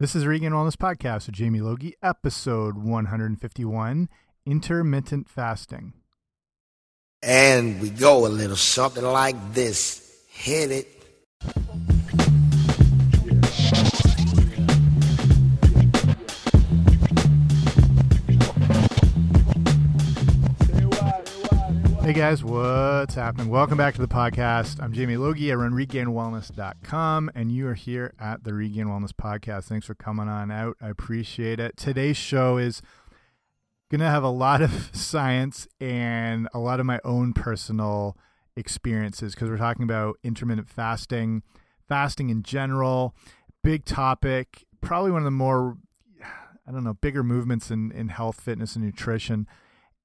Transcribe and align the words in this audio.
This 0.00 0.14
is 0.14 0.26
Regained 0.26 0.54
Wellness 0.54 0.76
Podcast 0.76 1.26
with 1.26 1.34
Jamie 1.34 1.60
Logie, 1.60 1.96
episode 2.04 2.78
151 2.78 4.08
Intermittent 4.46 5.28
Fasting. 5.28 5.92
And 7.20 7.80
we 7.80 7.90
go 7.90 8.24
a 8.24 8.28
little 8.28 8.54
something 8.54 9.02
like 9.02 9.54
this. 9.54 10.22
Hit 10.28 10.70
Hey 22.08 22.14
guys, 22.14 22.42
what's 22.42 23.16
happening? 23.16 23.50
Welcome 23.50 23.76
back 23.76 23.94
to 23.96 24.00
the 24.00 24.08
podcast. 24.08 24.82
I'm 24.82 24.94
Jamie 24.94 25.18
Logie. 25.18 25.52
I 25.52 25.56
run 25.56 25.72
regainedwellness.com, 25.72 27.30
and 27.34 27.52
you 27.52 27.68
are 27.68 27.74
here 27.74 28.14
at 28.18 28.44
the 28.44 28.54
Regain 28.54 28.86
Wellness 28.86 29.12
Podcast. 29.12 29.64
Thanks 29.64 29.84
for 29.84 29.94
coming 29.94 30.26
on 30.26 30.50
out. 30.50 30.78
I 30.80 30.88
appreciate 30.88 31.60
it. 31.60 31.76
Today's 31.76 32.16
show 32.16 32.56
is 32.56 32.80
going 33.90 34.00
to 34.00 34.06
have 34.06 34.22
a 34.22 34.30
lot 34.30 34.62
of 34.62 34.88
science 34.94 35.68
and 35.82 36.48
a 36.54 36.58
lot 36.58 36.80
of 36.80 36.86
my 36.86 36.98
own 37.04 37.34
personal 37.34 38.16
experiences 38.56 39.34
because 39.34 39.50
we're 39.50 39.58
talking 39.58 39.82
about 39.82 40.16
intermittent 40.24 40.70
fasting, 40.70 41.42
fasting 41.88 42.30
in 42.30 42.42
general, 42.42 43.14
big 43.62 43.84
topic, 43.84 44.64
probably 44.80 45.10
one 45.10 45.20
of 45.20 45.26
the 45.26 45.30
more, 45.30 45.76
I 46.66 46.72
don't 46.72 46.84
know, 46.84 46.94
bigger 46.94 47.22
movements 47.22 47.70
in, 47.70 47.92
in 47.92 48.08
health, 48.08 48.40
fitness, 48.40 48.76
and 48.76 48.84
nutrition 48.86 49.46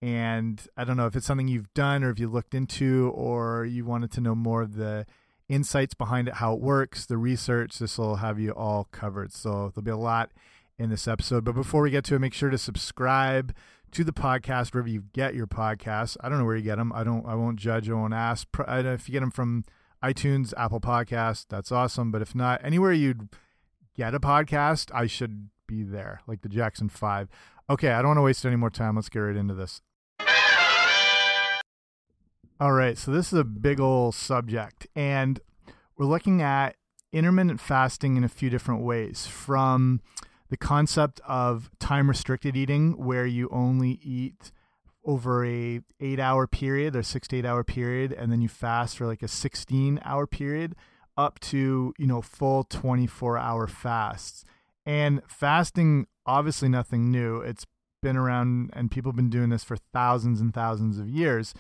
and 0.04 0.68
I 0.76 0.84
don't 0.84 0.98
know 0.98 1.08
if 1.08 1.16
it's 1.16 1.26
something 1.26 1.48
you've 1.48 1.74
done 1.74 2.04
or 2.04 2.10
if 2.10 2.20
you 2.20 2.28
looked 2.28 2.54
into 2.54 3.10
or 3.16 3.64
you 3.64 3.86
wanted 3.86 4.12
to 4.12 4.22
know 4.22 4.36
more 4.36 4.62
of 4.62 4.76
the 4.76 5.06
insights 5.48 5.94
behind 5.94 6.28
it, 6.28 6.34
how 6.36 6.54
it 6.54 6.60
works, 6.60 7.06
the 7.06 7.18
research. 7.18 7.80
This 7.80 7.98
will 7.98 8.18
have 8.18 8.38
you 8.38 8.52
all 8.52 8.90
covered. 8.92 9.32
So 9.32 9.72
there'll 9.74 9.82
be 9.82 9.92
a 9.92 9.96
lot 9.96 10.32
in 10.78 10.90
this 10.90 11.08
episode. 11.08 11.46
But 11.46 11.56
before 11.56 11.82
we 11.84 11.90
get 11.90 12.04
to 12.06 12.16
it, 12.16 12.20
make 12.20 12.34
sure 12.34 12.50
to 12.50 12.58
subscribe 12.58 13.56
to 13.92 14.04
the 14.04 14.12
podcast 14.12 14.74
wherever 14.74 14.90
you 14.90 15.06
get 15.14 15.36
your 15.36 15.48
podcasts. 15.48 16.18
I 16.20 16.28
don't 16.28 16.38
know 16.38 16.44
where 16.44 16.58
you 16.58 16.64
get 16.64 16.80
them. 16.80 16.92
I 16.94 17.06
don't. 17.06 17.26
I 17.26 17.36
won't 17.36 17.58
judge. 17.58 17.90
I 17.90 17.94
won't 17.94 18.14
ask. 18.14 18.46
If 18.60 19.08
you 19.08 19.14
get 19.14 19.22
them 19.22 19.32
from 19.32 19.64
iTunes, 20.04 20.54
Apple 20.58 20.82
Podcast, 20.82 21.46
that's 21.48 21.72
awesome. 21.72 22.12
But 22.12 22.22
if 22.22 22.36
not, 22.36 22.60
anywhere 22.62 22.92
you'd 22.92 23.30
get 23.96 24.14
a 24.14 24.20
podcast, 24.20 24.92
I 24.94 25.08
should 25.08 25.48
be 25.66 25.82
there, 25.84 26.20
like 26.28 26.42
the 26.42 26.50
Jackson 26.50 26.90
Five. 26.90 27.30
Okay, 27.70 27.92
I 27.92 28.02
don't 28.02 28.10
want 28.10 28.18
to 28.18 28.24
waste 28.24 28.46
any 28.46 28.58
more 28.58 28.70
time. 28.70 28.98
Let's 28.98 29.08
get 29.08 29.20
right 29.20 29.38
into 29.38 29.54
this. 29.54 29.82
All 32.60 32.72
right, 32.72 33.00
so 33.00 33.12
this 33.12 33.34
is 33.34 33.40
a 33.40 33.44
big 33.44 33.80
old 33.80 34.14
subject, 34.14 34.86
and 34.96 35.40
we're 35.98 36.06
looking 36.06 36.40
at 36.42 36.76
intermittent 37.12 37.60
fasting 37.60 38.16
in 38.16 38.24
a 38.24 38.30
few 38.30 38.52
different 38.52 38.84
ways 38.84 39.26
from 39.26 40.02
the 40.50 40.58
concept 40.58 41.20
of 41.28 41.72
time 41.80 42.08
restricted 42.08 42.56
eating 42.56 42.92
where 42.92 43.26
you 43.26 43.50
only 43.52 44.00
eat 44.04 44.52
over 45.04 45.44
a 45.44 45.82
8 46.00 46.20
hour 46.20 46.46
period 46.46 46.96
or 46.96 47.02
6 47.02 47.28
to 47.30 47.38
8 47.38 47.46
hour 47.46 47.64
period 47.64 48.14
and 48.14 48.32
then 48.32 48.40
you 48.40 48.48
fast 48.48 48.98
for 48.98 49.08
like 49.08 49.24
a 49.24 49.28
16 49.28 50.00
hour 50.06 50.26
period 50.28 50.76
up 51.18 51.40
to 51.40 51.94
you 51.98 52.08
know 52.08 52.22
full 52.22 52.64
24 52.64 53.38
hour 53.38 53.68
fasts. 53.68 54.46
And 54.86 55.22
fasting 55.28 56.08
obviously 56.26 56.70
nothing 56.70 57.12
new. 57.12 57.38
It's 57.38 57.66
been 58.02 58.16
around 58.16 58.70
and 58.74 58.92
people 58.92 59.12
have 59.12 59.18
been 59.18 59.30
doing 59.30 59.50
this 59.50 59.64
for 59.64 59.78
thousands 59.92 60.40
and 60.40 60.54
thousands 60.54 61.00
of 61.00 61.10
years 61.10 61.54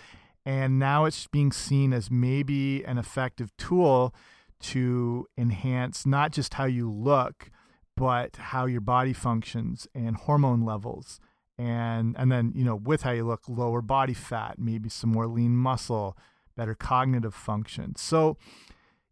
and 0.45 0.77
now 0.79 1.05
it's 1.05 1.27
being 1.27 1.51
seen 1.51 1.93
as 1.93 2.11
maybe 2.11 2.83
an 2.83 2.97
effective 2.97 3.55
tool 3.57 4.13
to 4.59 5.27
enhance 5.37 6.05
not 6.05 6.31
just 6.31 6.55
how 6.55 6.65
you 6.65 6.89
look, 6.89 7.49
but 7.95 8.35
how 8.37 8.65
your 8.65 8.81
body 8.81 9.13
functions 9.13 9.87
and 9.93 10.15
hormone 10.15 10.65
levels. 10.65 11.19
And, 11.57 12.15
and 12.17 12.31
then, 12.31 12.51
you 12.55 12.63
know, 12.63 12.75
with 12.75 13.03
how 13.03 13.11
you 13.11 13.25
look, 13.25 13.43
lower 13.47 13.81
body 13.81 14.13
fat, 14.13 14.55
maybe 14.57 14.89
some 14.89 15.11
more 15.11 15.27
lean 15.27 15.55
muscle, 15.55 16.17
better 16.57 16.73
cognitive 16.73 17.35
function. 17.35 17.95
So, 17.95 18.37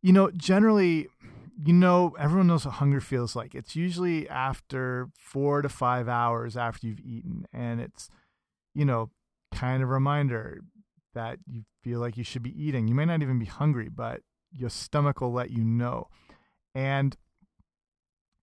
you 0.01 0.11
know, 0.11 0.31
generally, 0.31 1.07
you 1.63 1.73
know, 1.73 2.15
everyone 2.17 2.47
knows 2.47 2.65
what 2.65 2.75
hunger 2.75 2.99
feels 2.99 3.35
like. 3.35 3.53
It's 3.53 3.75
usually 3.75 4.27
after 4.27 5.09
four 5.13 5.61
to 5.61 5.69
five 5.69 6.07
hours 6.09 6.57
after 6.57 6.87
you've 6.87 7.01
eaten. 7.01 7.45
And 7.53 7.79
it's, 7.79 8.09
you 8.73 8.85
know, 8.85 9.11
kind 9.53 9.83
of 9.83 9.89
a 9.89 9.93
reminder 9.93 10.61
that 11.13 11.39
you 11.45 11.63
feel 11.83 11.99
like 11.99 12.17
you 12.17 12.23
should 12.23 12.43
be 12.43 12.63
eating. 12.63 12.87
You 12.87 12.95
may 12.95 13.05
not 13.05 13.21
even 13.21 13.39
be 13.39 13.45
hungry, 13.45 13.89
but 13.89 14.21
your 14.51 14.69
stomach 14.69 15.21
will 15.21 15.31
let 15.31 15.51
you 15.51 15.63
know. 15.63 16.07
And 16.75 17.15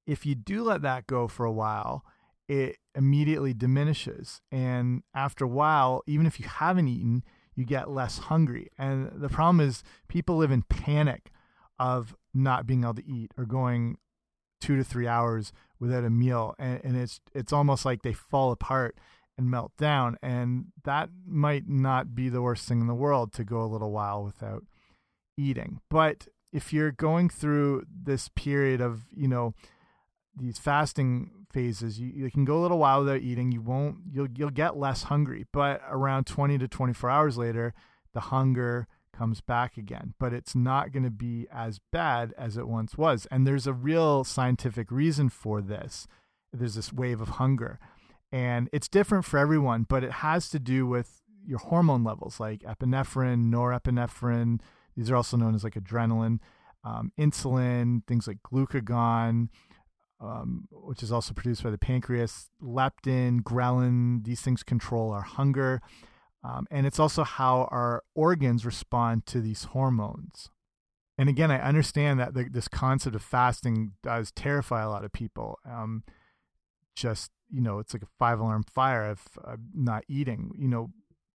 if 0.06 0.25
you 0.25 0.34
do 0.34 0.62
let 0.62 0.83
that 0.83 1.07
go 1.07 1.28
for 1.28 1.45
a 1.45 1.53
while, 1.53 2.05
it 2.49 2.77
immediately 2.95 3.53
diminishes. 3.53 4.41
And 4.51 5.03
after 5.15 5.45
a 5.45 5.49
while, 5.49 6.03
even 6.07 6.27
if 6.27 6.41
you 6.41 6.47
haven't 6.47 6.89
eaten, 6.89 7.23
you 7.55 7.65
get 7.65 7.91
less 7.91 8.19
hungry. 8.19 8.71
And 8.78 9.11
the 9.15 9.28
problem 9.28 9.61
is, 9.61 9.83
people 10.09 10.37
live 10.37 10.51
in 10.51 10.62
panic 10.62 11.31
of 11.78 12.17
not 12.33 12.67
being 12.67 12.84
able 12.84 12.95
to 12.95 13.07
eat 13.07 13.33
or 13.37 13.45
going 13.45 13.99
two 14.61 14.77
to 14.77 14.84
three 14.84 15.07
hours 15.07 15.53
without 15.78 16.05
a 16.05 16.11
meal. 16.11 16.55
And, 16.59 16.81
and 16.83 16.97
it's, 16.97 17.21
it's 17.34 17.53
almost 17.53 17.84
like 17.84 18.03
they 18.03 18.12
fall 18.12 18.51
apart 18.51 18.97
and 19.38 19.50
melt 19.50 19.72
down. 19.78 20.19
And 20.21 20.66
that 20.84 21.09
might 21.25 21.69
not 21.69 22.15
be 22.15 22.28
the 22.28 22.43
worst 22.43 22.69
thing 22.69 22.81
in 22.81 22.88
the 22.88 22.94
world 22.94 23.32
to 23.34 23.44
go 23.44 23.62
a 23.62 23.66
little 23.66 23.93
while 23.93 24.25
without 24.25 24.65
eating. 25.38 25.81
But 25.88 26.26
if 26.53 26.72
you're 26.72 26.91
going 26.91 27.31
through 27.31 27.84
this 27.88 28.28
period 28.28 28.81
of, 28.81 29.03
you 29.15 29.28
know, 29.28 29.54
these 30.37 30.59
fasting 30.59 31.31
phases, 31.53 32.00
you, 32.00 32.09
you 32.09 32.31
can 32.31 32.44
go 32.44 32.59
a 32.59 32.62
little 32.62 32.78
while 32.78 33.00
without 33.00 33.21
eating. 33.21 33.53
You 33.53 33.62
won't, 33.62 33.98
you'll, 34.10 34.28
you'll 34.37 34.50
get 34.50 34.77
less 34.77 35.04
hungry. 35.04 35.47
But 35.53 35.81
around 35.88 36.25
20 36.25 36.59
to 36.59 36.69
24 36.69 37.09
hours 37.09 37.38
later, 37.38 37.72
the 38.12 38.21
hunger 38.21 38.88
comes 39.16 39.41
back 39.41 39.77
again. 39.77 40.15
But 40.19 40.32
it's 40.32 40.56
not 40.56 40.91
going 40.91 41.04
to 41.04 41.10
be 41.10 41.47
as 41.53 41.78
bad 41.93 42.34
as 42.37 42.56
it 42.56 42.66
once 42.66 42.98
was. 42.98 43.27
And 43.31 43.47
there's 43.47 43.69
a 43.69 43.72
real 43.72 44.25
scientific 44.25 44.91
reason 44.91 45.28
for 45.28 45.60
this. 45.60 46.09
There's 46.53 46.75
this 46.75 46.93
wave 46.93 47.21
of 47.21 47.28
hunger 47.28 47.78
and 48.33 48.69
it's 48.72 48.89
different 48.89 49.25
for 49.25 49.39
everyone, 49.39 49.87
but 49.89 50.05
it 50.05 50.12
has 50.12 50.49
to 50.50 50.59
do 50.59 50.87
with 50.87 51.22
your 51.47 51.59
hormone 51.59 52.05
levels 52.05 52.39
like 52.39 52.61
epinephrine, 52.61 53.50
norepinephrine. 53.50 54.61
These 54.97 55.11
are 55.11 55.16
also 55.16 55.37
known 55.37 55.55
as 55.55 55.65
like 55.65 55.75
adrenaline, 55.75 56.41
um, 56.84 57.12
insulin, 57.19 58.06
things 58.06 58.27
like 58.27 58.39
glucagon, 58.43 59.49
um, 60.21 60.69
which 60.71 61.03
is 61.03 61.12
also 61.12 61.33
produced 61.33 61.62
by 61.62 61.71
the 61.71 61.78
pancreas, 61.78 62.50
leptin, 62.62 63.41
ghrelin. 63.41 64.25
These 64.25 64.43
things 64.43 64.62
control 64.62 65.10
our 65.12 65.22
hunger. 65.22 65.81
Um, 66.45 66.66
and 66.71 66.87
it's 66.87 66.99
also 66.99 67.25
how 67.25 67.69
our 67.71 68.03
organs 68.15 68.66
respond 68.66 69.27
to 69.27 69.41
these 69.41 69.65
hormones. 69.65 70.50
And 71.16 71.28
again, 71.28 71.50
I 71.50 71.60
understand 71.60 72.21
that 72.21 72.34
the, 72.34 72.49
this 72.49 72.69
concept 72.69 73.16
of 73.16 73.22
fasting 73.22 73.93
does 74.03 74.31
terrify 74.31 74.83
a 74.83 74.89
lot 74.89 75.05
of 75.05 75.12
people. 75.12 75.59
Um, 75.69 76.05
just 76.98 77.31
you 77.50 77.60
know 77.60 77.78
it's 77.78 77.94
like 77.94 78.03
a 78.03 78.09
five 78.19 78.41
alarm 78.41 78.64
fire 78.64 79.10
if 79.10 79.38
I'm 79.44 79.70
not 79.75 80.04
eating 80.09 80.53
you 80.59 80.69
know 80.69 80.91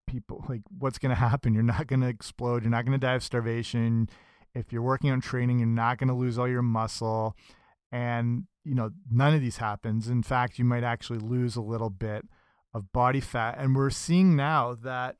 people 0.07 0.45
like 0.49 0.63
what's 0.79 0.99
going 0.99 1.11
to 1.11 1.17
happen? 1.17 1.55
You're 1.55 1.63
not 1.63 1.87
going 1.87 2.01
to 2.01 2.09
explode 2.09 2.63
you're 2.63 2.71
not 2.71 2.85
going 2.85 2.99
to 2.99 3.07
die 3.07 3.15
of 3.15 3.23
starvation. 3.23 4.09
If 4.55 4.73
you're 4.73 4.83
working 4.83 5.11
on 5.11 5.21
training 5.21 5.59
you're 5.61 5.69
not 5.69 5.99
going 5.99 6.09
to 6.09 6.15
lose 6.15 6.39
all 6.39 6.49
your 6.49 6.63
muscle. 6.63 7.37
And 7.91 8.45
you 8.65 8.75
know 8.75 8.91
none 9.11 9.35
of 9.35 9.41
these 9.41 9.59
happens. 9.59 10.09
In 10.09 10.23
fact 10.23 10.59
you 10.59 10.65
might 10.65 10.85
actually 10.85 11.21
lose 11.21 11.57
a 11.57 11.63
little 11.63 11.91
bit 11.91 12.27
of 12.75 12.93
body 12.93 13.21
fat. 13.21 13.57
And 13.59 13.77
we're 13.77 13.91
seeing 13.91 14.35
now 14.35 14.75
that 14.83 15.17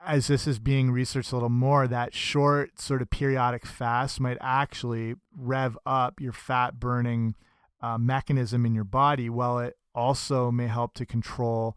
as 0.00 0.28
this 0.28 0.46
is 0.46 0.58
being 0.58 0.92
researched 0.92 1.32
a 1.32 1.36
little 1.36 1.48
more 1.48 1.88
that 1.88 2.14
short 2.14 2.80
sort 2.80 3.02
of 3.02 3.10
periodic 3.10 3.66
fast 3.66 4.20
might 4.20 4.38
actually 4.40 5.16
rev 5.36 5.76
up 5.84 6.20
your 6.20 6.32
fat 6.32 6.78
burning 6.78 7.34
uh, 7.80 7.98
mechanism 7.98 8.66
in 8.66 8.74
your 8.74 8.84
body, 8.84 9.28
while 9.30 9.58
it 9.58 9.76
also 9.94 10.50
may 10.50 10.66
help 10.66 10.94
to 10.94 11.06
control 11.06 11.76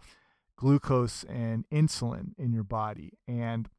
glucose 0.56 1.24
and 1.24 1.66
insulin 1.72 2.34
in 2.38 2.54
your 2.54 2.64
body. 2.64 3.14
And 3.28 3.70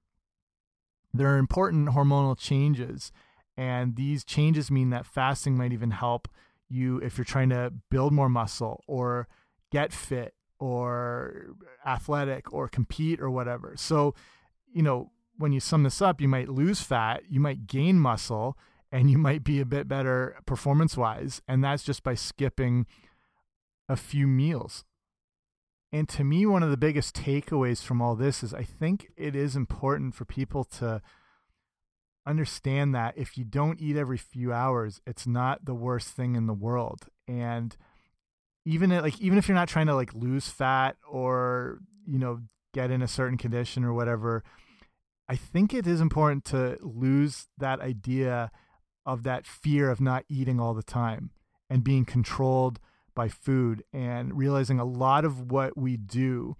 there 1.14 1.28
are 1.28 1.38
important 1.38 1.90
hormonal 1.90 2.38
changes. 2.38 3.12
And 3.56 3.96
these 3.96 4.24
changes 4.24 4.70
mean 4.70 4.90
that 4.90 5.06
fasting 5.06 5.56
might 5.56 5.72
even 5.72 5.92
help 5.92 6.26
you 6.68 6.98
if 6.98 7.18
you're 7.18 7.24
trying 7.24 7.50
to 7.50 7.72
build 7.90 8.12
more 8.12 8.28
muscle 8.28 8.82
or 8.86 9.28
get 9.70 9.92
fit 9.92 10.34
or 10.58 11.54
athletic 11.84 12.52
or 12.52 12.66
compete 12.66 13.20
or 13.20 13.30
whatever. 13.30 13.74
So, 13.76 14.14
you 14.72 14.82
know, 14.82 15.10
when 15.36 15.52
you 15.52 15.60
sum 15.60 15.82
this 15.82 16.00
up, 16.00 16.20
you 16.20 16.28
might 16.28 16.48
lose 16.48 16.80
fat, 16.80 17.24
you 17.28 17.40
might 17.40 17.66
gain 17.66 17.98
muscle, 17.98 18.56
and 18.92 19.10
you 19.10 19.18
might 19.18 19.42
be 19.42 19.58
a 19.58 19.64
bit 19.64 19.88
better 19.88 20.36
performance 20.46 20.96
wise. 20.96 21.42
And 21.48 21.64
that's 21.64 21.82
just 21.82 22.02
by 22.02 22.14
skipping 22.14 22.86
a 23.88 23.96
few 23.96 24.26
meals. 24.26 24.84
And 25.90 26.08
to 26.10 26.24
me, 26.24 26.46
one 26.46 26.62
of 26.62 26.70
the 26.70 26.76
biggest 26.76 27.16
takeaways 27.16 27.82
from 27.82 28.00
all 28.00 28.14
this 28.14 28.42
is 28.42 28.54
I 28.54 28.62
think 28.62 29.08
it 29.16 29.34
is 29.34 29.56
important 29.56 30.14
for 30.14 30.24
people 30.24 30.64
to 30.64 31.02
understand 32.26 32.94
that 32.94 33.14
if 33.16 33.36
you 33.36 33.44
don't 33.44 33.80
eat 33.80 33.96
every 33.96 34.18
few 34.18 34.52
hours, 34.52 35.00
it's 35.06 35.26
not 35.26 35.64
the 35.64 35.74
worst 35.74 36.08
thing 36.10 36.36
in 36.36 36.46
the 36.46 36.54
world. 36.54 37.08
and 37.26 37.76
even 38.64 38.90
like 38.90 39.20
even 39.20 39.38
if 39.38 39.48
you're 39.48 39.56
not 39.56 39.68
trying 39.68 39.86
to 39.86 39.94
like 39.94 40.14
lose 40.14 40.48
fat 40.48 40.96
or 41.10 41.78
you 42.06 42.18
know 42.18 42.40
get 42.72 42.90
in 42.90 43.02
a 43.02 43.08
certain 43.08 43.36
condition 43.36 43.84
or 43.84 43.92
whatever 43.92 44.42
i 45.28 45.36
think 45.36 45.74
it 45.74 45.86
is 45.86 46.00
important 46.00 46.44
to 46.44 46.78
lose 46.80 47.48
that 47.58 47.80
idea 47.80 48.50
of 49.04 49.22
that 49.24 49.46
fear 49.46 49.90
of 49.90 50.00
not 50.00 50.24
eating 50.28 50.60
all 50.60 50.74
the 50.74 50.82
time 50.82 51.30
and 51.68 51.84
being 51.84 52.04
controlled 52.04 52.78
by 53.14 53.28
food 53.28 53.82
and 53.92 54.36
realizing 54.36 54.78
a 54.78 54.84
lot 54.84 55.24
of 55.24 55.50
what 55.50 55.76
we 55.76 55.96
do 55.96 56.56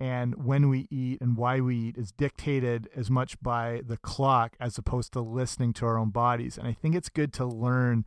and 0.00 0.44
when 0.44 0.68
we 0.68 0.88
eat 0.90 1.20
and 1.20 1.36
why 1.36 1.60
we 1.60 1.76
eat 1.76 1.96
is 1.96 2.10
dictated 2.10 2.88
as 2.96 3.08
much 3.08 3.40
by 3.40 3.82
the 3.86 3.96
clock 3.96 4.56
as 4.58 4.76
opposed 4.76 5.12
to 5.12 5.20
listening 5.20 5.72
to 5.74 5.86
our 5.86 5.96
own 5.96 6.10
bodies. 6.10 6.58
And 6.58 6.66
I 6.66 6.72
think 6.72 6.96
it's 6.96 7.08
good 7.08 7.32
to 7.34 7.46
learn 7.46 8.04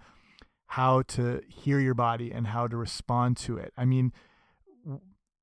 how 0.67 1.03
to 1.03 1.41
hear 1.47 1.79
your 1.79 1.93
body 1.93 2.31
and 2.31 2.47
how 2.47 2.67
to 2.67 2.75
respond 2.75 3.37
to 3.37 3.57
it. 3.57 3.71
I 3.77 3.85
mean, 3.85 4.11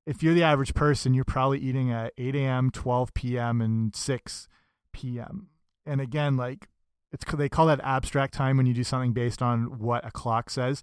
if 0.05 0.23
you're 0.23 0.35
the 0.35 0.43
average 0.43 0.75
person, 0.75 1.15
you're 1.15 1.25
probably 1.25 1.59
eating 1.59 1.91
at 1.91 2.12
8 2.19 2.35
a.m., 2.35 2.71
12 2.71 3.15
p.m., 3.15 3.62
and 3.62 3.97
6 3.97 4.49
p.m. 4.93 5.49
And 5.87 6.03
again, 6.03 6.37
like 6.37 6.69
it's 7.12 7.25
they 7.35 7.49
call 7.49 7.67
that 7.67 7.81
abstract 7.82 8.35
time 8.35 8.56
when 8.56 8.67
you 8.67 8.75
do 8.75 8.85
something 8.85 9.12
based 9.12 9.43
on 9.43 9.79
what 9.79 10.06
a 10.06 10.11
clock 10.11 10.50
says. 10.50 10.82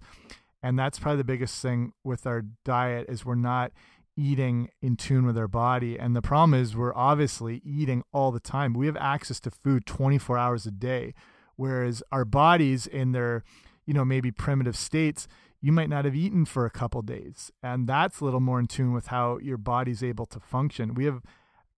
And 0.62 0.78
that's 0.78 0.98
probably 0.98 1.18
the 1.18 1.24
biggest 1.24 1.60
thing 1.60 1.92
with 2.04 2.26
our 2.26 2.42
diet 2.64 3.06
is 3.08 3.24
we're 3.24 3.34
not 3.34 3.72
eating 4.16 4.68
in 4.82 4.96
tune 4.96 5.26
with 5.26 5.38
our 5.38 5.48
body. 5.48 5.98
And 5.98 6.14
the 6.14 6.22
problem 6.22 6.60
is 6.60 6.76
we're 6.76 6.94
obviously 6.94 7.62
eating 7.64 8.02
all 8.12 8.30
the 8.30 8.40
time. 8.40 8.74
We 8.74 8.86
have 8.86 8.96
access 8.96 9.40
to 9.40 9.50
food 9.50 9.86
24 9.86 10.36
hours 10.36 10.66
a 10.66 10.70
day, 10.70 11.14
whereas 11.56 12.02
our 12.12 12.24
bodies 12.24 12.86
in 12.86 13.12
their, 13.12 13.42
you 13.86 13.94
know, 13.94 14.04
maybe 14.04 14.30
primitive 14.30 14.76
states, 14.76 15.26
you 15.62 15.72
might 15.72 15.88
not 15.88 16.04
have 16.04 16.14
eaten 16.14 16.44
for 16.44 16.66
a 16.66 16.70
couple 16.70 17.02
days. 17.02 17.50
And 17.62 17.86
that's 17.86 18.20
a 18.20 18.24
little 18.24 18.40
more 18.40 18.60
in 18.60 18.66
tune 18.66 18.92
with 18.92 19.08
how 19.08 19.38
your 19.38 19.58
body's 19.58 20.02
able 20.02 20.26
to 20.26 20.40
function. 20.40 20.94
We 20.94 21.06
have 21.06 21.22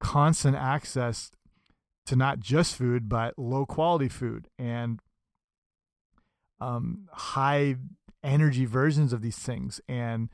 constant 0.00 0.56
access 0.56 1.30
to 2.06 2.16
not 2.16 2.40
just 2.40 2.74
food, 2.74 3.08
but 3.08 3.38
low 3.38 3.64
quality 3.64 4.08
food 4.08 4.48
and 4.58 5.00
um, 6.60 7.08
high 7.12 7.76
energy 8.22 8.64
versions 8.64 9.12
of 9.12 9.22
these 9.22 9.38
things. 9.38 9.80
And 9.88 10.28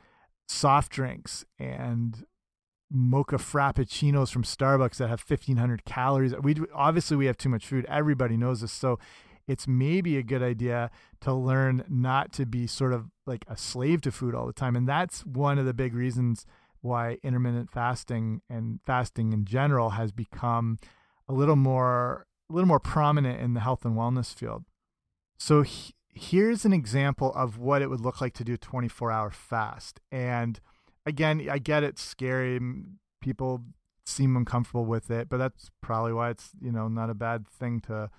soft 0.48 0.90
drinks 0.90 1.44
and 1.58 2.24
mocha 2.90 3.36
frappuccinos 3.36 4.32
from 4.32 4.42
Starbucks 4.42 4.96
that 4.96 5.08
have 5.08 5.22
1500 5.26 5.84
calories. 5.84 6.34
We 6.42 6.56
obviously 6.74 7.16
we 7.16 7.26
have 7.26 7.36
too 7.36 7.50
much 7.50 7.66
food. 7.66 7.86
Everybody 7.88 8.36
knows 8.36 8.62
this. 8.62 8.72
So 8.72 8.98
it's 9.46 9.68
maybe 9.68 10.16
a 10.16 10.22
good 10.22 10.42
idea 10.42 10.90
to 11.20 11.32
learn 11.32 11.84
not 11.88 12.32
to 12.34 12.46
be 12.46 12.66
sort 12.66 12.92
of 12.92 13.06
like 13.26 13.44
a 13.48 13.56
slave 13.56 14.00
to 14.02 14.12
food 14.12 14.34
all 14.34 14.46
the 14.46 14.52
time. 14.52 14.74
And 14.74 14.88
that's 14.88 15.24
one 15.24 15.58
of 15.58 15.66
the 15.66 15.74
big 15.74 15.94
reasons 15.94 16.46
why 16.80 17.18
intermittent 17.22 17.70
fasting 17.70 18.40
and 18.48 18.80
fasting 18.86 19.32
in 19.32 19.44
general 19.44 19.90
has 19.90 20.12
become 20.12 20.78
a 21.28 21.32
little 21.32 21.56
more 21.56 22.26
a 22.50 22.54
little 22.54 22.68
more 22.68 22.80
prominent 22.80 23.40
in 23.40 23.54
the 23.54 23.60
health 23.60 23.84
and 23.84 23.94
wellness 23.94 24.34
field. 24.34 24.64
So 25.38 25.64
here's 26.14 26.64
an 26.64 26.72
example 26.72 27.32
of 27.34 27.58
what 27.58 27.82
it 27.82 27.90
would 27.90 28.00
look 28.00 28.20
like 28.20 28.34
to 28.34 28.44
do 28.44 28.54
a 28.54 28.58
24 28.58 29.10
hour 29.10 29.30
fast. 29.30 30.00
And 30.10 30.60
again, 31.06 31.46
I 31.50 31.58
get 31.58 31.84
it's 31.84 32.02
scary. 32.02 32.58
People 33.20 33.62
seem 34.04 34.36
uncomfortable 34.36 34.86
with 34.86 35.10
it, 35.10 35.28
but 35.28 35.36
that's 35.36 35.70
probably 35.82 36.12
why 36.12 36.30
it's, 36.30 36.50
you 36.60 36.72
know, 36.72 36.88
not 36.88 37.10
a 37.10 37.14
bad 37.14 37.46
thing 37.46 37.80
to 37.80 38.10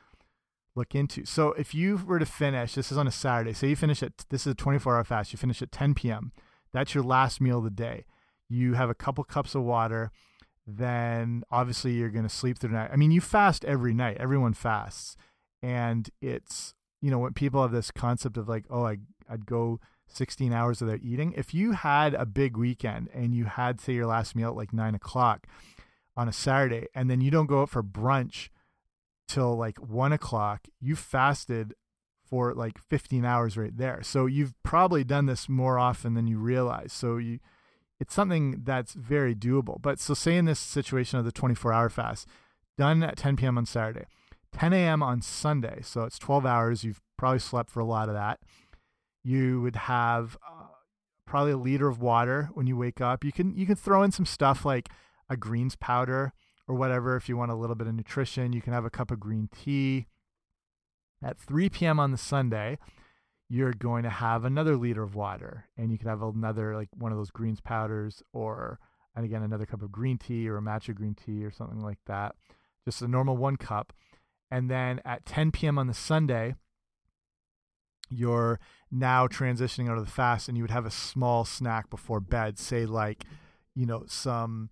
look 0.75 0.95
into. 0.95 1.25
So 1.25 1.53
if 1.53 1.73
you 1.73 1.97
were 2.05 2.19
to 2.19 2.25
finish, 2.25 2.75
this 2.75 2.91
is 2.91 2.97
on 2.97 3.07
a 3.07 3.11
Saturday, 3.11 3.53
say 3.53 3.69
you 3.69 3.75
finish 3.75 4.03
at, 4.03 4.25
this 4.29 4.45
is 4.45 4.51
a 4.53 4.55
24 4.55 4.95
hour 4.95 5.03
fast, 5.03 5.33
you 5.33 5.37
finish 5.37 5.61
at 5.61 5.71
10 5.71 5.95
p.m. 5.95 6.31
That's 6.71 6.93
your 6.93 7.03
last 7.03 7.41
meal 7.41 7.57
of 7.57 7.63
the 7.63 7.69
day. 7.71 8.05
You 8.47 8.73
have 8.73 8.89
a 8.89 8.95
couple 8.95 9.23
cups 9.23 9.55
of 9.55 9.63
water, 9.63 10.11
then 10.77 11.43
obviously 11.51 11.93
you're 11.93 12.09
going 12.09 12.27
to 12.27 12.29
sleep 12.29 12.59
through 12.59 12.69
the 12.69 12.75
night. 12.75 12.91
I 12.91 12.95
mean, 12.95 13.11
you 13.11 13.21
fast 13.21 13.65
every 13.65 13.93
night, 13.93 14.17
everyone 14.19 14.53
fasts. 14.53 15.15
And 15.61 16.09
it's 16.21 16.73
you 17.01 17.11
know, 17.11 17.19
when 17.19 17.33
people 17.33 17.61
have 17.61 17.71
this 17.71 17.91
concept 17.91 18.37
of 18.37 18.49
like, 18.49 18.65
oh, 18.69 18.83
I, 18.83 18.97
I'd 19.29 19.45
go 19.45 19.79
16 20.07 20.51
hours 20.51 20.81
without 20.81 20.99
eating. 21.01 21.33
If 21.37 21.53
you 21.53 21.73
had 21.73 22.13
a 22.13 22.25
big 22.25 22.57
weekend 22.57 23.09
and 23.13 23.33
you 23.33 23.45
had, 23.45 23.79
say, 23.79 23.93
your 23.93 24.07
last 24.07 24.35
meal 24.35 24.49
at 24.49 24.55
like 24.55 24.73
nine 24.73 24.95
o'clock 24.95 25.47
on 26.17 26.27
a 26.27 26.33
Saturday, 26.33 26.87
and 26.93 27.09
then 27.09 27.21
you 27.21 27.31
don't 27.31 27.45
go 27.45 27.61
out 27.61 27.69
for 27.69 27.83
brunch 27.83 28.49
till 29.27 29.55
like 29.55 29.77
one 29.77 30.11
o'clock, 30.11 30.67
you 30.81 30.95
fasted 30.95 31.73
for 32.27 32.53
like 32.53 32.77
15 32.77 33.23
hours 33.23 33.57
right 33.57 33.75
there. 33.75 34.01
So 34.03 34.25
you've 34.25 34.53
probably 34.63 35.03
done 35.03 35.25
this 35.25 35.47
more 35.47 35.79
often 35.79 36.13
than 36.13 36.27
you 36.27 36.37
realize. 36.37 36.91
So 36.91 37.17
you, 37.17 37.39
it's 37.99 38.13
something 38.13 38.61
that's 38.63 38.93
very 38.93 39.35
doable. 39.35 39.81
But 39.81 39.99
so 39.99 40.13
say 40.13 40.37
in 40.37 40.45
this 40.45 40.59
situation 40.59 41.19
of 41.19 41.25
the 41.25 41.31
24 41.31 41.73
hour 41.73 41.89
fast, 41.89 42.27
done 42.77 43.03
at 43.03 43.17
10 43.17 43.35
p.m. 43.35 43.57
on 43.57 43.65
Saturday 43.65 44.05
10 44.53 44.73
a.m. 44.73 45.03
on 45.03 45.21
Sunday. 45.21 45.79
So 45.83 46.03
it's 46.03 46.17
12 46.19 46.45
hours. 46.45 46.83
You've 46.83 47.01
probably 47.17 47.39
slept 47.39 47.69
for 47.69 47.79
a 47.79 47.85
lot 47.85 48.09
of 48.09 48.15
that. 48.15 48.39
You 49.23 49.61
would 49.61 49.75
have 49.75 50.37
uh, 50.47 50.65
probably 51.25 51.51
a 51.51 51.57
liter 51.57 51.87
of 51.87 52.01
water 52.01 52.49
when 52.53 52.67
you 52.67 52.77
wake 52.77 53.01
up. 53.01 53.23
You 53.23 53.31
can 53.31 53.55
you 53.55 53.65
can 53.65 53.75
throw 53.75 54.01
in 54.03 54.11
some 54.11 54.25
stuff 54.25 54.65
like 54.65 54.89
a 55.29 55.37
greens 55.37 55.75
powder 55.75 56.33
or 56.67 56.75
whatever 56.75 57.15
if 57.15 57.29
you 57.29 57.37
want 57.37 57.51
a 57.51 57.55
little 57.55 57.75
bit 57.75 57.87
of 57.87 57.93
nutrition. 57.93 58.53
You 58.53 58.61
can 58.61 58.73
have 58.73 58.85
a 58.85 58.89
cup 58.89 59.11
of 59.11 59.19
green 59.19 59.49
tea. 59.55 60.07
At 61.21 61.37
3 61.37 61.67
p.m. 61.69 61.99
on 61.99 62.11
the 62.11 62.17
Sunday, 62.17 62.77
you're 63.49 63.73
going 63.73 64.03
to 64.03 64.09
have 64.09 64.45
another 64.45 64.77
liter 64.77 65.03
of 65.03 65.15
water, 65.15 65.65
and 65.77 65.91
you 65.91 65.97
could 65.97 66.07
have 66.07 66.21
another 66.21 66.75
like 66.75 66.89
one 66.97 67.11
of 67.11 67.17
those 67.17 67.31
greens 67.31 67.59
powders, 67.61 68.23
or 68.33 68.79
and 69.15 69.25
again 69.25 69.43
another 69.43 69.65
cup 69.65 69.81
of 69.81 69.91
green 69.91 70.17
tea 70.17 70.47
or 70.47 70.57
a 70.57 70.61
matcha 70.61 70.93
green 70.93 71.15
tea 71.15 71.43
or 71.43 71.51
something 71.51 71.81
like 71.81 71.99
that. 72.05 72.35
Just 72.85 73.01
a 73.01 73.07
normal 73.07 73.35
one 73.35 73.57
cup 73.57 73.93
and 74.51 74.69
then 74.69 75.01
at 75.05 75.25
10 75.25 75.51
p.m. 75.51 75.77
on 75.77 75.87
the 75.87 75.93
Sunday, 75.93 76.55
you're 78.09 78.59
now 78.91 79.27
transitioning 79.27 79.89
out 79.89 79.97
of 79.97 80.05
the 80.05 80.11
fast 80.11 80.47
and 80.47 80.57
you 80.57 80.63
would 80.63 80.71
have 80.71 80.85
a 80.85 80.91
small 80.91 81.45
snack 81.45 81.89
before 81.89 82.19
bed, 82.19 82.57
say 82.57 82.85
like, 82.85 83.25
you 83.75 83.85
know, 83.85 84.03
some 84.07 84.69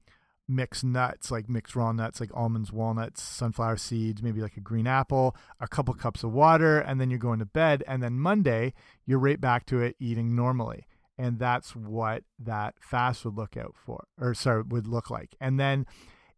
mixed 0.48 0.84
nuts, 0.84 1.30
like 1.30 1.50
mixed 1.50 1.76
raw 1.76 1.92
nuts, 1.92 2.20
like 2.20 2.32
almonds, 2.34 2.72
walnuts, 2.72 3.22
sunflower 3.22 3.78
seeds, 3.78 4.24
maybe 4.24 4.42
like 4.42 4.58
a 4.58 4.62
green 4.62 4.88
apple, 4.88 5.36
a 5.60 5.68
couple 5.68 5.94
cups 5.94 6.24
of 6.24 6.32
water, 6.32 6.80
and 6.80 7.02
then 7.02 7.10
you're 7.10 7.20
going 7.20 7.40
to 7.40 7.46
bed. 7.46 7.84
And 7.88 8.02
then 8.02 8.20
Monday, 8.20 8.74
you're 9.06 9.20
right 9.20 9.40
back 9.42 9.66
to 9.68 9.82
it 9.82 9.96
eating 10.00 10.36
normally. 10.36 10.88
And 11.18 11.40
that's 11.40 11.76
what 11.76 12.24
that 12.40 12.76
fast 12.80 13.26
would 13.26 13.36
look 13.36 13.58
out 13.58 13.76
for, 13.76 14.06
or 14.20 14.34
sorry, 14.34 14.62
would 14.62 14.88
look 14.88 15.10
like. 15.10 15.36
And 15.42 15.60
then 15.60 15.86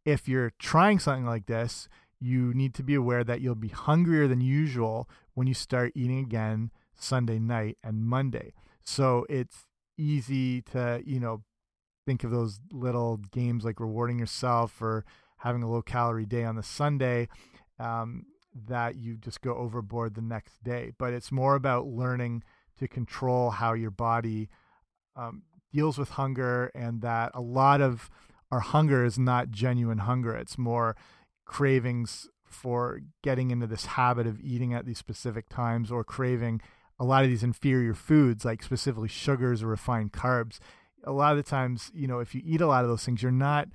if 0.06 0.28
you're 0.28 0.54
trying 0.58 1.00
something 1.00 1.26
like 1.26 1.48
this, 1.48 1.90
you 2.20 2.54
need 2.54 2.74
to 2.76 2.84
be 2.84 2.96
aware 2.96 3.24
that 3.24 3.42
you'll 3.42 3.56
be 3.56 3.70
hungrier 3.70 4.28
than 4.28 4.42
usual 4.42 5.10
when 5.34 5.48
you 5.48 5.54
start 5.54 5.92
eating 5.96 6.20
again 6.20 6.72
Sunday 6.96 7.40
night 7.40 7.78
and 7.84 8.06
Monday. 8.06 8.54
So 8.84 9.26
it's 9.30 9.66
easy 9.98 10.62
to, 10.64 11.02
you 11.06 11.20
know, 11.20 11.44
think 12.10 12.24
of 12.24 12.32
those 12.32 12.60
little 12.72 13.18
games 13.32 13.64
like 13.64 13.80
rewarding 13.80 14.18
yourself 14.18 14.82
or 14.82 15.06
having 15.38 15.62
a 15.62 15.70
low 15.70 15.84
calorie 15.84 16.26
day 16.26 16.44
on 16.44 16.56
the 16.56 16.64
Sunday 16.64 17.28
um, 17.78 18.26
that 18.66 18.96
you 18.96 19.16
just 19.16 19.42
go 19.42 19.54
overboard 19.54 20.16
the 20.16 20.22
next 20.22 20.64
day. 20.64 20.92
But 20.98 21.14
it's 21.14 21.32
more 21.32 21.54
about 21.54 21.86
learning 21.86 22.44
to 22.80 22.88
control 22.88 23.52
how 23.52 23.74
your 23.74 23.92
body 23.92 24.50
um, 25.16 25.44
deals 25.72 26.00
with 26.00 26.10
hunger 26.10 26.72
and 26.74 27.04
that 27.04 27.30
a 27.36 27.42
lot 27.42 27.80
of 27.80 28.10
our 28.52 28.62
hunger 28.62 29.06
is 29.06 29.20
not 29.20 29.52
genuine 29.52 30.00
hunger. 30.00 30.36
It's 30.36 30.58
more 30.58 30.96
cravings 31.46 32.28
for 32.44 33.02
getting 33.22 33.52
into 33.52 33.68
this 33.68 33.86
habit 33.86 34.26
of 34.26 34.42
eating 34.42 34.74
at 34.74 34.88
these 34.88 34.98
specific 34.98 35.48
times 35.48 35.92
or 35.92 36.04
craving 36.04 36.60
a 37.00 37.06
lot 37.06 37.24
of 37.24 37.30
these 37.30 37.44
inferior 37.44 37.94
foods 37.94 38.44
like 38.44 38.64
specifically 38.64 39.08
sugars 39.08 39.62
or 39.62 39.68
refined 39.68 40.12
carbs 40.12 40.58
a 41.04 41.12
lot 41.12 41.32
of 41.32 41.38
the 41.38 41.50
times 41.50 41.92
you 41.94 42.08
know 42.08 42.20
if 42.20 42.36
you 42.36 42.42
eat 42.44 42.62
a 42.62 42.68
lot 42.68 42.84
of 42.84 42.90
those 42.90 43.04
things 43.04 43.24
you're 43.24 43.32
not 43.32 43.68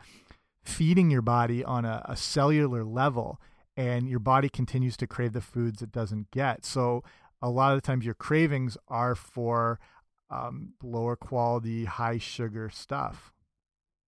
feeding 0.64 1.10
your 1.10 1.22
body 1.22 1.62
on 1.62 1.84
a, 1.84 2.02
a 2.06 2.16
cellular 2.16 2.84
level 2.84 3.40
and 3.76 4.08
your 4.08 4.18
body 4.18 4.48
continues 4.48 4.96
to 4.96 5.06
crave 5.06 5.32
the 5.32 5.40
foods 5.40 5.82
it 5.82 5.92
doesn't 5.92 6.30
get. 6.30 6.64
So 6.64 7.02
a 7.42 7.50
lot 7.50 7.72
of 7.72 7.82
the 7.82 7.86
times 7.86 8.04
your 8.04 8.14
cravings 8.14 8.76
are 8.88 9.14
for 9.14 9.78
um, 10.30 10.74
lower 10.82 11.16
quality 11.16 11.84
high 11.84 12.18
sugar 12.18 12.70
stuff. 12.72 13.32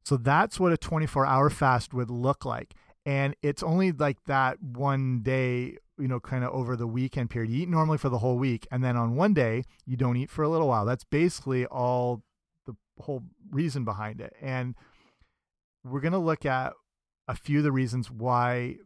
So 0.05 0.17
that's 0.17 0.61
what 0.61 0.73
a 0.73 0.77
24 0.77 1.27
hour 1.27 1.51
fast 1.51 1.95
would 1.95 2.11
look 2.11 2.45
like. 2.45 2.75
And 3.07 3.35
it's 3.43 3.63
only 3.63 3.93
like 3.93 4.19
that 4.27 4.63
one 4.63 5.21
day 5.23 5.79
you 5.97 6.09
know 6.09 6.19
kind 6.19 6.45
of 6.45 6.51
over 6.53 6.77
the 6.77 6.87
weekend 6.87 7.31
period. 7.31 7.51
You 7.51 7.63
eat 7.63 7.69
normally 7.69 7.99
for 7.99 8.09
the 8.09 8.19
whole 8.19 8.37
week 8.37 8.67
and 8.71 8.85
then 8.85 8.97
on 8.97 9.17
one 9.17 9.35
day 9.35 9.65
you 9.87 9.97
don't 9.97 10.17
eat 10.17 10.31
for 10.31 10.43
a 10.43 10.49
little 10.49 10.69
while. 10.69 10.85
That's 10.85 11.05
basically 11.05 11.67
all 11.67 12.23
whole 13.01 13.23
reason 13.51 13.85
behind 13.85 14.21
it 14.21 14.35
and 14.41 14.75
we're 15.85 16.01
going 16.01 16.13
to 16.13 16.19
look 16.19 16.47
at 16.47 16.73
a 17.29 17.35
few 17.35 17.59
of 17.59 17.65
the 17.65 17.73
reasons 17.73 18.11
why 18.11 18.77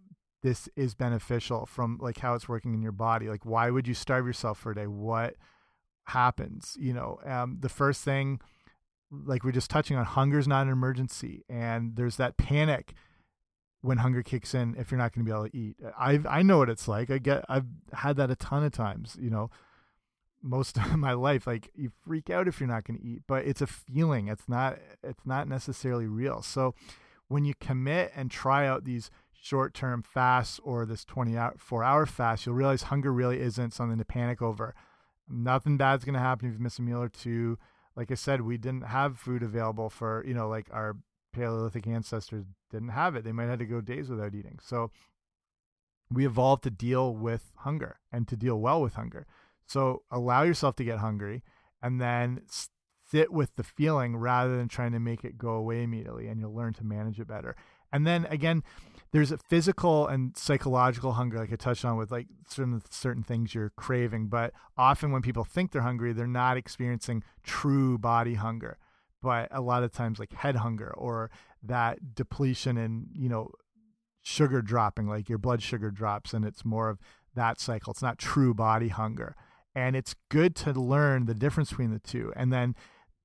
this 0.42 0.68
is 0.76 0.94
beneficial 0.94 1.66
from 1.66 1.98
like 2.00 2.18
how 2.18 2.34
it's 2.34 2.48
working 2.48 2.74
in 2.74 2.82
your 2.82 2.92
body 2.92 3.28
like 3.28 3.44
why 3.44 3.70
would 3.70 3.86
you 3.86 3.94
starve 3.94 4.26
yourself 4.26 4.58
for 4.58 4.72
a 4.72 4.74
day 4.74 4.86
what 4.86 5.34
happens. 6.08 6.76
You 6.78 6.92
know, 6.92 7.20
um, 7.24 7.58
the 7.60 7.68
first 7.68 8.02
thing, 8.02 8.40
like 9.10 9.44
we're 9.44 9.52
just 9.52 9.70
touching 9.70 9.96
on, 9.96 10.04
hunger 10.04 10.38
is 10.38 10.48
not 10.48 10.66
an 10.66 10.72
emergency, 10.72 11.44
and 11.48 11.96
there's 11.96 12.16
that 12.16 12.36
panic 12.36 12.94
when 13.80 13.98
hunger 13.98 14.22
kicks 14.22 14.54
in 14.54 14.74
if 14.76 14.90
you're 14.90 14.98
not 14.98 15.14
going 15.14 15.24
to 15.24 15.30
be 15.30 15.34
able 15.34 15.48
to 15.48 15.56
eat. 15.56 15.76
I 15.98 16.20
I 16.28 16.42
know 16.42 16.58
what 16.58 16.70
it's 16.70 16.88
like. 16.88 17.10
I 17.10 17.18
get 17.18 17.44
I've 17.48 17.66
had 17.92 18.16
that 18.16 18.30
a 18.30 18.36
ton 18.36 18.64
of 18.64 18.72
times. 18.72 19.16
You 19.20 19.30
know, 19.30 19.50
most 20.42 20.76
of 20.78 20.96
my 20.96 21.12
life, 21.12 21.46
like 21.46 21.70
you 21.74 21.90
freak 22.04 22.30
out 22.30 22.48
if 22.48 22.60
you're 22.60 22.68
not 22.68 22.84
going 22.84 22.98
to 22.98 23.04
eat, 23.04 23.22
but 23.26 23.44
it's 23.44 23.60
a 23.60 23.66
feeling. 23.66 24.28
It's 24.28 24.48
not 24.48 24.78
it's 25.02 25.26
not 25.26 25.48
necessarily 25.48 26.06
real. 26.06 26.42
So 26.42 26.74
when 27.28 27.44
you 27.44 27.54
commit 27.60 28.12
and 28.14 28.30
try 28.30 28.66
out 28.66 28.84
these 28.84 29.10
short 29.40 29.74
term 29.74 30.02
fasts 30.02 30.60
or 30.62 30.84
this 30.86 31.04
24 31.04 31.84
hour 31.84 32.06
fast, 32.06 32.46
you'll 32.46 32.54
realize 32.54 32.82
hunger 32.84 33.12
really 33.12 33.40
isn't 33.40 33.72
something 33.72 33.98
to 33.98 34.04
panic 34.04 34.42
over. 34.42 34.74
Nothing 35.28 35.76
bad's 35.76 36.04
going 36.04 36.14
to 36.14 36.20
happen 36.20 36.48
if 36.48 36.54
you 36.54 36.60
miss 36.60 36.78
a 36.78 36.82
meal 36.82 37.02
or 37.02 37.08
two. 37.08 37.58
Like 37.94 38.10
I 38.10 38.14
said, 38.14 38.40
we 38.40 38.56
didn't 38.56 38.86
have 38.86 39.18
food 39.18 39.42
available 39.42 39.90
for, 39.90 40.24
you 40.26 40.32
know, 40.32 40.48
like 40.48 40.68
our 40.70 40.96
Paleolithic 41.32 41.86
ancestors 41.86 42.44
didn't 42.70 42.90
have 42.90 43.14
it. 43.14 43.24
They 43.24 43.32
might 43.32 43.48
have 43.48 43.58
to 43.58 43.66
go 43.66 43.80
days 43.80 44.08
without 44.08 44.34
eating. 44.34 44.58
So 44.62 44.90
we 46.10 46.24
evolved 46.24 46.62
to 46.64 46.70
deal 46.70 47.14
with 47.14 47.52
hunger 47.56 47.98
and 48.10 48.26
to 48.28 48.36
deal 48.36 48.58
well 48.58 48.80
with 48.80 48.94
hunger. 48.94 49.26
So 49.68 50.02
allow 50.10 50.42
yourself 50.42 50.76
to 50.76 50.84
get 50.84 50.98
hungry 50.98 51.42
and 51.82 52.00
then 52.00 52.42
sit 53.10 53.32
with 53.32 53.54
the 53.56 53.62
feeling 53.62 54.16
rather 54.16 54.56
than 54.56 54.68
trying 54.68 54.92
to 54.92 55.00
make 55.00 55.24
it 55.24 55.38
go 55.38 55.50
away 55.50 55.82
immediately 55.82 56.26
and 56.26 56.40
you'll 56.40 56.54
learn 56.54 56.74
to 56.74 56.84
manage 56.84 57.20
it 57.20 57.28
better. 57.28 57.54
And 57.92 58.06
then 58.06 58.26
again, 58.26 58.62
there's 59.12 59.32
a 59.32 59.38
physical 59.38 60.06
and 60.06 60.36
psychological 60.36 61.12
hunger, 61.12 61.38
like 61.38 61.52
I 61.52 61.56
touched 61.56 61.84
on 61.84 61.96
with 61.96 62.10
like 62.10 62.26
certain 62.48 62.82
certain 62.90 63.22
things 63.22 63.54
you're 63.54 63.72
craving. 63.76 64.28
But 64.28 64.52
often 64.76 65.12
when 65.12 65.22
people 65.22 65.44
think 65.44 65.72
they're 65.72 65.82
hungry, 65.82 66.12
they're 66.12 66.26
not 66.26 66.56
experiencing 66.58 67.22
true 67.42 67.96
body 67.96 68.34
hunger. 68.34 68.76
But 69.22 69.48
a 69.50 69.60
lot 69.60 69.82
of 69.82 69.92
times, 69.92 70.18
like 70.18 70.32
head 70.32 70.56
hunger 70.56 70.92
or 70.96 71.30
that 71.62 72.14
depletion 72.14 72.76
and 72.76 73.06
you 73.14 73.28
know 73.30 73.50
sugar 74.22 74.60
dropping, 74.60 75.08
like 75.08 75.28
your 75.28 75.38
blood 75.38 75.62
sugar 75.62 75.90
drops, 75.90 76.34
and 76.34 76.44
it's 76.44 76.64
more 76.64 76.90
of 76.90 76.98
that 77.34 77.58
cycle. 77.60 77.92
It's 77.92 78.02
not 78.02 78.18
true 78.18 78.52
body 78.52 78.88
hunger, 78.88 79.34
and 79.78 79.94
it's 79.94 80.16
good 80.28 80.56
to 80.56 80.72
learn 80.72 81.26
the 81.26 81.34
difference 81.34 81.70
between 81.70 81.92
the 81.92 82.00
two, 82.00 82.32
and 82.34 82.52
then 82.52 82.74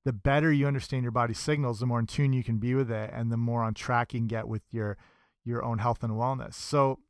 the 0.04 0.12
better 0.12 0.52
you 0.52 0.68
understand 0.68 1.02
your 1.02 1.10
body 1.10 1.34
signals, 1.34 1.80
the 1.80 1.86
more 1.86 1.98
in 1.98 2.06
tune 2.06 2.32
you 2.32 2.44
can 2.44 2.58
be 2.58 2.76
with 2.76 2.92
it, 2.92 3.10
and 3.12 3.32
the 3.32 3.36
more 3.36 3.64
on 3.64 3.74
track 3.74 4.14
you 4.14 4.20
can 4.20 4.28
get 4.28 4.46
with 4.46 4.62
your 4.70 4.96
your 5.44 5.64
own 5.64 5.78
health 5.78 6.04
and 6.04 6.12
wellness. 6.12 6.54
So, 6.54 7.00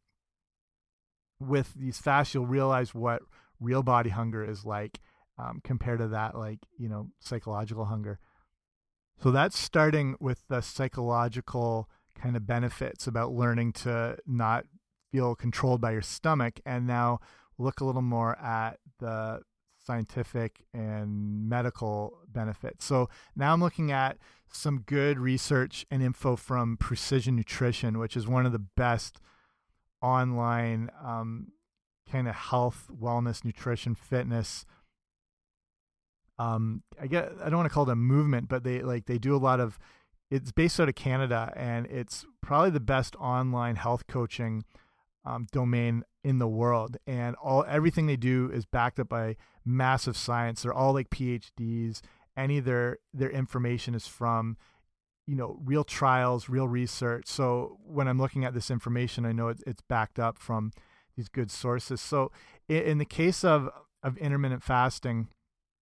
with 1.39 1.75
these 1.75 1.99
fasts, 1.99 2.33
you'll 2.33 2.47
realize 2.47 2.95
what 2.95 3.23
real 3.61 3.83
body 3.83 4.11
hunger 4.11 4.43
is 4.43 4.65
like 4.65 4.99
um, 5.39 5.61
compared 5.63 5.99
to 5.99 6.09
that, 6.09 6.37
like 6.37 6.61
you 6.79 6.89
know, 6.89 7.11
psychological 7.21 7.85
hunger. 7.85 8.19
So 9.23 9.31
that's 9.31 9.59
starting 9.59 10.17
with 10.21 10.43
the 10.49 10.63
psychological 10.63 11.89
kind 12.15 12.35
of 12.35 12.47
benefits 12.47 13.07
about 13.07 13.33
learning 13.33 13.73
to 13.73 14.17
not 14.27 14.65
feel 15.13 15.35
controlled 15.35 15.83
by 15.83 15.93
your 15.93 16.03
stomach, 16.03 16.61
and 16.65 16.87
now 16.87 17.21
look 17.59 17.81
a 17.81 17.85
little 17.85 18.03
more 18.03 18.39
at 18.39 18.79
the 18.99 19.41
scientific 19.85 20.65
and 20.73 21.49
medical 21.49 22.19
benefits. 22.29 22.85
So 22.85 23.09
now 23.37 23.53
I'm 23.53 23.61
looking 23.61 23.93
at 23.93 24.19
some 24.51 24.81
good 24.87 25.19
research 25.19 25.85
and 25.91 26.03
info 26.03 26.37
from 26.37 26.77
Precision 26.77 27.37
Nutrition, 27.37 27.99
which 27.99 28.17
is 28.17 28.27
one 28.27 28.47
of 28.47 28.53
the 28.53 28.59
best 28.59 29.21
online 30.01 30.91
um, 31.03 31.49
kind 32.11 32.29
of 32.29 32.35
health, 32.35 32.91
wellness, 32.93 33.45
nutrition, 33.45 33.95
fitness. 33.95 34.65
Um, 36.39 36.83
I 37.01 37.07
get 37.07 37.33
I 37.43 37.49
don't 37.49 37.59
want 37.59 37.69
to 37.69 37.75
call 37.75 37.89
it 37.89 37.93
a 37.93 37.97
movement, 37.97 38.49
but 38.49 38.65
they 38.65 38.83
like 38.83 39.07
they 39.07 39.19
do 39.19 39.35
a 39.35 39.39
lot 39.39 39.61
of. 39.61 39.79
It's 40.31 40.51
based 40.51 40.81
out 40.81 40.89
of 40.89 40.95
Canada, 40.95 41.53
and 41.55 41.87
it's 41.87 42.25
probably 42.41 42.71
the 42.71 42.81
best 42.81 43.15
online 43.17 43.77
health 43.77 44.07
coaching 44.09 44.65
um, 45.25 45.47
domain 45.53 46.05
in 46.23 46.39
the 46.39 46.49
world. 46.49 46.97
And 47.07 47.37
all 47.37 47.65
everything 47.69 48.07
they 48.07 48.17
do 48.17 48.51
is 48.53 48.67
backed 48.67 49.01
up 49.01 49.09
by 49.09 49.37
massive 49.65 50.17
science. 50.17 50.63
They're 50.63 50.73
all 50.73 50.95
like 50.95 51.11
PhDs. 51.11 52.01
Any 52.37 52.59
of 52.59 52.65
their 52.65 52.99
their 53.13 53.31
information 53.31 53.95
is 53.95 54.07
from 54.07 54.57
you 55.27 55.37
know 55.37 55.59
real 55.65 55.85
trials, 55.85 56.49
real 56.49 56.69
research. 56.69 57.27
So 57.27 57.79
when 57.85 58.09
I'm 58.09 58.19
looking 58.19 58.45
at 58.45 58.55
this 58.55 58.71
information, 58.71 59.25
I 59.25 59.33
know 59.33 59.49
it's, 59.49 59.63
it's 59.67 59.83
backed 59.89 60.19
up 60.19 60.39
from 60.39 60.73
these 61.17 61.29
good 61.29 61.51
sources. 61.51 62.01
So 62.01 62.33
in, 62.69 62.83
in 62.83 62.99
the 62.99 63.05
case 63.05 63.45
of 63.45 63.71
of 64.03 64.19
intermittent 64.19 64.63
fasting, 64.63 65.29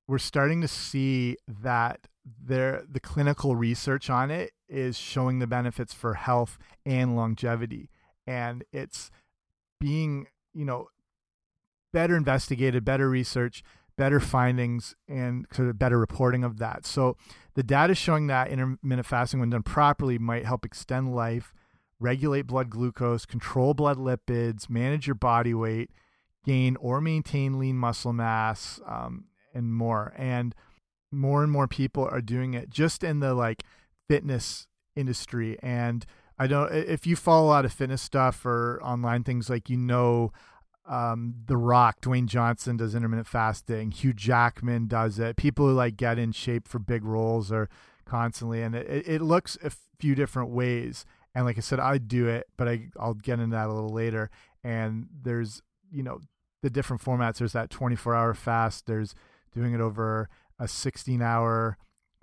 we're 0.07 0.19
starting 0.19 0.61
to 0.61 0.67
see 0.67 1.37
that 1.47 2.07
there 2.25 2.83
the 2.87 2.99
clinical 2.99 3.55
research 3.55 4.09
on 4.09 4.29
it 4.29 4.51
is 4.69 4.97
showing 4.97 5.39
the 5.39 5.47
benefits 5.47 5.93
for 5.93 6.13
health 6.13 6.59
and 6.85 7.15
longevity 7.15 7.89
and 8.27 8.63
it's 8.71 9.11
being 9.81 10.27
you 10.53 10.63
know 10.63 10.87
better 11.91 12.15
investigated, 12.15 12.85
better 12.85 13.09
research, 13.09 13.63
better 13.97 14.21
findings, 14.21 14.95
and 15.09 15.45
sort 15.51 15.67
of 15.67 15.77
better 15.77 15.99
reporting 15.99 16.45
of 16.45 16.57
that. 16.59 16.85
So 16.85 17.17
the 17.55 17.63
data 17.63 17.93
showing 17.95 18.27
that 18.27 18.47
intermittent 18.47 19.05
fasting, 19.05 19.41
when 19.41 19.49
done 19.49 19.63
properly, 19.63 20.17
might 20.17 20.45
help 20.45 20.63
extend 20.63 21.13
life, 21.13 21.53
regulate 21.99 22.43
blood 22.43 22.69
glucose, 22.69 23.25
control 23.25 23.73
blood 23.73 23.97
lipids, 23.97 24.69
manage 24.69 25.07
your 25.07 25.15
body 25.15 25.53
weight, 25.53 25.91
gain 26.45 26.77
or 26.77 27.01
maintain 27.01 27.59
lean 27.59 27.75
muscle 27.75 28.13
mass, 28.13 28.79
um, 28.87 29.25
and 29.53 29.73
more. 29.73 30.13
And 30.15 30.55
more 31.11 31.43
and 31.43 31.51
more 31.51 31.67
people 31.67 32.07
are 32.09 32.21
doing 32.21 32.53
it 32.53 32.69
just 32.69 33.03
in 33.03 33.19
the 33.19 33.33
like 33.33 33.63
fitness 34.07 34.67
industry 34.95 35.57
and 35.61 36.05
I 36.41 36.47
don't 36.47 36.73
if 36.73 37.05
you 37.05 37.15
follow 37.15 37.45
a 37.45 37.49
lot 37.49 37.65
of 37.65 37.71
fitness 37.71 38.01
stuff 38.01 38.47
or 38.47 38.81
online 38.81 39.23
things 39.23 39.47
like 39.47 39.69
you 39.69 39.77
know 39.77 40.31
um, 40.89 41.35
The 41.45 41.55
Rock, 41.55 42.01
Dwayne 42.01 42.25
Johnson 42.25 42.77
does 42.77 42.95
intermittent 42.95 43.27
fasting. 43.27 43.91
Hugh 43.91 44.11
Jackman 44.11 44.87
does 44.87 45.19
it. 45.19 45.35
People 45.35 45.67
who 45.67 45.73
like 45.73 45.97
get 45.97 46.17
in 46.17 46.31
shape 46.31 46.67
for 46.67 46.79
big 46.79 47.05
roles 47.05 47.51
are 47.51 47.69
constantly, 48.05 48.63
and 48.63 48.73
it, 48.73 49.07
it 49.07 49.21
looks 49.21 49.55
a 49.63 49.71
few 49.99 50.15
different 50.15 50.49
ways. 50.49 51.05
And 51.35 51.45
like 51.45 51.59
I 51.59 51.61
said, 51.61 51.79
I 51.79 51.99
do 51.99 52.27
it, 52.27 52.47
but 52.57 52.67
I 52.67 52.87
I'll 52.99 53.13
get 53.13 53.39
into 53.39 53.55
that 53.55 53.67
a 53.67 53.73
little 53.73 53.93
later. 53.93 54.31
And 54.63 55.09
there's 55.21 55.61
you 55.91 56.01
know 56.01 56.21
the 56.63 56.71
different 56.71 57.03
formats. 57.03 57.37
There's 57.37 57.53
that 57.53 57.69
24 57.69 58.15
hour 58.15 58.33
fast. 58.33 58.87
There's 58.87 59.13
doing 59.53 59.75
it 59.75 59.79
over 59.79 60.27
a 60.57 60.67
16 60.67 61.21
hour 61.21 61.77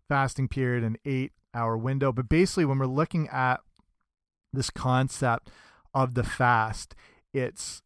fasting 0.09 0.49
period, 0.49 0.83
an 0.83 0.97
eight 1.05 1.31
hour 1.55 1.79
window. 1.79 2.13
But 2.13 2.29
basically, 2.29 2.65
when 2.65 2.81
we're 2.81 2.87
looking 2.87 3.29
at 3.29 3.61
this 4.53 4.71
concept 4.71 5.51
of 5.95 6.15
the 6.15 6.25
fast, 6.25 6.95
it's 7.33 7.83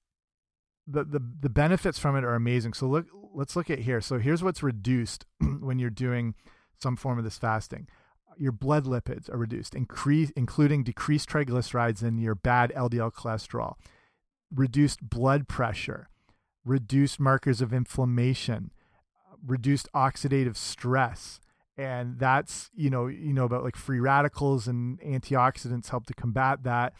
the 0.86 1.04
the 1.04 1.20
the 1.40 1.48
benefits 1.48 1.98
from 1.98 2.16
it 2.16 2.24
are 2.24 2.34
amazing. 2.34 2.72
So 2.72 2.86
look, 2.86 3.06
let's 3.34 3.56
look 3.56 3.70
at 3.70 3.80
here. 3.80 4.00
So 4.00 4.18
here's 4.18 4.42
what's 4.42 4.62
reduced 4.62 5.26
when 5.60 5.78
you're 5.78 5.90
doing 5.90 6.34
some 6.80 6.96
form 6.96 7.18
of 7.18 7.24
this 7.24 7.38
fasting. 7.38 7.88
Your 8.38 8.52
blood 8.52 8.84
lipids 8.84 9.28
are 9.28 9.36
reduced, 9.36 9.74
increase, 9.74 10.30
including 10.30 10.84
decreased 10.84 11.28
triglycerides 11.28 12.02
and 12.02 12.20
your 12.20 12.34
bad 12.34 12.72
LDL 12.74 13.12
cholesterol, 13.12 13.74
reduced 14.54 15.08
blood 15.08 15.48
pressure, 15.48 16.08
reduced 16.64 17.20
markers 17.20 17.60
of 17.60 17.72
inflammation, 17.74 18.72
reduced 19.46 19.88
oxidative 19.94 20.56
stress, 20.56 21.40
and 21.76 22.18
that's 22.18 22.70
you 22.74 22.90
know 22.90 23.06
you 23.06 23.32
know 23.32 23.44
about 23.44 23.64
like 23.64 23.76
free 23.76 24.00
radicals 24.00 24.68
and 24.68 25.00
antioxidants 25.00 25.88
help 25.88 26.06
to 26.06 26.14
combat 26.14 26.62
that. 26.64 26.92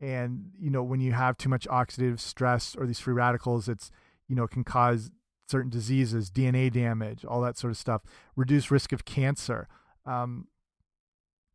And 0.00 0.50
you 0.58 0.70
know 0.70 0.82
when 0.82 1.00
you 1.00 1.12
have 1.12 1.38
too 1.38 1.48
much 1.48 1.66
oxidative 1.68 2.20
stress 2.20 2.74
or 2.76 2.86
these 2.86 2.98
free 3.00 3.14
radicals 3.14 3.68
it's 3.68 3.90
you 4.28 4.36
know 4.36 4.44
it 4.44 4.50
can 4.50 4.64
cause 4.64 5.10
certain 5.48 5.70
diseases 5.70 6.28
dna 6.28 6.72
damage 6.72 7.24
all 7.24 7.40
that 7.40 7.56
sort 7.56 7.70
of 7.70 7.76
stuff 7.76 8.02
reduce 8.34 8.70
risk 8.70 8.92
of 8.92 9.04
cancer. 9.04 9.68
Um, 10.04 10.48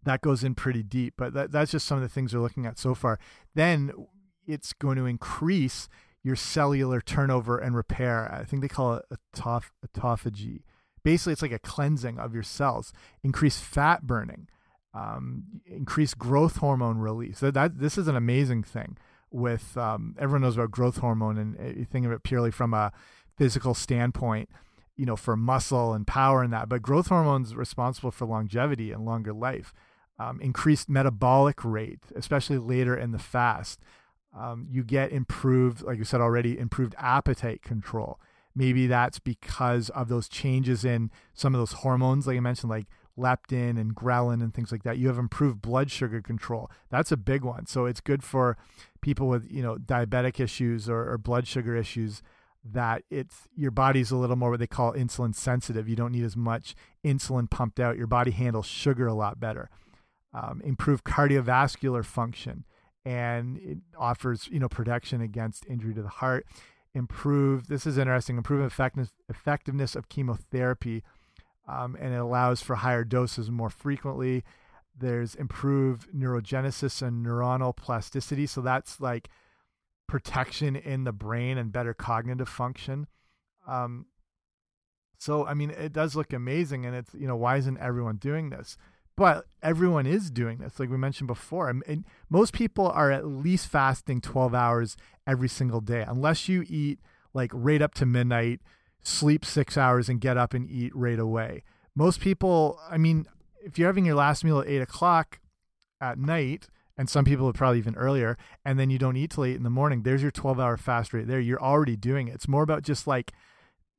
that 0.04 0.22
goes 0.22 0.44
in 0.44 0.56
pretty 0.56 0.82
deep 0.82 1.14
but 1.18 1.34
that, 1.34 1.52
that's 1.52 1.72
just 1.72 1.86
some 1.86 1.98
of 1.98 2.02
the 2.02 2.10
things 2.10 2.34
we're 2.34 2.42
looking 2.42 2.66
at 2.66 2.80
so 2.80 2.96
far. 2.96 3.20
Then 3.54 3.92
it's 4.48 4.74
going 4.74 4.98
to 4.98 5.06
increase 5.06 5.88
your 6.24 6.36
cellular 6.36 7.02
turnover 7.02 7.58
and 7.58 7.76
repair. 7.76 8.32
I 8.32 8.44
think 8.44 8.62
they 8.62 8.68
call 8.68 8.96
it 8.96 9.06
autoph 9.36 9.72
autophagy 9.86 10.62
basically 11.04 11.34
it's 11.34 11.42
like 11.42 11.52
a 11.52 11.60
cleansing 11.60 12.20
of 12.20 12.34
your 12.34 12.44
cells 12.44 12.94
increase 13.24 13.60
fat 13.60 14.04
burning 14.04 14.48
um, 14.94 15.44
increase 15.66 16.14
growth 16.14 16.58
hormone 16.58 16.98
release. 16.98 17.40
That, 17.40 17.54
that, 17.54 17.80
this 17.80 17.98
is 17.98 18.08
an 18.08 18.16
amazing 18.16 18.64
thing. 18.64 18.98
With 19.34 19.78
um, 19.78 20.16
everyone 20.20 20.42
knows 20.42 20.56
about 20.56 20.72
growth 20.72 20.98
hormone, 20.98 21.38
and 21.38 21.58
uh, 21.58 21.80
you 21.80 21.86
think 21.86 22.06
of 22.06 22.12
it 22.12 22.24
purely 22.24 22.52
from 22.52 22.74
a 22.74 22.92
physical 23.38 23.74
standpoint, 23.74 24.50
you 24.98 25.06
know, 25.06 25.16
for 25.16 25.38
muscle 25.38 25.94
and 25.94 26.06
power 26.06 26.44
and 26.44 26.52
that. 26.52 26.68
But 26.68 26.82
growth 26.82 27.08
hormone 27.08 27.44
is 27.44 27.56
responsible 27.56 28.12
for 28.12 28.26
longevity 28.26 28.92
and 28.92 29.06
longer 29.06 29.32
life, 29.32 29.74
um, 30.20 30.42
increased 30.42 30.90
metabolic 30.90 31.64
rate, 31.64 32.00
especially 32.14 32.58
later 32.58 32.94
in 32.96 33.12
the 33.12 33.20
fast. 33.20 33.80
Um, 34.38 34.68
you 34.70 34.84
get 34.84 35.14
improved, 35.14 35.82
like 35.82 35.98
you 35.98 36.04
said 36.04 36.20
already, 36.20 36.60
improved 36.60 36.96
appetite 36.98 37.62
control. 37.62 38.20
Maybe 38.56 38.88
that's 38.88 39.20
because 39.20 39.90
of 39.90 40.08
those 40.10 40.28
changes 40.28 40.84
in 40.84 41.12
some 41.34 41.54
of 41.54 41.60
those 41.60 41.74
hormones, 41.74 42.28
like 42.28 42.38
I 42.38 42.42
mentioned, 42.42 42.70
like 42.70 42.88
leptin 43.18 43.80
and 43.80 43.96
ghrelin 43.96 44.42
and 44.42 44.54
things 44.54 44.72
like 44.72 44.84
that. 44.84 44.98
You 44.98 45.08
have 45.08 45.18
improved 45.18 45.62
blood 45.62 45.92
sugar 45.92 46.22
control. 46.22 46.70
That's 46.90 47.12
a 47.12 47.18
big 47.18 47.44
one. 47.44 47.66
So 47.68 47.86
it's 47.86 48.02
good 48.02 48.24
for 48.24 48.58
people 49.02 49.28
with 49.28 49.52
you 49.52 49.62
know 49.64 49.76
diabetic 49.78 50.40
issues 50.40 50.90
or, 50.90 51.12
or 51.12 51.18
blood 51.18 51.48
sugar 51.48 51.76
issues 51.76 52.22
that 52.64 53.04
it's 53.10 53.48
your 53.56 53.72
body's 53.72 54.12
a 54.12 54.16
little 54.16 54.36
more 54.36 54.52
what 54.52 54.60
they 54.60 54.68
call 54.68 54.94
insulin 54.94 55.36
sensitive. 55.36 55.90
You 55.90 55.96
don't 55.96 56.12
need 56.12 56.24
as 56.24 56.38
much 56.38 56.76
insulin 57.04 57.50
pumped 57.50 57.80
out. 57.80 57.98
Your 57.98 58.08
body 58.08 58.32
handles 58.32 58.66
sugar 58.66 59.08
a 59.08 59.14
lot 59.14 59.40
better. 59.40 59.70
Um, 60.34 60.62
improve 60.64 61.04
cardiovascular 61.04 62.06
function, 62.06 62.66
and 63.04 63.58
it 63.58 63.80
offers 63.98 64.48
you 64.52 64.60
know 64.60 64.70
protection 64.70 65.22
against 65.22 65.66
injury 65.66 65.94
to 65.96 66.02
the 66.02 66.10
heart. 66.10 66.46
Improve. 66.94 67.68
This 67.68 67.86
is 67.86 67.98
interesting. 67.98 68.38
Improve 68.38 68.66
effectiveness 68.66 69.12
effectiveness 69.30 69.96
of 69.96 70.10
chemotherapy, 70.10 71.04
um, 71.68 71.96
and 72.00 72.14
it 72.14 72.18
allows 72.18 72.62
for 72.62 72.76
higher 72.76 73.04
doses 73.04 73.50
more 73.50 73.70
frequently. 73.70 74.44
There's 74.98 75.36
improved 75.36 76.12
neurogenesis 76.14 77.02
and 77.02 77.26
neuronal 77.26 77.76
plasticity. 77.76 78.46
So 78.46 78.62
that's 78.62 79.00
like 79.00 79.30
protection 80.08 80.76
in 80.76 81.06
the 81.06 81.14
brain 81.14 81.58
and 81.58 81.72
better 81.72 81.94
cognitive 81.94 82.50
function. 82.50 83.08
Um, 83.66 84.08
so, 85.18 85.46
I 85.46 85.54
mean, 85.54 85.70
it 85.70 85.94
does 85.94 86.16
look 86.16 86.34
amazing. 86.34 86.86
And 86.86 86.96
it's, 86.96 87.14
you 87.14 87.28
know, 87.28 87.38
why 87.38 87.58
isn't 87.58 87.78
everyone 87.78 88.18
doing 88.18 88.50
this? 88.50 88.78
But 89.18 89.46
everyone 89.62 90.06
is 90.06 90.32
doing 90.32 90.60
this, 90.60 90.80
like 90.80 90.90
we 90.90 90.98
mentioned 90.98 91.28
before. 91.28 91.72
Most 92.30 92.54
people 92.54 92.88
are 92.90 93.12
at 93.12 93.26
least 93.26 93.68
fasting 93.68 94.22
12 94.22 94.56
hours 94.56 94.98
every 95.28 95.50
single 95.50 95.82
day, 95.82 96.04
unless 96.08 96.50
you 96.50 96.64
eat 96.68 97.00
like 97.34 97.52
right 97.54 97.82
up 97.82 97.94
to 97.96 98.06
midnight, 98.06 98.62
sleep 99.04 99.46
six 99.46 99.78
hours, 99.78 100.10
and 100.10 100.20
get 100.20 100.38
up 100.38 100.54
and 100.54 100.70
eat 100.70 100.96
right 100.96 101.20
away. 101.20 101.64
Most 101.96 102.20
people, 102.20 102.80
I 102.90 102.98
mean, 102.98 103.26
if 103.64 103.78
you're 103.78 103.90
having 103.90 104.06
your 104.06 104.16
last 104.16 104.44
meal 104.44 104.60
at 104.60 104.68
eight 104.68 104.82
o'clock 104.82 105.40
at 106.00 106.18
night, 106.18 106.68
and 106.98 107.10
some 107.10 107.26
people 107.26 107.48
are 107.48 107.54
probably 107.54 107.80
even 107.80 107.96
earlier, 107.96 108.38
and 108.66 108.80
then 108.80 108.90
you 108.90 108.98
don't 108.98 109.18
eat 109.18 109.32
till 109.32 109.46
eight 109.46 109.56
in 109.56 109.64
the 109.64 109.70
morning, 109.70 110.04
there's 110.04 110.22
your 110.22 110.32
12 110.32 110.60
hour 110.60 110.78
fast 110.78 111.14
right 111.14 111.28
there. 111.28 111.40
You're 111.40 111.62
already 111.62 111.96
doing 111.96 112.28
it. 112.28 112.36
It's 112.36 112.48
more 112.48 112.64
about 112.64 112.84
just 112.84 113.08
like, 113.08 113.34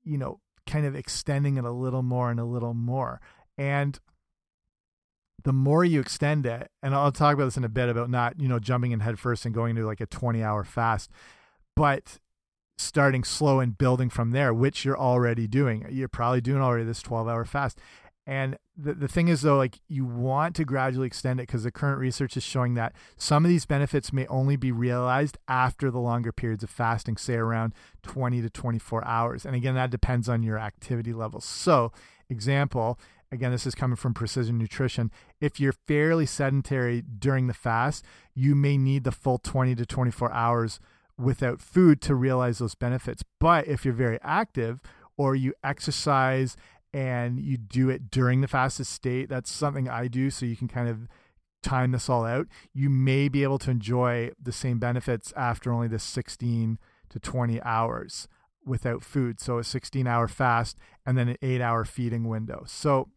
you 0.04 0.19
know, 0.19 0.40
kind 0.66 0.87
of 0.87 0.95
extending 0.95 1.57
it 1.57 1.64
a 1.64 1.71
little 1.71 2.02
more 2.02 2.31
and 2.31 2.40
a 2.40 2.45
little 2.45 2.75
more. 2.75 3.21
And 3.59 3.99
the 5.45 5.53
more 5.53 5.85
you 5.85 6.01
extend 6.01 6.47
it, 6.47 6.71
and 6.83 6.95
I'll 6.95 7.12
talk 7.12 7.35
about 7.35 7.47
this 7.47 7.57
in 7.57 7.65
a 7.65 7.69
bit 7.69 7.89
about 7.89 8.11
not, 8.11 8.41
you 8.41 8.49
know, 8.49 8.59
jumping 8.59 8.93
in 8.93 9.01
head 9.01 9.19
first 9.19 9.45
and 9.45 9.55
going 9.55 9.75
to 9.77 9.87
like 9.87 10.01
a 10.01 10.07
20 10.07 10.43
hour 10.43 10.65
fast, 10.65 11.11
but 11.75 12.19
starting 12.79 13.25
slow 13.25 13.61
and 13.61 13.77
building 13.77 14.11
from 14.11 14.31
there, 14.31 14.53
which 14.53 14.85
you're 14.85 14.99
already 14.99 15.47
doing. 15.47 15.87
You're 15.91 16.09
probably 16.09 16.41
doing 16.41 16.62
already 16.62 16.85
this 16.85 17.03
12 17.03 17.29
hour 17.29 17.45
fast. 17.45 17.79
And 18.25 18.57
the, 18.77 18.95
the 18.95 19.09
thing 19.09 19.29
is, 19.29 19.43
though, 19.43 19.57
like 19.57 19.81
you 19.89 20.05
want 20.05 20.55
to 20.57 20.65
gradually 20.65 21.09
extend 21.09 21.41
it 21.41 21.49
because 21.49 21.65
the 21.65 21.73
current 21.73 21.99
research 21.99 22.37
is 22.37 22.45
showing 22.45 22.75
that 22.75 22.93
some 23.17 23.45
of 23.45 23.49
these 23.49 23.67
benefits 23.67 24.12
may 24.12 24.27
only 24.29 24.57
be 24.57 24.71
realized 24.71 25.39
after 25.49 25.91
the 25.91 25.99
longer 25.99 26.31
periods 26.31 26.62
of 26.62 26.71
fasting, 26.71 27.17
say 27.17 27.35
around 27.35 27.75
20 28.03 28.41
to 28.43 28.51
24 28.51 29.05
hours. 29.05 29.45
And 29.45 29.57
again, 29.57 29.75
that 29.75 29.91
depends 29.91 30.29
on 30.29 30.45
your 30.45 30.59
activity 30.59 31.12
levels. 31.12 31.45
So, 31.45 31.93
example, 32.31 32.99
again, 33.33 33.51
this 33.51 33.67
is 33.67 33.75
coming 33.75 33.97
from 33.97 34.15
Precision 34.15 34.59
Nutrition. 34.59 35.11
If 35.41 35.59
you're 35.59 35.75
fairly 35.89 36.27
sedentary 36.27 37.03
during 37.03 37.49
the 37.49 37.55
fast, 37.55 38.05
you 38.35 38.55
may 38.55 38.77
need 38.77 39.05
the 39.05 39.11
full 39.11 39.39
20 39.39 39.75
to 39.75 39.87
24 39.87 40.33
hours 40.33 40.79
without 41.19 41.61
food 41.61 42.01
to 42.03 42.15
realize 42.15 42.59
those 42.59 42.75
benefits. 42.75 43.25
But 43.41 43.67
if 43.67 43.85
you're 43.85 43.95
very 43.95 44.19
active, 44.23 44.81
or 45.17 45.35
you 45.35 45.55
exercise 45.62 46.57
and 46.93 47.39
you 47.41 47.57
do 47.57 47.89
it 47.89 48.11
during 48.11 48.41
the 48.41 48.49
fastest 48.49 48.93
state. 48.93 49.29
That's 49.29 49.51
something 49.51 49.89
I 49.89 50.09
do 50.09 50.31
so 50.31 50.47
you 50.47 50.57
can 50.57 50.69
kind 50.69 50.89
of 50.89 51.09
time 51.62 51.93
this 51.93 52.09
all 52.09 52.25
out. 52.25 52.49
You 52.75 52.90
may 52.90 53.29
be 53.29 53.42
able 53.42 53.59
to 53.61 53.71
enjoy 53.71 54.33
the 54.40 54.53
same 54.53 54.79
benefits 54.79 55.33
after 55.37 55.73
only 55.73 55.88
the 55.88 55.99
16 55.99 56.79
to 57.11 57.21
20 57.21 57.62
hours 57.62 58.29
without 58.64 59.03
food. 59.03 59.40
So 59.40 59.59
a 59.59 59.64
16 59.64 60.07
hour 60.07 60.29
fast 60.29 60.79
and 61.07 61.16
then 61.16 61.29
an 61.29 61.37
eight 61.40 61.61
hour 61.61 61.85
feeding 61.85 62.29
window. 62.29 62.64
So 62.66 63.09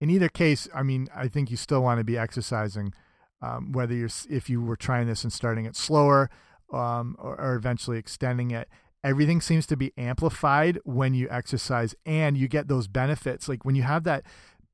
in 0.00 0.10
either 0.10 0.28
case, 0.28 0.68
I 0.74 0.82
mean, 0.82 1.08
I 1.14 1.28
think 1.28 1.50
you 1.50 1.56
still 1.56 1.82
want 1.82 1.98
to 1.98 2.04
be 2.04 2.16
exercising, 2.16 2.94
um, 3.42 3.72
whether 3.72 3.94
you're 3.94 4.08
if 4.28 4.48
you 4.48 4.62
were 4.62 4.76
trying 4.76 5.06
this 5.06 5.24
and 5.24 5.32
starting 5.32 5.66
it 5.66 5.76
slower 5.76 6.30
um, 6.72 7.16
or, 7.18 7.38
or 7.40 7.54
eventually 7.54 7.98
extending 7.98 8.50
it. 8.50 8.68
Everything 9.02 9.40
seems 9.40 9.66
to 9.66 9.76
be 9.76 9.92
amplified 9.96 10.78
when 10.84 11.14
you 11.14 11.26
exercise 11.30 11.94
and 12.04 12.36
you 12.36 12.48
get 12.48 12.68
those 12.68 12.86
benefits. 12.86 13.48
Like 13.48 13.64
when 13.64 13.74
you 13.74 13.82
have 13.82 14.04
that 14.04 14.24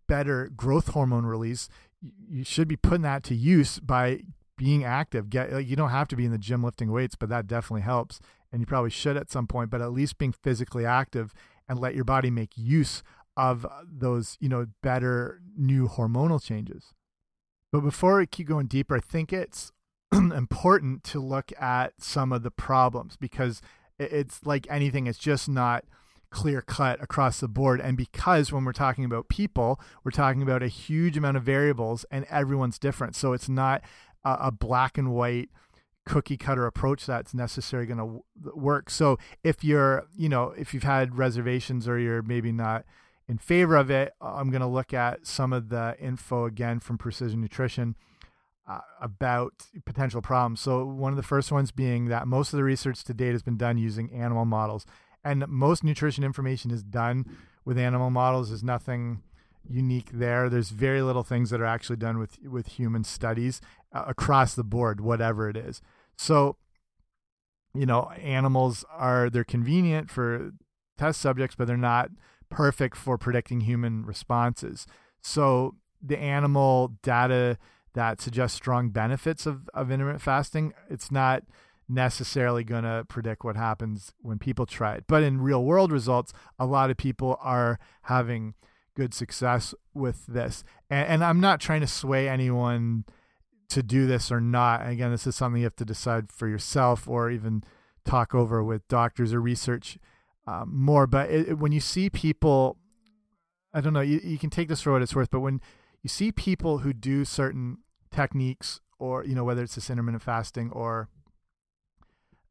better 0.09 0.51
growth 0.57 0.89
hormone 0.89 1.27
release 1.27 1.69
you 2.29 2.45
should 2.45 2.69
be 2.69 2.77
putting 2.77 3.03
that 3.03 3.23
to 3.25 3.35
use 3.35 3.79
by 3.81 4.21
being 4.57 4.85
active. 4.85 5.31
Get 5.31 5.53
like 5.53 5.69
you 5.69 5.77
don't 5.77 5.91
have 5.91 6.09
to 6.09 6.17
be 6.17 6.25
in 6.25 6.33
the 6.33 6.39
gym 6.39 6.63
lifting 6.63 6.91
weights 6.91 7.17
but 7.17 7.29
that 7.29 7.47
definitely 7.47 7.83
helps 7.83 8.21
and 8.53 8.61
you 8.61 8.67
probably 8.67 8.91
should 8.91 9.17
at 9.17 9.31
some 9.31 9.47
point 9.47 9.71
but 9.71 9.81
at 9.81 9.93
least 9.93 10.19
being 10.19 10.33
physically 10.33 10.87
active 10.87 11.35
and 11.69 11.79
let 11.79 11.95
your 11.95 12.05
body 12.05 12.31
make 12.31 12.53
use 12.57 13.03
of 13.37 13.67
those 13.87 14.37
you 14.41 14.49
know 14.49 14.67
better 14.83 15.41
new 15.57 15.89
hormonal 15.89 16.43
changes 16.43 16.95
but 17.73 17.81
before 17.81 18.19
we 18.19 18.27
keep 18.27 18.49
going 18.49 18.67
deeper 18.67 18.97
i 18.97 19.01
think 19.01 19.33
it's 19.33 19.73
important 20.13 21.03
to 21.05 21.21
look 21.21 21.53
at 21.61 21.93
some 21.99 22.33
of 22.33 22.43
the 22.43 22.51
problems 22.51 23.17
because 23.17 23.61
it's 23.99 24.45
like 24.45 24.67
anything, 24.71 25.07
it's 25.07 25.19
just 25.19 25.49
not 25.49 25.85
clear 26.31 26.61
cut 26.61 27.03
across 27.03 27.41
the 27.41 27.49
board. 27.49 27.81
And 27.81 27.97
because 27.97 28.53
when 28.53 28.65
we're 28.65 28.73
talking 28.73 29.05
about 29.05 29.29
people, 29.29 29.81
we're 30.05 30.11
talking 30.11 30.43
about 30.43 30.63
a 30.63 30.69
huge 30.69 31.17
amount 31.17 31.37
of 31.37 31.43
variables 31.43 32.05
and 32.11 32.27
everyone's 32.29 32.79
different. 32.79 33.17
So 33.17 33.33
it's 33.33 33.49
not 33.49 33.83
a, 34.25 34.37
a 34.43 34.53
black 34.53 34.99
and 34.99 35.13
white 35.13 35.51
cookie 36.05 36.37
cutter 36.37 36.67
approach 36.67 37.07
that's 37.07 37.35
necessarily 37.35 37.87
going 37.87 37.99
to 37.99 38.55
work. 38.55 38.91
So 38.91 39.19
if 39.43 39.65
you're, 39.65 40.05
you 40.17 40.29
know, 40.29 40.53
if 40.57 40.73
you've 40.75 40.83
had 40.83 41.17
reservations 41.17 41.89
or 41.89 41.99
you're 41.99 42.23
maybe 42.23 42.53
not 42.53 42.85
in 43.29 43.39
favor 43.39 43.77
of 43.77 43.91
it, 43.91 44.13
I'm 44.21 44.51
going 44.51 44.61
to 44.61 44.67
look 44.67 44.95
at 44.95 45.27
some 45.27 45.53
of 45.53 45.69
the 45.69 45.97
info 45.99 46.45
again 46.45 46.81
from 46.81 46.97
Precision 46.97 47.41
Nutrition 47.41 47.97
uh, 48.69 48.81
about 49.01 49.67
potential 49.85 50.23
problems. 50.23 50.61
So, 50.61 50.85
one 50.85 51.13
of 51.13 51.17
the 51.17 51.23
first 51.23 51.51
ones 51.51 51.71
being 51.73 52.07
that 52.07 52.29
most 52.29 52.53
of 52.53 52.57
the 52.57 52.65
research 52.65 53.03
to 53.05 53.15
date 53.15 53.33
has 53.33 53.43
been 53.43 53.57
done 53.57 53.79
using 53.79 54.13
animal 54.13 54.45
models, 54.45 54.87
and 55.25 55.47
most 55.49 55.83
nutrition 55.83 56.25
information 56.25 56.71
is 56.71 56.83
done 56.83 57.25
with 57.65 57.79
animal 57.79 58.11
models. 58.11 58.49
There's 58.49 58.63
nothing 58.63 59.23
unique 59.69 60.11
there. 60.13 60.49
There's 60.49 60.71
very 60.71 61.03
little 61.03 61.25
things 61.25 61.51
that 61.51 61.61
are 61.61 61.67
actually 61.67 61.97
done 61.97 62.19
with 62.19 62.39
with 62.45 62.69
human 62.69 63.05
studies 63.05 63.61
uh, 63.93 64.05
across 64.07 64.55
the 64.55 64.65
board, 64.65 65.01
whatever 65.01 65.49
it 65.49 65.57
is. 65.57 65.81
So, 66.17 66.57
you 67.75 67.87
know, 67.87 68.11
animals 68.23 68.85
are 68.91 69.31
they're 69.31 69.45
convenient 69.45 70.11
for 70.11 70.53
test 70.97 71.21
subjects, 71.21 71.57
but 71.57 71.67
they're 71.67 71.77
not 71.77 72.11
perfect 72.51 72.97
for 72.97 73.19
predicting 73.19 73.63
human 73.63 74.05
responses. 74.05 74.87
So, 75.23 75.77
the 76.03 76.19
animal 76.19 76.93
data 77.03 77.59
that 77.95 78.21
suggests 78.21 78.57
strong 78.57 78.91
benefits 78.91 79.47
of, 79.47 79.69
of 79.73 79.91
intermittent 79.91 80.23
fasting, 80.23 80.75
it's 80.91 81.11
not 81.11 81.43
necessarily 81.89 82.65
going 82.65 82.85
to 82.85 83.05
predict 83.09 83.45
what 83.45 83.57
happens 83.57 84.13
when 84.21 84.39
people 84.39 84.67
try 84.67 84.95
it. 84.95 85.05
But 85.07 85.23
in 85.23 85.41
real 85.41 85.65
world 85.65 85.93
results, 85.93 86.33
a 86.59 86.67
lot 86.67 86.91
of 86.91 86.97
people 86.97 87.39
are 87.41 87.79
having 88.03 88.55
good 88.95 89.15
success 89.15 89.75
with 89.95 90.27
this. 90.27 90.65
And, 90.91 91.09
and 91.09 91.25
I'm 91.25 91.41
not 91.41 91.61
trying 91.61 91.81
to 91.81 91.87
sway 91.87 92.29
anyone 92.29 93.05
to 93.69 93.83
do 93.83 94.07
this 94.07 94.31
or 94.31 94.41
not. 94.41 94.87
again, 94.87 95.11
this 95.11 95.27
is 95.27 95.37
something 95.37 95.61
you 95.61 95.67
have 95.67 95.77
to 95.77 95.85
decide 95.85 96.33
for 96.33 96.49
yourself 96.49 97.09
or 97.09 97.31
even 97.31 97.65
talk 98.05 98.35
over 98.35 98.63
with 98.63 98.87
doctors 98.89 99.33
or 99.33 99.41
research 99.41 99.99
um, 100.47 100.71
more. 100.75 101.07
But 101.07 101.31
it, 101.31 101.49
it, 101.49 101.59
when 101.59 101.73
you 101.73 101.81
see 101.81 102.11
people, 102.11 102.79
I 103.73 103.81
don't 103.81 103.93
know, 103.93 104.01
you, 104.01 104.21
you 104.23 104.39
can 104.39 104.51
take 104.51 104.69
this 104.69 104.81
for 104.81 104.93
what 104.93 105.03
it's 105.03 105.15
worth, 105.15 105.31
but 105.31 105.41
when 105.41 105.61
you 106.03 106.09
see 106.09 106.31
people 106.33 106.79
who 106.79 106.93
do 106.93 107.25
certain 107.25 107.79
techniques 108.11 108.81
or 108.99 109.25
you 109.25 109.35
know 109.35 109.45
whether 109.45 109.63
it's 109.63 109.75
this 109.75 109.91
intermittent 109.91 110.23
fasting 110.23 110.71
or 110.71 111.09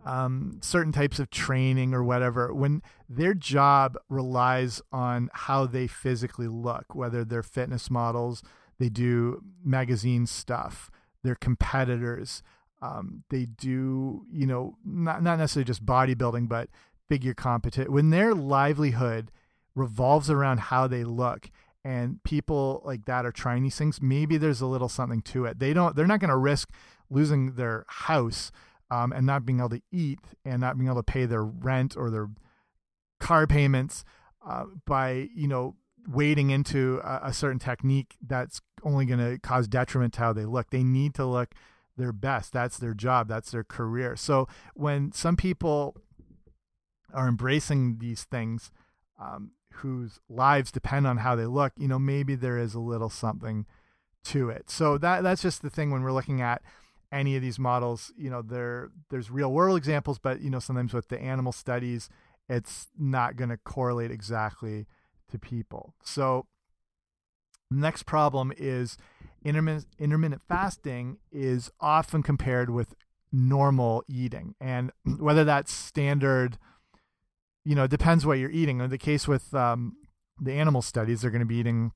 um, 0.05 0.59
certain 0.61 0.91
types 0.91 1.19
of 1.19 1.31
training 1.31 1.93
or 1.93 2.03
whatever 2.03 2.53
when 2.53 2.81
their 3.09 3.33
job 3.33 3.97
relies 4.09 4.81
on 4.91 5.29
how 5.33 5.65
they 5.65 5.87
physically 5.87 6.47
look 6.47 6.93
whether 6.93 7.25
they're 7.25 7.41
fitness 7.41 7.89
models 7.89 8.43
they 8.77 8.89
do 8.89 9.41
magazine 9.63 10.27
stuff 10.27 10.91
they're 11.23 11.35
competitors 11.35 12.43
um, 12.81 13.23
they 13.29 13.45
do 13.45 14.25
you 14.31 14.45
know 14.45 14.75
not, 14.85 15.23
not 15.23 15.39
necessarily 15.39 15.65
just 15.65 15.85
bodybuilding 15.85 16.47
but 16.47 16.69
figure 17.09 17.33
competition 17.33 17.91
when 17.91 18.09
their 18.09 18.33
livelihood 18.33 19.31
revolves 19.75 20.29
around 20.29 20.59
how 20.59 20.87
they 20.87 21.03
look 21.03 21.49
and 21.83 22.23
people 22.23 22.81
like 22.85 23.05
that 23.05 23.25
are 23.25 23.31
trying 23.31 23.63
these 23.63 23.77
things 23.77 24.01
maybe 24.01 24.37
there's 24.37 24.61
a 24.61 24.65
little 24.65 24.89
something 24.89 25.21
to 25.21 25.45
it 25.45 25.59
they 25.59 25.73
don't 25.73 25.95
they're 25.95 26.07
not 26.07 26.19
going 26.19 26.29
to 26.29 26.37
risk 26.37 26.69
losing 27.09 27.53
their 27.53 27.85
house 27.87 28.51
um, 28.91 29.11
and 29.11 29.25
not 29.25 29.45
being 29.45 29.59
able 29.59 29.69
to 29.69 29.81
eat 29.91 30.19
and 30.43 30.61
not 30.61 30.77
being 30.77 30.87
able 30.87 31.01
to 31.01 31.03
pay 31.03 31.25
their 31.25 31.43
rent 31.43 31.95
or 31.97 32.09
their 32.09 32.29
car 33.19 33.47
payments 33.47 34.03
uh, 34.47 34.65
by 34.85 35.27
you 35.35 35.47
know 35.47 35.75
wading 36.07 36.49
into 36.49 36.99
a, 37.03 37.21
a 37.25 37.33
certain 37.33 37.59
technique 37.59 38.15
that's 38.25 38.61
only 38.83 39.05
going 39.05 39.19
to 39.19 39.39
cause 39.39 39.67
detriment 39.67 40.13
to 40.13 40.19
how 40.19 40.33
they 40.33 40.45
look. 40.45 40.69
They 40.69 40.83
need 40.83 41.15
to 41.15 41.25
look 41.25 41.53
their 41.97 42.11
best. 42.11 42.53
That's 42.53 42.77
their 42.77 42.93
job. 42.93 43.27
That's 43.27 43.51
their 43.51 43.63
career. 43.63 44.15
So 44.15 44.47
when 44.73 45.11
some 45.11 45.35
people 45.35 45.95
are 47.15 47.27
embracing 47.27 47.97
these 47.99 48.25
things, 48.25 48.71
um, 49.19 49.51
whose 49.73 50.19
lives 50.29 50.71
depend 50.71 51.07
on 51.07 51.17
how 51.17 51.35
they 51.35 51.45
look, 51.45 51.73
you 51.77 51.87
know, 51.87 51.99
maybe 51.99 52.35
there 52.35 52.57
is 52.57 52.75
a 52.75 52.79
little 52.79 53.09
something 53.09 53.65
to 54.25 54.49
it. 54.49 54.69
So 54.69 54.97
that 54.97 55.23
that's 55.23 55.41
just 55.41 55.61
the 55.61 55.69
thing 55.69 55.91
when 55.91 56.03
we're 56.03 56.11
looking 56.11 56.41
at 56.41 56.61
any 57.11 57.35
of 57.35 57.41
these 57.41 57.59
models, 57.59 58.11
you 58.17 58.29
know, 58.29 58.41
there 58.41 58.89
there's 59.09 59.31
real 59.31 59.51
world 59.51 59.77
examples, 59.77 60.19
but 60.19 60.41
you 60.41 60.49
know, 60.49 60.59
sometimes 60.59 60.93
with 60.93 61.07
the 61.07 61.19
animal 61.19 61.51
studies, 61.51 62.09
it's 62.49 62.87
not 62.97 63.35
going 63.35 63.49
to 63.49 63.57
correlate 63.57 64.11
exactly 64.11 64.85
to 65.31 65.39
people. 65.39 65.93
So 66.03 66.47
next 67.71 68.03
problem 68.03 68.53
is 68.57 68.97
intermittent 69.43 69.87
intermittent 69.99 70.41
fasting 70.47 71.17
is 71.31 71.71
often 71.79 72.23
compared 72.23 72.69
with 72.69 72.95
normal 73.31 74.03
eating. 74.07 74.55
And 74.59 74.91
whether 75.19 75.43
that's 75.43 75.71
standard 75.71 76.57
you 77.65 77.73
know, 77.75 77.85
it 77.85 77.91
depends 77.91 78.25
what 78.25 78.37
you're 78.37 78.51
eating. 78.51 78.79
In 78.79 78.89
the 78.89 78.97
case 78.97 79.27
with 79.27 79.53
um, 79.53 79.97
the 80.39 80.53
animal 80.53 80.81
studies, 80.81 81.21
they're 81.21 81.31
going 81.31 81.39
to 81.39 81.45
be 81.45 81.55
eating 81.55 81.91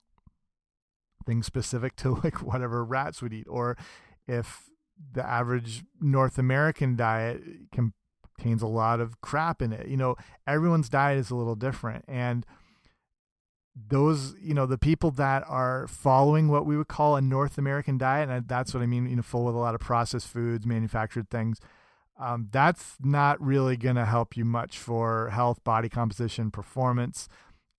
things 1.25 1.45
specific 1.45 1.95
to 1.97 2.15
like 2.23 2.41
whatever 2.41 2.83
rats 2.83 3.21
would 3.21 3.33
eat, 3.33 3.47
or 3.47 3.77
if 4.27 4.63
the 5.13 5.25
average 5.25 5.83
North 6.01 6.37
American 6.37 6.95
diet 6.95 7.41
contains 7.71 8.61
a 8.61 8.67
lot 8.67 8.99
of 8.99 9.21
crap 9.21 9.61
in 9.61 9.71
it. 9.71 9.87
You 9.87 9.95
know, 9.95 10.15
everyone's 10.47 10.89
diet 10.89 11.19
is 11.19 11.29
a 11.29 11.35
little 11.35 11.55
different, 11.55 12.03
and 12.07 12.45
those 13.75 14.33
you 14.41 14.55
know 14.55 14.65
the 14.65 14.79
people 14.79 15.11
that 15.11 15.43
are 15.47 15.87
following 15.87 16.47
what 16.49 16.65
we 16.65 16.75
would 16.75 16.87
call 16.87 17.15
a 17.15 17.21
North 17.21 17.59
American 17.59 17.99
diet, 17.99 18.27
and 18.27 18.47
that's 18.47 18.73
what 18.73 18.81
I 18.81 18.87
mean. 18.87 19.07
You 19.07 19.17
know, 19.17 19.21
full 19.21 19.45
with 19.45 19.55
a 19.55 19.59
lot 19.59 19.75
of 19.75 19.81
processed 19.81 20.27
foods, 20.27 20.65
manufactured 20.65 21.29
things 21.29 21.59
um, 22.19 22.47
that's 22.51 22.97
not 23.01 23.41
really 23.41 23.77
going 23.77 23.95
to 23.95 24.05
help 24.05 24.35
you 24.35 24.43
much 24.43 24.77
for 24.77 25.29
health, 25.29 25.63
body 25.63 25.87
composition, 25.87 26.51
performance. 26.51 27.29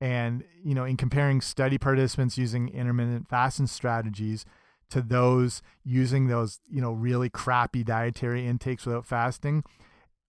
And, 0.01 0.45
you 0.65 0.75
know, 0.75 0.85
in 0.85 0.97
comparing 0.97 1.43
study 1.43 1.77
participants 1.77 2.39
using 2.39 2.71
intermittent 2.71 3.29
fasting 3.29 3.67
strategies 3.67 4.47
to 4.89 5.03
those 5.03 5.61
using 5.85 6.27
those, 6.29 6.59
you 6.69 6.81
know, 6.81 6.93
really 6.93 7.29
crappy 7.29 7.85
dietary 7.85 8.47
intakes 8.47 8.87
without 8.87 9.05
fasting, 9.05 9.63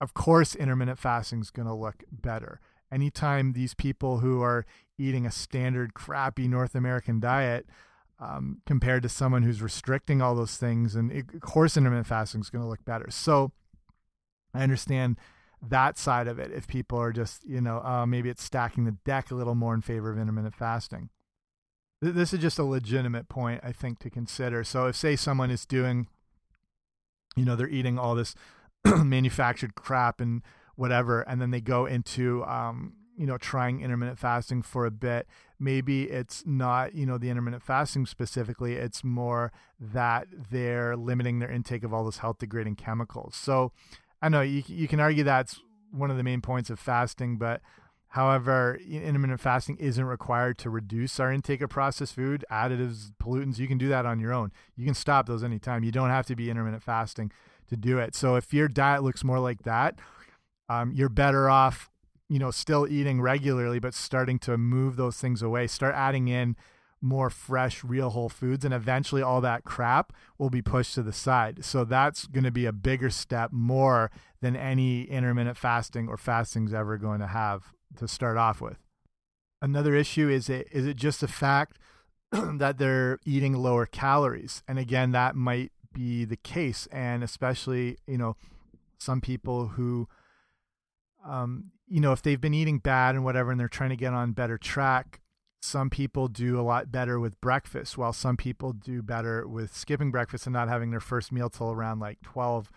of 0.02 0.13
course, 0.13 0.56
intermittent 0.56 1.00
fasting 1.00 1.39
is 1.39 1.50
going 1.50 1.67
to 1.67 1.74
look 1.74 2.04
better. 2.12 2.60
Anytime 2.91 3.54
these 3.54 3.74
people 3.74 4.17
who 4.17 4.41
are 4.41 4.65
eating 4.97 5.26
a 5.26 5.32
standard 5.32 5.93
crappy 5.93 6.50
North 6.50 6.76
American 6.76 7.21
diet, 7.21 7.65
um, 8.19 8.62
compared 8.67 9.02
to 9.04 9.10
someone 9.10 9.43
who's 9.43 9.62
restricting 9.62 10.21
all 10.21 10.36
those 10.36 10.58
things, 10.58 10.95
and 10.95 11.12
of 11.12 11.41
course, 11.41 11.78
intermittent 11.78 12.08
fasting 12.08 12.41
is 12.41 12.50
going 12.50 12.63
to 12.63 12.69
look 12.69 12.84
better. 12.86 13.10
So, 13.10 13.52
I 14.54 14.64
understand 14.64 15.18
that 15.62 15.98
side 15.98 16.28
of 16.28 16.40
it 16.40 16.52
if 16.52 16.68
people 16.68 16.98
are 16.98 17.12
just, 17.12 17.46
you 17.46 17.62
know, 17.62 17.82
uh, 17.84 18.06
maybe 18.06 18.30
it's 18.30 18.44
stacking 18.44 18.86
the 18.86 18.98
deck 19.06 19.32
a 19.32 19.36
little 19.36 19.56
more 19.56 19.74
in 19.74 19.82
favor 19.82 20.12
of 20.12 20.18
intermittent 20.18 20.56
fasting. 20.56 21.10
This 22.02 22.34
is 22.34 22.40
just 22.40 22.58
a 22.58 22.64
legitimate 22.64 23.30
point, 23.30 23.62
I 23.64 23.72
think, 23.72 24.00
to 24.00 24.10
consider. 24.10 24.64
So 24.64 24.88
if, 24.88 24.96
say, 24.96 25.16
someone 25.16 25.52
is 25.52 25.68
doing, 25.68 26.08
you 27.36 27.46
know, 27.46 27.56
they're 27.56 27.70
eating 27.70 28.00
all 28.00 28.16
this 28.16 28.34
manufactured 28.86 29.76
crap 29.76 30.20
and 30.20 30.42
whatever, 30.76 31.22
and 31.22 31.40
then 31.40 31.52
they 31.52 31.62
go 31.62 31.86
into, 31.86 32.44
um, 32.46 32.94
you 33.16 33.28
know, 33.28 33.38
trying 33.38 33.82
intermittent 33.82 34.18
fasting 34.18 34.64
for 34.64 34.88
a 34.88 34.92
bit, 34.92 35.28
maybe 35.60 36.06
it's 36.06 36.44
not, 36.44 36.96
you 36.96 37.06
know, 37.06 37.20
the 37.20 37.30
intermittent 37.30 37.62
fasting 37.62 38.08
specifically, 38.08 38.74
it's 38.74 39.04
more 39.04 39.52
that 39.80 40.26
they're 40.50 40.98
limiting 40.98 41.38
their 41.38 41.52
intake 41.52 41.84
of 41.84 41.94
all 41.94 42.04
those 42.04 42.18
health 42.18 42.40
degrading 42.40 42.78
chemicals. 42.78 43.36
So 43.36 43.74
I 44.22 44.30
know 44.30 44.42
you 44.42 44.64
you 44.68 44.88
can 44.88 45.00
argue 45.00 45.24
that's 45.24 45.60
one 45.92 46.12
of 46.12 46.18
the 46.18 46.24
main 46.24 46.42
points 46.42 46.70
of 46.70 46.80
fasting, 46.80 47.38
but 47.38 47.62
however, 48.10 48.80
intermittent 48.90 49.40
fasting 49.40 49.78
isn't 49.78 50.04
required 50.04 50.58
to 50.60 50.70
reduce 50.70 51.20
our 51.20 51.32
intake 51.32 51.62
of 51.62 51.70
processed 51.70 52.16
food, 52.16 52.46
additives, 52.52 53.12
pollutants. 53.22 53.58
You 53.58 53.68
can 53.68 53.78
do 53.78 53.90
that 53.90 54.06
on 54.06 54.20
your 54.20 54.34
own. 54.34 54.52
You 54.76 54.86
can 54.86 54.94
stop 54.94 55.26
those 55.26 55.44
anytime. 55.44 55.84
You 55.84 55.92
don't 55.92 56.10
have 56.10 56.28
to 56.28 56.36
be 56.36 56.50
intermittent 56.50 56.84
fasting 56.84 57.32
to 57.70 57.78
do 57.78 58.00
it. 58.00 58.16
So 58.16 58.36
if 58.36 58.54
your 58.54 58.68
diet 58.68 59.04
looks 59.04 59.24
more 59.24 59.40
like 59.40 59.64
that, 59.64 59.96
um, 60.70 60.92
you're 60.94 61.10
better 61.10 61.50
off, 61.50 61.90
you 62.30 62.40
know, 62.40 62.52
still 62.52 62.88
eating 62.88 63.22
regularly, 63.22 63.80
but 63.80 63.94
starting 63.94 64.40
to 64.40 64.58
move 64.58 64.96
those 64.96 65.18
things 65.18 65.42
away. 65.42 65.68
Start 65.68 65.96
adding 65.96 66.28
in 66.28 66.56
more 67.02 67.30
fresh, 67.30 67.84
real 67.84 68.12
whole 68.12 68.30
foods, 68.30 68.64
and 68.64 68.74
eventually 68.74 69.22
all 69.22 69.42
that 69.42 69.64
crap 69.64 70.14
will 70.38 70.50
be 70.50 70.62
pushed 70.62 70.96
to 70.96 71.04
the 71.04 71.14
side. 71.14 71.66
So 71.66 71.84
that's 71.84 72.28
going 72.28 72.44
to 72.44 72.52
be 72.52 72.66
a 72.66 72.72
bigger 72.72 73.10
step 73.10 73.52
more 73.52 74.12
than 74.42 74.56
any 74.56 75.04
intermittent 75.04 75.58
fasting 75.58 76.08
or 76.08 76.18
fasting's 76.18 76.74
ever 76.74 76.98
going 76.98 77.20
to 77.20 77.28
have 77.28 77.74
to 77.98 78.08
start 78.08 78.38
off 78.38 78.62
with. 78.62 78.78
Another 79.62 79.96
issue 79.96 80.30
is 80.30 80.50
it 80.50 80.68
is 80.72 80.88
it 80.88 80.96
just 80.96 81.22
a 81.22 81.28
fact 81.28 81.78
that 82.32 82.78
they're 82.78 83.20
eating 83.26 83.54
lower 83.54 83.86
calories, 83.86 84.64
and 84.68 84.80
again 84.80 85.12
that 85.12 85.36
might 85.36 85.72
be 85.94 86.26
the 86.26 86.38
case, 86.38 86.88
and 86.92 87.24
especially 87.24 87.98
you 88.08 88.18
know 88.18 88.36
some 88.98 89.22
people 89.22 89.70
who 89.70 90.08
um, 91.26 91.72
you 91.88 92.00
know, 92.00 92.14
if 92.14 92.22
they've 92.22 92.40
been 92.40 92.54
eating 92.54 92.80
bad 92.80 93.16
and 93.16 93.24
whatever, 93.24 93.52
and 93.52 93.60
they're 93.60 93.68
trying 93.68 93.90
to 93.90 93.96
get 93.96 94.14
on 94.14 94.32
better 94.32 94.58
track, 94.58 95.21
some 95.62 95.91
people 95.91 96.28
do 96.28 96.60
a 96.60 96.63
lot 96.63 96.91
better 96.91 97.19
with 97.19 97.39
breakfast, 97.39 97.97
while 97.97 98.13
some 98.13 98.36
people 98.36 98.74
do 98.74 99.04
better 99.04 99.47
with 99.47 99.76
skipping 99.76 100.10
breakfast 100.10 100.47
and 100.47 100.54
not 100.54 100.67
having 100.67 100.89
their 100.89 101.00
first 101.00 101.32
meal 101.32 101.50
till 101.50 101.71
around 101.71 102.00
like 102.00 102.19
12 102.24 102.71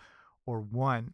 or 0.45 0.61
1. 0.61 1.13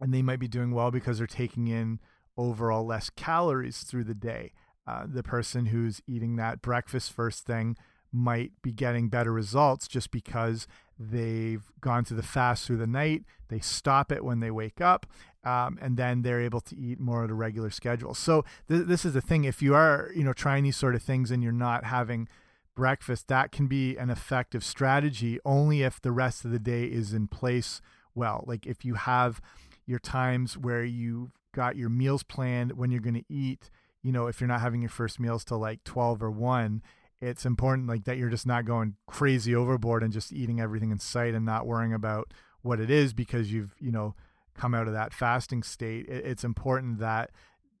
And 0.00 0.12
they 0.12 0.22
might 0.22 0.40
be 0.40 0.48
doing 0.48 0.72
well 0.72 0.90
because 0.90 1.18
they're 1.18 1.28
taking 1.28 1.68
in 1.68 2.00
overall 2.36 2.84
less 2.84 3.08
calories 3.08 3.84
through 3.84 4.04
the 4.04 4.14
day. 4.14 4.52
Uh, 4.86 5.06
the 5.06 5.22
person 5.22 5.66
who's 5.66 6.00
eating 6.08 6.36
that 6.36 6.60
breakfast 6.60 7.12
first 7.12 7.46
thing 7.46 7.76
might 8.10 8.52
be 8.62 8.72
getting 8.72 9.08
better 9.08 9.32
results 9.32 9.86
just 9.86 10.10
because 10.10 10.66
they've 10.98 11.70
gone 11.80 12.04
to 12.04 12.14
the 12.14 12.22
fast 12.22 12.66
through 12.66 12.78
the 12.78 12.86
night. 12.86 13.22
They 13.48 13.60
stop 13.60 14.10
it 14.10 14.24
when 14.24 14.40
they 14.40 14.50
wake 14.50 14.80
up, 14.80 15.06
um, 15.48 15.78
and 15.80 15.96
then 15.96 16.20
they're 16.22 16.42
able 16.42 16.60
to 16.60 16.76
eat 16.76 17.00
more 17.00 17.24
at 17.24 17.30
a 17.30 17.34
regular 17.34 17.70
schedule. 17.70 18.12
So 18.12 18.44
th 18.68 18.86
this 18.86 19.04
is 19.04 19.14
the 19.14 19.22
thing. 19.22 19.44
If 19.44 19.62
you 19.62 19.74
are, 19.74 20.10
you 20.14 20.24
know, 20.24 20.34
trying 20.34 20.64
these 20.64 20.76
sort 20.76 20.94
of 20.94 21.02
things 21.02 21.30
and 21.30 21.42
you're 21.42 21.52
not 21.68 21.84
having 21.84 22.28
breakfast, 22.76 23.28
that 23.28 23.50
can 23.50 23.66
be 23.66 23.96
an 23.96 24.10
effective 24.10 24.62
strategy 24.62 25.38
only 25.44 25.82
if 25.82 26.00
the 26.00 26.12
rest 26.12 26.44
of 26.44 26.50
the 26.50 26.58
day 26.58 26.84
is 26.84 27.14
in 27.14 27.28
place 27.28 27.80
well. 28.14 28.44
Like 28.46 28.66
if 28.66 28.84
you 28.84 28.94
have 28.94 29.40
your 29.86 29.98
times 29.98 30.58
where 30.58 30.84
you've 30.84 31.32
got 31.54 31.76
your 31.76 31.88
meals 31.88 32.22
planned 32.22 32.72
when 32.72 32.90
you're 32.90 33.08
going 33.08 33.22
to 33.22 33.32
eat, 33.46 33.70
you 34.02 34.12
know, 34.12 34.26
if 34.26 34.40
you're 34.40 34.54
not 34.54 34.60
having 34.60 34.82
your 34.82 34.90
first 34.90 35.18
meals 35.18 35.44
till 35.44 35.58
like 35.58 35.82
12 35.84 36.22
or 36.22 36.30
1, 36.30 36.82
it's 37.20 37.46
important 37.46 37.88
like 37.88 38.04
that 38.04 38.18
you're 38.18 38.28
just 38.36 38.46
not 38.46 38.66
going 38.66 38.96
crazy 39.06 39.54
overboard 39.54 40.02
and 40.02 40.12
just 40.12 40.32
eating 40.32 40.60
everything 40.60 40.90
in 40.90 40.98
sight 40.98 41.34
and 41.34 41.46
not 41.46 41.66
worrying 41.66 41.94
about 41.94 42.34
what 42.60 42.80
it 42.80 42.90
is 42.90 43.14
because 43.14 43.50
you've, 43.50 43.74
you 43.80 43.90
know, 43.90 44.14
come 44.58 44.74
out 44.74 44.86
of 44.86 44.92
that 44.92 45.14
fasting 45.14 45.62
state, 45.62 46.06
it's 46.08 46.44
important 46.44 46.98
that 46.98 47.30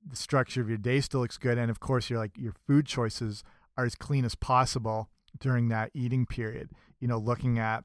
the 0.08 0.16
structure 0.16 0.60
of 0.60 0.68
your 0.68 0.78
day 0.78 1.00
still 1.00 1.20
looks 1.20 1.36
good, 1.36 1.58
and 1.58 1.70
of 1.70 1.80
course, 1.80 2.08
your 2.08 2.18
like 2.18 2.38
your 2.38 2.54
food 2.66 2.86
choices 2.86 3.42
are 3.76 3.84
as 3.84 3.94
clean 3.94 4.24
as 4.24 4.34
possible 4.34 5.10
during 5.38 5.68
that 5.68 5.90
eating 5.94 6.24
period. 6.24 6.70
You 7.00 7.08
know, 7.08 7.18
looking 7.18 7.58
at 7.58 7.84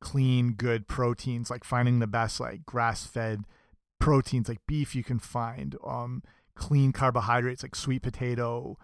clean, 0.00 0.52
good 0.54 0.88
proteins, 0.88 1.50
like 1.50 1.64
finding 1.64 2.00
the 2.00 2.06
best 2.06 2.40
like 2.40 2.66
grass-fed 2.66 3.44
proteins, 4.00 4.48
like 4.48 4.58
beef 4.66 4.96
you 4.96 5.04
can 5.04 5.18
find, 5.18 5.76
um, 5.86 6.22
clean 6.54 6.92
carbohydrates 6.92 7.62
like 7.62 7.76
sweet 7.76 8.02
potato, 8.02 8.76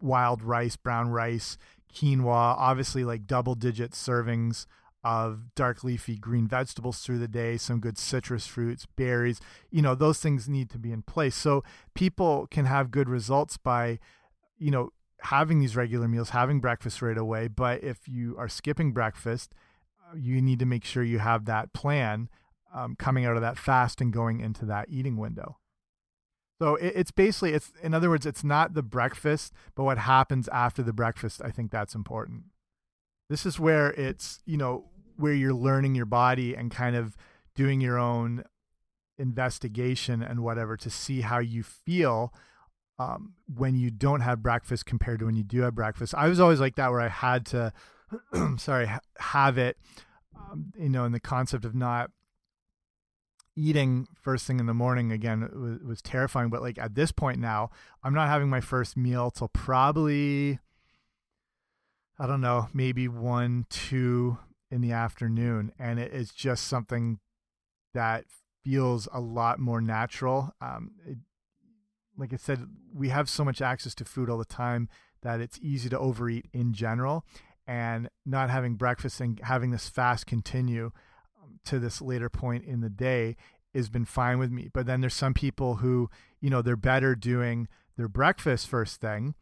wild 0.00 0.42
rice, 0.42 0.76
brown 0.76 1.08
rice, 1.08 1.58
quinoa, 1.92 2.54
obviously 2.56 3.04
like 3.04 3.26
double-digit 3.26 3.92
servings 3.92 4.66
of 5.02 5.54
dark 5.54 5.82
leafy 5.82 6.16
green 6.16 6.46
vegetables 6.46 7.00
through 7.00 7.18
the 7.18 7.28
day, 7.28 7.56
some 7.56 7.80
good 7.80 7.96
citrus 7.96 8.46
fruits, 8.46 8.86
berries, 8.96 9.40
you 9.70 9.80
know, 9.80 9.94
those 9.94 10.20
things 10.20 10.48
need 10.48 10.68
to 10.70 10.78
be 10.78 10.92
in 10.92 11.02
place. 11.02 11.34
So 11.34 11.64
people 11.94 12.46
can 12.50 12.66
have 12.66 12.90
good 12.90 13.08
results 13.08 13.56
by, 13.56 13.98
you 14.58 14.70
know, 14.70 14.90
having 15.22 15.60
these 15.60 15.76
regular 15.76 16.08
meals, 16.08 16.30
having 16.30 16.60
breakfast 16.60 17.00
right 17.00 17.16
away. 17.16 17.48
But 17.48 17.82
if 17.82 18.06
you 18.06 18.36
are 18.38 18.48
skipping 18.48 18.92
breakfast, 18.92 19.54
you 20.14 20.42
need 20.42 20.58
to 20.58 20.66
make 20.66 20.84
sure 20.84 21.02
you 21.02 21.18
have 21.18 21.46
that 21.46 21.72
plan 21.72 22.28
um, 22.74 22.94
coming 22.96 23.24
out 23.24 23.36
of 23.36 23.42
that 23.42 23.58
fast 23.58 24.00
and 24.00 24.12
going 24.12 24.40
into 24.40 24.64
that 24.66 24.86
eating 24.90 25.16
window. 25.16 25.58
So 26.58 26.74
it, 26.76 26.92
it's 26.94 27.10
basically, 27.10 27.54
it's 27.54 27.72
in 27.82 27.94
other 27.94 28.10
words, 28.10 28.26
it's 28.26 28.44
not 28.44 28.74
the 28.74 28.82
breakfast, 28.82 29.54
but 29.74 29.84
what 29.84 29.98
happens 29.98 30.46
after 30.48 30.82
the 30.82 30.92
breakfast. 30.92 31.40
I 31.42 31.50
think 31.50 31.70
that's 31.70 31.94
important 31.94 32.44
this 33.30 33.46
is 33.46 33.58
where 33.58 33.92
it's 33.92 34.40
you 34.44 34.58
know 34.58 34.84
where 35.16 35.32
you're 35.32 35.54
learning 35.54 35.94
your 35.94 36.04
body 36.04 36.54
and 36.54 36.70
kind 36.70 36.96
of 36.96 37.16
doing 37.54 37.80
your 37.80 37.98
own 37.98 38.44
investigation 39.18 40.22
and 40.22 40.40
whatever 40.40 40.76
to 40.76 40.90
see 40.90 41.22
how 41.22 41.38
you 41.38 41.62
feel 41.62 42.34
um, 42.98 43.34
when 43.54 43.76
you 43.76 43.90
don't 43.90 44.20
have 44.20 44.42
breakfast 44.42 44.84
compared 44.84 45.20
to 45.20 45.26
when 45.26 45.36
you 45.36 45.42
do 45.42 45.62
have 45.62 45.74
breakfast. 45.74 46.14
I 46.14 46.28
was 46.28 46.38
always 46.38 46.60
like 46.60 46.76
that, 46.76 46.90
where 46.90 47.00
I 47.00 47.08
had 47.08 47.46
to, 47.46 47.72
sorry, 48.58 48.90
have 49.18 49.56
it, 49.56 49.78
um, 50.36 50.72
you 50.76 50.90
know, 50.90 51.04
in 51.04 51.12
the 51.12 51.20
concept 51.20 51.64
of 51.64 51.74
not 51.74 52.10
eating 53.56 54.06
first 54.14 54.46
thing 54.46 54.60
in 54.60 54.66
the 54.66 54.74
morning 54.74 55.12
again 55.12 55.48
was, 55.52 55.86
was 55.86 56.02
terrifying. 56.02 56.50
But 56.50 56.62
like 56.62 56.78
at 56.78 56.94
this 56.94 57.10
point 57.12 57.38
now, 57.38 57.70
I'm 58.02 58.14
not 58.14 58.28
having 58.28 58.48
my 58.48 58.60
first 58.60 58.96
meal 58.96 59.30
till 59.30 59.48
probably, 59.48 60.58
I 62.20 62.26
don't 62.26 62.42
know, 62.42 62.68
maybe 62.74 63.08
one, 63.08 63.64
two 63.70 64.36
in 64.70 64.82
the 64.82 64.92
afternoon, 64.92 65.72
and 65.78 65.98
it 65.98 66.12
is 66.12 66.32
just 66.32 66.66
something 66.66 67.18
that 67.94 68.24
feels 68.62 69.08
a 69.10 69.20
lot 69.20 69.58
more 69.58 69.80
natural. 69.80 70.52
Um, 70.60 70.90
it, 71.06 71.16
like 72.18 72.34
I 72.34 72.36
said, 72.36 72.66
we 72.94 73.08
have 73.08 73.30
so 73.30 73.42
much 73.42 73.62
access 73.62 73.94
to 73.94 74.04
food 74.04 74.28
all 74.28 74.36
the 74.36 74.44
time 74.44 74.90
that 75.22 75.40
it's 75.40 75.58
easy 75.62 75.88
to 75.88 75.98
overeat 75.98 76.46
in 76.52 76.74
general. 76.74 77.24
And 77.66 78.10
not 78.26 78.50
having 78.50 78.74
breakfast 78.74 79.20
and 79.20 79.40
having 79.42 79.70
this 79.70 79.88
fast 79.88 80.26
continue 80.26 80.90
um, 81.42 81.60
to 81.66 81.78
this 81.78 82.02
later 82.02 82.28
point 82.28 82.64
in 82.64 82.80
the 82.80 82.90
day 82.90 83.36
has 83.74 83.88
been 83.88 84.04
fine 84.04 84.38
with 84.38 84.50
me. 84.50 84.68
But 84.72 84.84
then 84.86 85.00
there's 85.00 85.14
some 85.14 85.34
people 85.34 85.76
who, 85.76 86.10
you 86.40 86.50
know, 86.50 86.60
they're 86.60 86.76
better 86.76 87.14
doing 87.14 87.68
their 87.96 88.08
breakfast 88.08 88.68
first 88.68 89.00
thing, 89.00 89.34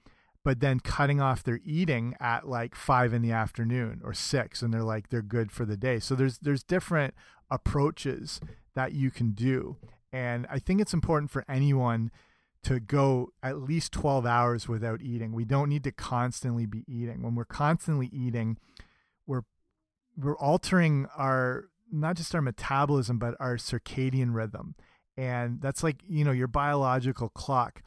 but 0.44 0.60
then 0.60 0.80
cutting 0.80 1.20
off 1.20 1.42
their 1.42 1.60
eating 1.64 2.14
at 2.20 2.48
like 2.48 2.74
five 2.74 3.12
in 3.12 3.22
the 3.22 3.32
afternoon 3.32 4.00
or 4.04 4.14
six, 4.14 4.62
and 4.62 4.72
they're 4.72 4.82
like 4.82 5.08
they're 5.08 5.22
good 5.22 5.52
for 5.52 5.64
the 5.64 5.76
day. 5.76 5.98
So 5.98 6.14
there's 6.14 6.38
there's 6.38 6.62
different 6.62 7.14
approaches 7.50 8.40
that 8.74 8.92
you 8.92 9.10
can 9.10 9.32
do. 9.32 9.76
And 10.12 10.46
I 10.50 10.58
think 10.58 10.80
it's 10.80 10.94
important 10.94 11.30
for 11.30 11.44
anyone 11.48 12.10
to 12.64 12.80
go 12.80 13.32
at 13.42 13.58
least 13.58 13.92
12 13.92 14.26
hours 14.26 14.68
without 14.68 15.00
eating. 15.02 15.32
We 15.32 15.44
don't 15.44 15.68
need 15.68 15.84
to 15.84 15.92
constantly 15.92 16.66
be 16.66 16.84
eating. 16.88 17.22
When 17.22 17.34
we're 17.34 17.44
constantly 17.44 18.08
eating, 18.12 18.58
we're 19.26 19.42
we're 20.16 20.36
altering 20.36 21.06
our 21.16 21.66
not 21.90 22.16
just 22.16 22.34
our 22.34 22.42
metabolism 22.42 23.18
but 23.18 23.34
our 23.38 23.56
circadian 23.56 24.34
rhythm. 24.34 24.74
And 25.16 25.60
that's 25.60 25.82
like, 25.82 25.96
you 26.06 26.24
know, 26.24 26.30
your 26.30 26.46
biological 26.46 27.28
clock. 27.28 27.82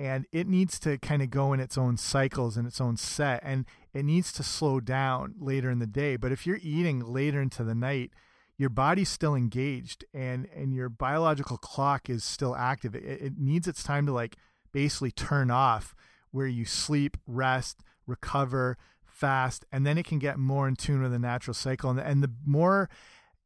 And 0.00 0.26
it 0.32 0.46
needs 0.46 0.78
to 0.80 0.96
kind 0.96 1.20
of 1.20 1.28
go 1.28 1.52
in 1.52 1.60
its 1.60 1.76
own 1.76 1.98
cycles 1.98 2.56
and 2.56 2.66
its 2.66 2.80
own 2.80 2.96
set 2.96 3.42
and 3.44 3.66
it 3.92 4.04
needs 4.04 4.32
to 4.32 4.42
slow 4.42 4.80
down 4.80 5.34
later 5.38 5.70
in 5.70 5.78
the 5.78 5.86
day. 5.86 6.16
But 6.16 6.32
if 6.32 6.46
you're 6.46 6.60
eating 6.62 7.00
later 7.00 7.42
into 7.42 7.64
the 7.64 7.74
night, 7.74 8.10
your 8.56 8.70
body's 8.70 9.10
still 9.10 9.34
engaged 9.34 10.06
and 10.14 10.48
and 10.56 10.72
your 10.72 10.88
biological 10.88 11.58
clock 11.58 12.08
is 12.08 12.24
still 12.24 12.56
active. 12.56 12.94
It, 12.94 13.04
it 13.04 13.32
needs 13.38 13.68
its 13.68 13.82
time 13.82 14.06
to 14.06 14.12
like 14.12 14.36
basically 14.72 15.10
turn 15.10 15.50
off 15.50 15.94
where 16.30 16.46
you 16.46 16.64
sleep 16.64 17.18
rest 17.26 17.80
recover 18.06 18.78
fast 19.04 19.66
and 19.70 19.86
then 19.86 19.98
it 19.98 20.06
can 20.06 20.18
get 20.18 20.38
more 20.38 20.66
in 20.66 20.76
tune 20.76 21.02
with 21.02 21.12
the 21.12 21.18
natural 21.18 21.52
cycle. 21.52 21.90
And, 21.90 22.00
and 22.00 22.22
the 22.22 22.32
more 22.46 22.88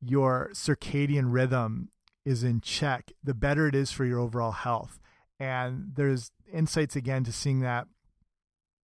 your 0.01 0.51
circadian 0.53 1.33
rhythm 1.33 1.89
is 2.25 2.45
in 2.45 2.61
check 2.61 3.11
the 3.25 3.35
better 3.35 3.67
it 3.67 3.75
is 3.75 3.91
for 3.91 4.05
your 4.05 4.21
overall 4.21 4.53
health. 4.53 5.01
And 5.41 5.93
there's 5.95 6.31
insights 6.55 6.97
again 6.97 7.25
to 7.25 7.33
seeing 7.33 7.61
that 7.61 7.87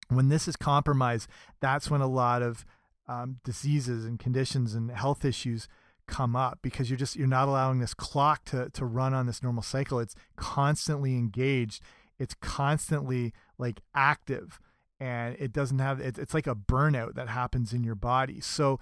when 0.09 0.29
this 0.29 0.47
is 0.47 0.55
compromised 0.55 1.29
that's 1.59 1.89
when 1.89 2.01
a 2.01 2.07
lot 2.07 2.41
of 2.41 2.65
um, 3.07 3.39
diseases 3.43 4.05
and 4.05 4.19
conditions 4.19 4.73
and 4.73 4.91
health 4.91 5.23
issues 5.23 5.67
come 6.07 6.35
up 6.35 6.59
because 6.61 6.89
you're 6.89 6.97
just 6.97 7.15
you're 7.15 7.27
not 7.27 7.47
allowing 7.47 7.79
this 7.79 7.93
clock 7.93 8.45
to 8.45 8.69
to 8.69 8.85
run 8.85 9.13
on 9.13 9.27
this 9.27 9.43
normal 9.43 9.63
cycle. 9.63 9.99
It's 9.99 10.15
constantly 10.35 11.15
engaged. 11.15 11.81
It's 12.17 12.33
constantly 12.41 13.33
like 13.57 13.81
active 13.93 14.59
and 14.99 15.35
it 15.37 15.53
doesn't 15.53 15.79
have 15.79 15.99
it, 15.99 16.17
it's 16.17 16.33
like 16.33 16.47
a 16.47 16.55
burnout 16.55 17.13
that 17.15 17.29
happens 17.29 17.73
in 17.73 17.83
your 17.83 17.95
body. 17.95 18.39
So 18.41 18.79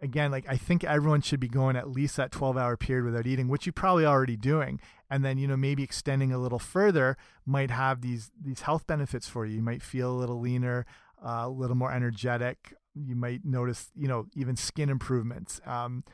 again 0.00 0.30
like 0.30 0.44
i 0.48 0.56
think 0.56 0.84
everyone 0.84 1.20
should 1.20 1.40
be 1.40 1.48
going 1.48 1.74
at 1.74 1.90
least 1.90 2.16
that 2.16 2.30
12 2.30 2.56
hour 2.56 2.76
period 2.76 3.04
without 3.04 3.26
eating 3.26 3.48
which 3.48 3.66
you're 3.66 3.72
probably 3.72 4.06
already 4.06 4.36
doing 4.36 4.80
and 5.10 5.24
then 5.24 5.38
you 5.38 5.46
know 5.46 5.56
maybe 5.56 5.82
extending 5.82 6.32
a 6.32 6.38
little 6.38 6.58
further 6.58 7.16
might 7.46 7.70
have 7.70 8.00
these 8.00 8.30
these 8.40 8.62
health 8.62 8.86
benefits 8.86 9.28
for 9.28 9.46
you 9.46 9.56
you 9.56 9.62
might 9.62 9.82
feel 9.82 10.10
a 10.10 10.18
little 10.18 10.40
leaner 10.40 10.86
uh, 11.24 11.44
a 11.44 11.48
little 11.48 11.76
more 11.76 11.92
energetic 11.92 12.74
you 12.94 13.14
might 13.14 13.44
notice 13.44 13.90
you 13.94 14.08
know 14.08 14.26
even 14.34 14.56
skin 14.56 14.88
improvements 14.88 15.60
um, 15.66 16.04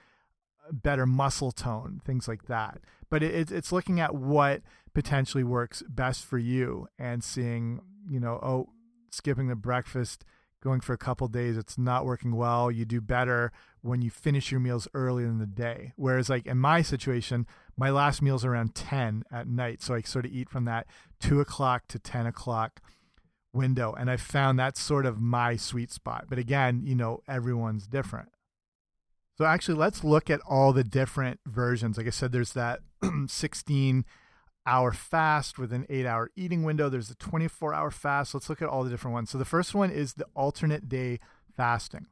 better 0.72 1.07
muscle 1.07 1.52
tone, 1.52 2.00
things 2.04 2.28
like 2.28 2.46
that. 2.46 2.80
But 3.11 3.22
it, 3.22 3.50
it's 3.50 3.72
looking 3.72 4.00
at 4.00 4.14
what 4.14 4.62
potentially 4.94 5.44
works 5.44 5.83
best 5.88 6.24
for 6.24 6.38
you 6.38 6.88
and 6.98 7.22
seeing, 7.22 7.80
you 8.09 8.20
know, 8.20 8.38
oh, 8.42 8.70
skipping 9.11 9.48
the 9.48 9.57
breakfast, 9.57 10.24
going 10.62 10.80
for 10.80 10.92
a 10.92 10.98
couple 10.98 11.28
days, 11.28 11.57
it's 11.57 11.76
not 11.76 12.07
working 12.07 12.35
well. 12.35 12.70
You 12.70 12.85
do 12.85 13.00
better 13.00 13.52
when 13.83 14.00
you 14.02 14.11
finish 14.11 14.50
your 14.50 14.61
meals 14.61 14.88
early 14.94 15.24
in 15.24 15.38
the 15.38 15.46
day. 15.46 15.92
Whereas, 15.96 16.30
like 16.30 16.46
in 16.46 16.59
my 16.59 16.83
situation, 16.83 17.46
my 17.77 17.91
last 17.91 18.23
meal's 18.23 18.45
around 18.45 18.75
10 18.75 19.25
at 19.33 19.49
night. 19.49 19.83
So 19.83 19.95
I 19.95 20.03
sort 20.03 20.27
of 20.27 20.33
eat 20.33 20.49
from 20.49 20.65
that 20.65 20.87
two 21.21 21.41
o'clock 21.41 21.89
to 21.89 21.99
10 21.99 22.27
o'clock 22.27 22.81
window. 23.53 23.93
And 23.93 24.11
I 24.11 24.17
found 24.17 24.59
that's 24.59 24.81
sort 24.81 25.07
of 25.07 25.21
my 25.21 25.57
sweet 25.57 25.91
spot. 25.91 26.27
But 26.29 26.39
again, 26.39 26.83
you 26.85 26.95
know, 26.95 27.21
everyone's 27.29 27.87
different. 27.87 28.29
So 29.37 29.45
actually, 29.45 29.79
let's 29.79 30.05
look 30.05 30.31
at 30.31 30.41
all 30.49 30.73
the 30.73 30.85
different 30.85 31.41
versions. 31.47 31.97
Like 31.97 32.07
I 32.07 32.11
said, 32.11 32.31
there's 32.31 32.53
that 32.53 32.81
16 33.27 34.05
hour 34.67 34.93
fast 34.93 35.59
with 35.59 35.73
an 35.73 35.85
eight 35.89 36.07
hour 36.07 36.31
eating 36.37 36.63
window. 36.63 36.89
There's 36.89 37.11
a 37.11 37.17
24 37.17 37.75
hour 37.75 37.91
fast. 37.91 38.33
Let's 38.33 38.49
look 38.49 38.63
at 38.63 38.69
all 38.69 38.85
the 38.85 38.91
different 38.91 39.15
ones. 39.15 39.31
So 39.31 39.39
the 39.39 39.45
first 39.45 39.75
one 39.75 39.91
is 39.91 40.15
the 40.15 40.27
alternate 40.35 40.89
day 40.89 41.19
fasting. 41.57 42.07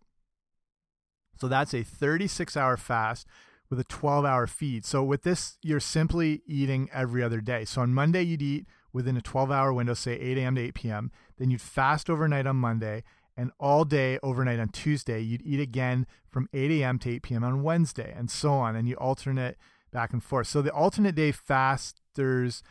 So 1.41 1.49
that's 1.49 1.75
a 1.75 1.83
36 1.83 2.57
hour 2.57 2.77
fast 2.77 3.27
with 3.73 3.81
a 3.81 3.85
12 3.85 4.27
hour 4.27 4.47
feed. 4.47 4.85
So 4.85 5.03
with 5.03 5.23
this, 5.23 5.57
you're 5.63 5.81
simply 5.81 6.43
eating 6.47 6.91
every 6.93 7.23
other 7.23 7.41
day. 7.41 7.65
So 7.65 7.81
on 7.81 7.95
Monday, 7.95 8.21
you'd 8.21 8.43
eat 8.43 8.67
within 8.93 9.17
a 9.17 9.23
12 9.23 9.51
hour 9.51 9.73
window, 9.73 9.95
say 9.95 10.13
8 10.13 10.37
a.m. 10.37 10.57
to 10.57 10.61
8 10.61 10.75
p.m. 10.75 11.11
Then 11.39 11.51
you'd 11.51 11.63
fast 11.63 12.11
overnight 12.11 12.47
on 12.47 12.57
Monday 12.57 13.03
and 13.35 13.51
all 13.59 13.87
day 13.87 14.19
overnight 14.23 14.61
on 14.61 14.69
Tuesday. 14.69 15.21
You'd 15.21 15.41
eat 15.41 15.59
again 15.59 16.07
from 16.29 16.51
8 16.53 16.71
a.m. 16.71 16.99
to 16.99 17.13
8 17.13 17.23
p.m. 17.23 17.45
on 17.45 17.63
Wednesday, 17.63 18.13
and 18.15 18.31
so 18.31 18.53
on. 18.53 18.77
And 18.77 18.87
you 18.87 18.95
alternate 18.97 19.57
back 19.91 20.13
and 20.13 20.23
forth. 20.23 20.49
So 20.49 20.61
the 20.61 20.71
alternate 20.71 21.15
day 21.15 21.33
fasters 21.33 22.63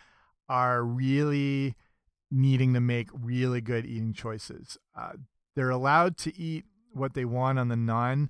are 0.49 0.83
really 0.83 1.73
needing 2.29 2.75
to 2.75 2.79
make 2.79 3.09
really 3.11 3.59
good 3.59 3.87
eating 3.87 4.13
choices. 4.13 4.77
Uh, 4.95 5.13
they're 5.55 5.71
allowed 5.71 6.15
to 6.17 6.37
eat 6.39 6.65
what 6.93 7.15
they 7.15 7.25
want 7.25 7.57
on 7.57 7.69
the 7.69 7.75
non 7.75 8.29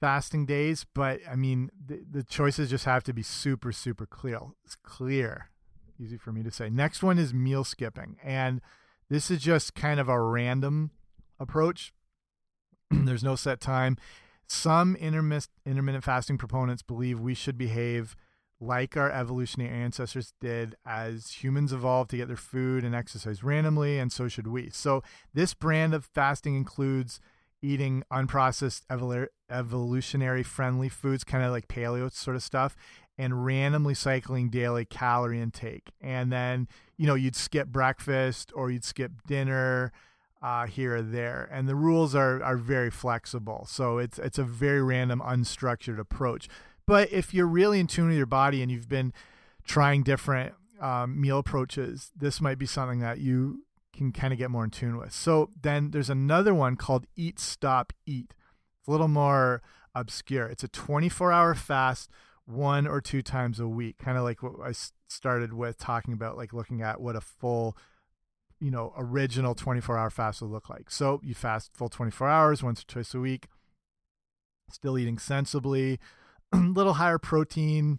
fasting 0.00 0.46
days, 0.46 0.86
but 0.94 1.20
I 1.30 1.36
mean, 1.36 1.70
the, 1.86 2.02
the 2.10 2.22
choices 2.22 2.70
just 2.70 2.84
have 2.84 3.04
to 3.04 3.12
be 3.12 3.22
super, 3.22 3.72
super 3.72 4.06
clear. 4.06 4.40
It's 4.64 4.76
clear. 4.76 5.50
Easy 6.00 6.16
for 6.16 6.32
me 6.32 6.42
to 6.42 6.50
say. 6.50 6.70
Next 6.70 7.02
one 7.02 7.18
is 7.18 7.34
meal 7.34 7.64
skipping. 7.64 8.16
And 8.22 8.60
this 9.10 9.30
is 9.30 9.40
just 9.40 9.74
kind 9.74 9.98
of 9.98 10.08
a 10.08 10.20
random 10.20 10.92
approach. 11.40 11.92
There's 12.90 13.24
no 13.24 13.34
set 13.34 13.60
time. 13.60 13.96
Some 14.46 14.96
intermittent, 14.96 15.48
intermittent 15.66 16.04
fasting 16.04 16.38
proponents 16.38 16.82
believe 16.82 17.20
we 17.20 17.34
should 17.34 17.58
behave 17.58 18.16
like 18.60 18.96
our 18.96 19.10
evolutionary 19.10 19.70
ancestors 19.70 20.32
did 20.40 20.74
as 20.84 21.42
humans 21.42 21.72
evolved 21.72 22.10
to 22.10 22.16
get 22.16 22.28
their 22.28 22.36
food 22.36 22.84
and 22.84 22.94
exercise 22.94 23.44
randomly, 23.44 23.98
and 23.98 24.10
so 24.10 24.26
should 24.26 24.48
we. 24.48 24.70
So, 24.70 25.02
this 25.32 25.54
brand 25.54 25.94
of 25.94 26.04
fasting 26.06 26.56
includes 26.56 27.20
eating 27.62 28.04
unprocessed 28.12 28.82
evolutionary 29.50 30.42
friendly 30.42 30.88
foods, 30.88 31.24
kind 31.24 31.44
of 31.44 31.50
like 31.50 31.68
paleo 31.68 32.12
sort 32.12 32.36
of 32.36 32.42
stuff, 32.42 32.76
and 33.16 33.44
randomly 33.44 33.94
cycling 33.94 34.48
daily 34.48 34.84
calorie 34.84 35.40
intake. 35.40 35.90
And 36.00 36.32
then, 36.32 36.68
you 36.96 37.06
know, 37.06 37.14
you'd 37.14 37.36
skip 37.36 37.68
breakfast 37.68 38.52
or 38.54 38.70
you'd 38.70 38.84
skip 38.84 39.12
dinner 39.26 39.92
uh, 40.40 40.66
here 40.66 40.96
or 40.96 41.02
there, 41.02 41.48
and 41.50 41.68
the 41.68 41.74
rules 41.74 42.14
are 42.14 42.42
are 42.42 42.56
very 42.56 42.90
flexible. 42.90 43.66
So 43.68 43.98
it's 43.98 44.18
it's 44.18 44.38
a 44.38 44.44
very 44.44 44.82
random, 44.82 45.20
unstructured 45.20 45.98
approach. 45.98 46.48
But 46.86 47.12
if 47.12 47.34
you're 47.34 47.46
really 47.46 47.80
in 47.80 47.86
tune 47.86 48.08
with 48.08 48.16
your 48.16 48.26
body 48.26 48.62
and 48.62 48.70
you've 48.70 48.88
been 48.88 49.12
trying 49.66 50.04
different 50.04 50.54
um, 50.80 51.20
meal 51.20 51.38
approaches, 51.38 52.12
this 52.16 52.40
might 52.40 52.58
be 52.58 52.66
something 52.66 53.00
that 53.00 53.18
you 53.18 53.64
can 53.98 54.12
kind 54.12 54.32
of 54.32 54.38
get 54.38 54.50
more 54.50 54.64
in 54.64 54.70
tune 54.70 54.96
with. 54.96 55.12
So 55.12 55.50
then 55.60 55.90
there's 55.90 56.10
another 56.10 56.54
one 56.54 56.76
called 56.76 57.06
Eat 57.16 57.38
Stop 57.38 57.92
Eat. 58.06 58.34
It's 58.78 58.88
a 58.88 58.90
little 58.90 59.08
more 59.08 59.62
obscure. 59.94 60.46
It's 60.46 60.64
a 60.64 60.68
24 60.68 61.32
hour 61.32 61.54
fast 61.54 62.10
one 62.44 62.86
or 62.86 63.00
two 63.00 63.20
times 63.20 63.60
a 63.60 63.68
week, 63.68 63.98
kind 63.98 64.16
of 64.16 64.24
like 64.24 64.42
what 64.42 64.54
I 64.64 64.72
started 65.08 65.52
with 65.52 65.78
talking 65.78 66.14
about, 66.14 66.36
like 66.36 66.52
looking 66.52 66.80
at 66.80 67.00
what 67.00 67.16
a 67.16 67.20
full 67.20 67.76
you 68.60 68.72
know 68.72 68.92
original 68.96 69.54
24 69.54 69.96
hour 69.96 70.10
fast 70.10 70.42
would 70.42 70.50
look 70.50 70.68
like 70.68 70.90
so 70.90 71.20
you 71.22 71.32
fast 71.32 71.70
full 71.76 71.88
24 71.88 72.28
hours 72.28 72.60
once 72.60 72.82
or 72.82 72.86
twice 72.86 73.14
a 73.14 73.20
week 73.20 73.46
still 74.68 74.98
eating 74.98 75.16
sensibly 75.16 76.00
a 76.52 76.56
little 76.56 76.94
higher 76.94 77.18
protein, 77.18 77.98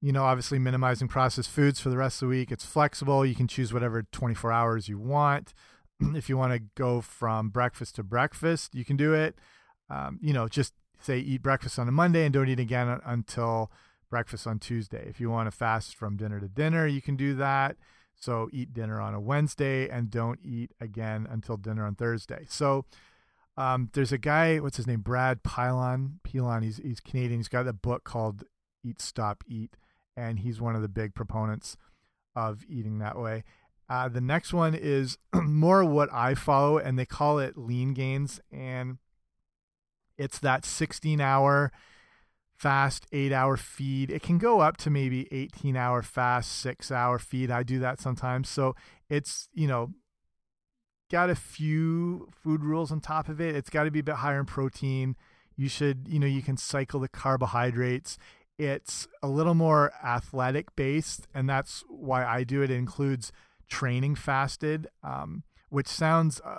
you 0.00 0.12
know, 0.12 0.24
obviously 0.24 0.58
minimizing 0.58 1.08
processed 1.08 1.50
foods 1.50 1.80
for 1.80 1.88
the 1.88 1.96
rest 1.96 2.22
of 2.22 2.28
the 2.28 2.36
week. 2.36 2.50
It's 2.50 2.64
flexible. 2.64 3.24
You 3.24 3.34
can 3.34 3.48
choose 3.48 3.72
whatever 3.72 4.02
24 4.02 4.52
hours 4.52 4.88
you 4.88 4.98
want. 4.98 5.54
if 6.14 6.28
you 6.28 6.36
want 6.36 6.52
to 6.52 6.60
go 6.74 7.00
from 7.00 7.48
breakfast 7.48 7.96
to 7.96 8.02
breakfast, 8.02 8.74
you 8.74 8.84
can 8.84 8.96
do 8.96 9.14
it. 9.14 9.36
Um, 9.88 10.18
you 10.20 10.32
know, 10.32 10.48
just 10.48 10.74
say 11.00 11.18
eat 11.18 11.42
breakfast 11.42 11.78
on 11.78 11.88
a 11.88 11.92
Monday 11.92 12.24
and 12.24 12.32
don't 12.32 12.48
eat 12.48 12.60
again 12.60 13.00
until 13.04 13.70
breakfast 14.10 14.46
on 14.46 14.58
Tuesday. 14.58 15.06
If 15.08 15.20
you 15.20 15.30
want 15.30 15.46
to 15.46 15.56
fast 15.56 15.94
from 15.94 16.16
dinner 16.16 16.40
to 16.40 16.48
dinner, 16.48 16.86
you 16.86 17.02
can 17.02 17.16
do 17.16 17.34
that. 17.36 17.76
So 18.14 18.48
eat 18.52 18.72
dinner 18.72 19.00
on 19.00 19.14
a 19.14 19.20
Wednesday 19.20 19.88
and 19.88 20.10
don't 20.10 20.40
eat 20.42 20.72
again 20.80 21.26
until 21.30 21.56
dinner 21.56 21.86
on 21.86 21.94
Thursday. 21.94 22.46
So 22.48 22.86
um, 23.56 23.90
there's 23.92 24.12
a 24.12 24.18
guy, 24.18 24.58
what's 24.58 24.76
his 24.76 24.86
name? 24.86 25.00
Brad 25.00 25.42
Pilon. 25.42 26.20
Pilon. 26.24 26.62
He's 26.62 26.78
he's 26.78 27.00
Canadian. 27.00 27.40
He's 27.40 27.48
got 27.48 27.66
a 27.66 27.72
book 27.72 28.04
called 28.04 28.44
Eat 28.84 29.00
Stop 29.00 29.44
Eat, 29.46 29.76
and 30.16 30.40
he's 30.40 30.60
one 30.60 30.74
of 30.74 30.82
the 30.82 30.88
big 30.88 31.14
proponents 31.14 31.76
of 32.34 32.64
eating 32.68 32.98
that 32.98 33.18
way. 33.18 33.44
Uh, 33.88 34.08
the 34.08 34.20
next 34.20 34.52
one 34.52 34.74
is 34.74 35.18
more 35.34 35.84
what 35.84 36.12
I 36.12 36.34
follow, 36.34 36.78
and 36.78 36.98
they 36.98 37.06
call 37.06 37.38
it 37.38 37.56
lean 37.56 37.94
gains, 37.94 38.40
and 38.50 38.98
it's 40.18 40.38
that 40.40 40.64
16 40.64 41.20
hour 41.20 41.70
fast, 42.56 43.06
eight 43.12 43.32
hour 43.32 43.56
feed. 43.56 44.10
It 44.10 44.22
can 44.22 44.38
go 44.38 44.60
up 44.60 44.76
to 44.78 44.90
maybe 44.90 45.28
18 45.30 45.76
hour 45.76 46.02
fast, 46.02 46.52
six 46.52 46.90
hour 46.90 47.18
feed. 47.18 47.50
I 47.50 47.62
do 47.62 47.78
that 47.80 48.00
sometimes. 48.00 48.48
So 48.48 48.74
it's, 49.10 49.48
you 49.52 49.68
know, 49.68 49.92
got 51.10 51.30
a 51.30 51.34
few 51.34 52.28
food 52.32 52.64
rules 52.64 52.90
on 52.90 53.00
top 53.00 53.28
of 53.28 53.40
it. 53.40 53.54
It's 53.54 53.70
got 53.70 53.84
to 53.84 53.90
be 53.90 54.00
a 54.00 54.04
bit 54.04 54.16
higher 54.16 54.40
in 54.40 54.46
protein. 54.46 55.16
You 55.56 55.68
should, 55.68 56.06
you 56.08 56.18
know, 56.18 56.26
you 56.26 56.42
can 56.42 56.56
cycle 56.56 57.00
the 57.00 57.08
carbohydrates. 57.08 58.18
It's 58.58 59.06
a 59.22 59.28
little 59.28 59.54
more 59.54 59.92
athletic 60.02 60.74
based, 60.76 61.28
and 61.34 61.48
that's 61.48 61.84
why 61.88 62.24
I 62.24 62.44
do 62.44 62.62
it. 62.62 62.70
It 62.70 62.76
includes 62.76 63.32
training 63.68 64.14
fasted, 64.14 64.86
um, 65.02 65.42
which 65.68 65.88
sounds 65.88 66.40
uh, 66.42 66.58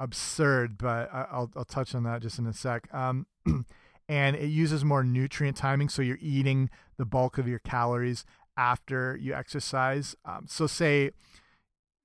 absurd, 0.00 0.78
but 0.78 1.10
I'll 1.12 1.50
I'll 1.56 1.64
touch 1.64 1.94
on 1.94 2.04
that 2.04 2.22
just 2.22 2.38
in 2.38 2.46
a 2.46 2.52
sec. 2.52 2.92
Um, 2.94 3.26
and 4.08 4.36
it 4.36 4.46
uses 4.46 4.84
more 4.84 5.04
nutrient 5.04 5.56
timing, 5.56 5.88
so 5.88 6.00
you're 6.02 6.18
eating 6.20 6.70
the 6.96 7.04
bulk 7.04 7.38
of 7.38 7.46
your 7.46 7.58
calories 7.58 8.24
after 8.56 9.18
you 9.20 9.34
exercise. 9.34 10.16
Um, 10.24 10.46
so 10.48 10.66
say, 10.66 11.10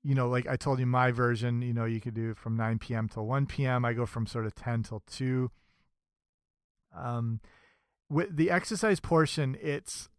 you 0.04 0.15
know, 0.15 0.28
like 0.28 0.48
I 0.48 0.56
told 0.56 0.80
you, 0.80 0.86
my 0.86 1.12
version, 1.12 1.62
you 1.62 1.74
know, 1.74 1.86
you 1.86 2.02
could 2.02 2.13
do 2.13 2.34
from 2.34 2.58
9 2.58 2.80
p.m. 2.80 3.08
till 3.08 3.26
1 3.26 3.46
p.m. 3.46 3.86
I 3.86 3.94
go 3.94 4.06
from 4.06 4.26
sort 4.26 4.46
of 4.46 4.56
10 4.56 4.84
till 4.84 5.04
2. 5.08 5.52
Um, 6.98 7.39
with 8.12 8.36
the 8.36 8.52
exercise 8.52 9.00
portion, 9.00 9.58
it's 9.62 10.10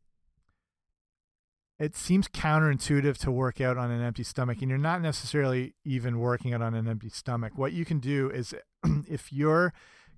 it 1.78 1.96
seems 1.96 2.28
counterintuitive 2.28 3.18
to 3.18 3.30
work 3.30 3.60
out 3.60 3.76
on 3.76 3.90
an 3.90 4.00
empty 4.00 4.22
stomach 4.22 4.58
and 4.60 4.70
you're 4.70 4.78
not 4.78 5.02
necessarily 5.02 5.74
even 5.84 6.20
working 6.20 6.54
out 6.54 6.62
on 6.62 6.74
an 6.74 6.86
empty 6.86 7.08
stomach. 7.08 7.52
What 7.56 7.72
you 7.72 7.84
can 7.84 7.98
do 7.98 8.30
is 8.30 8.54
if 9.08 9.32
you're 9.32 9.72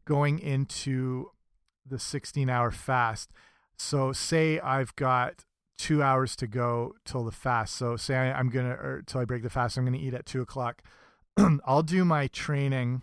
going 0.04 0.38
into 0.38 1.30
the 1.86 1.98
16 1.98 2.48
hour 2.48 2.70
fast 2.70 3.30
so 3.76 4.12
say 4.12 4.58
i've 4.60 4.94
got 4.96 5.44
two 5.76 6.02
hours 6.02 6.36
to 6.36 6.46
go 6.46 6.94
till 7.04 7.24
the 7.24 7.32
fast 7.32 7.74
so 7.74 7.96
say 7.96 8.14
I, 8.14 8.38
am 8.38 8.48
gonna 8.48 8.70
or 8.70 9.02
till 9.06 9.20
i 9.20 9.24
break 9.24 9.42
the 9.42 9.50
fast 9.50 9.76
i'm 9.76 9.84
gonna 9.84 9.98
eat 9.98 10.14
at 10.14 10.24
two 10.24 10.40
o'clock 10.40 10.82
i'll 11.66 11.82
do 11.82 12.04
my 12.04 12.26
training 12.28 13.02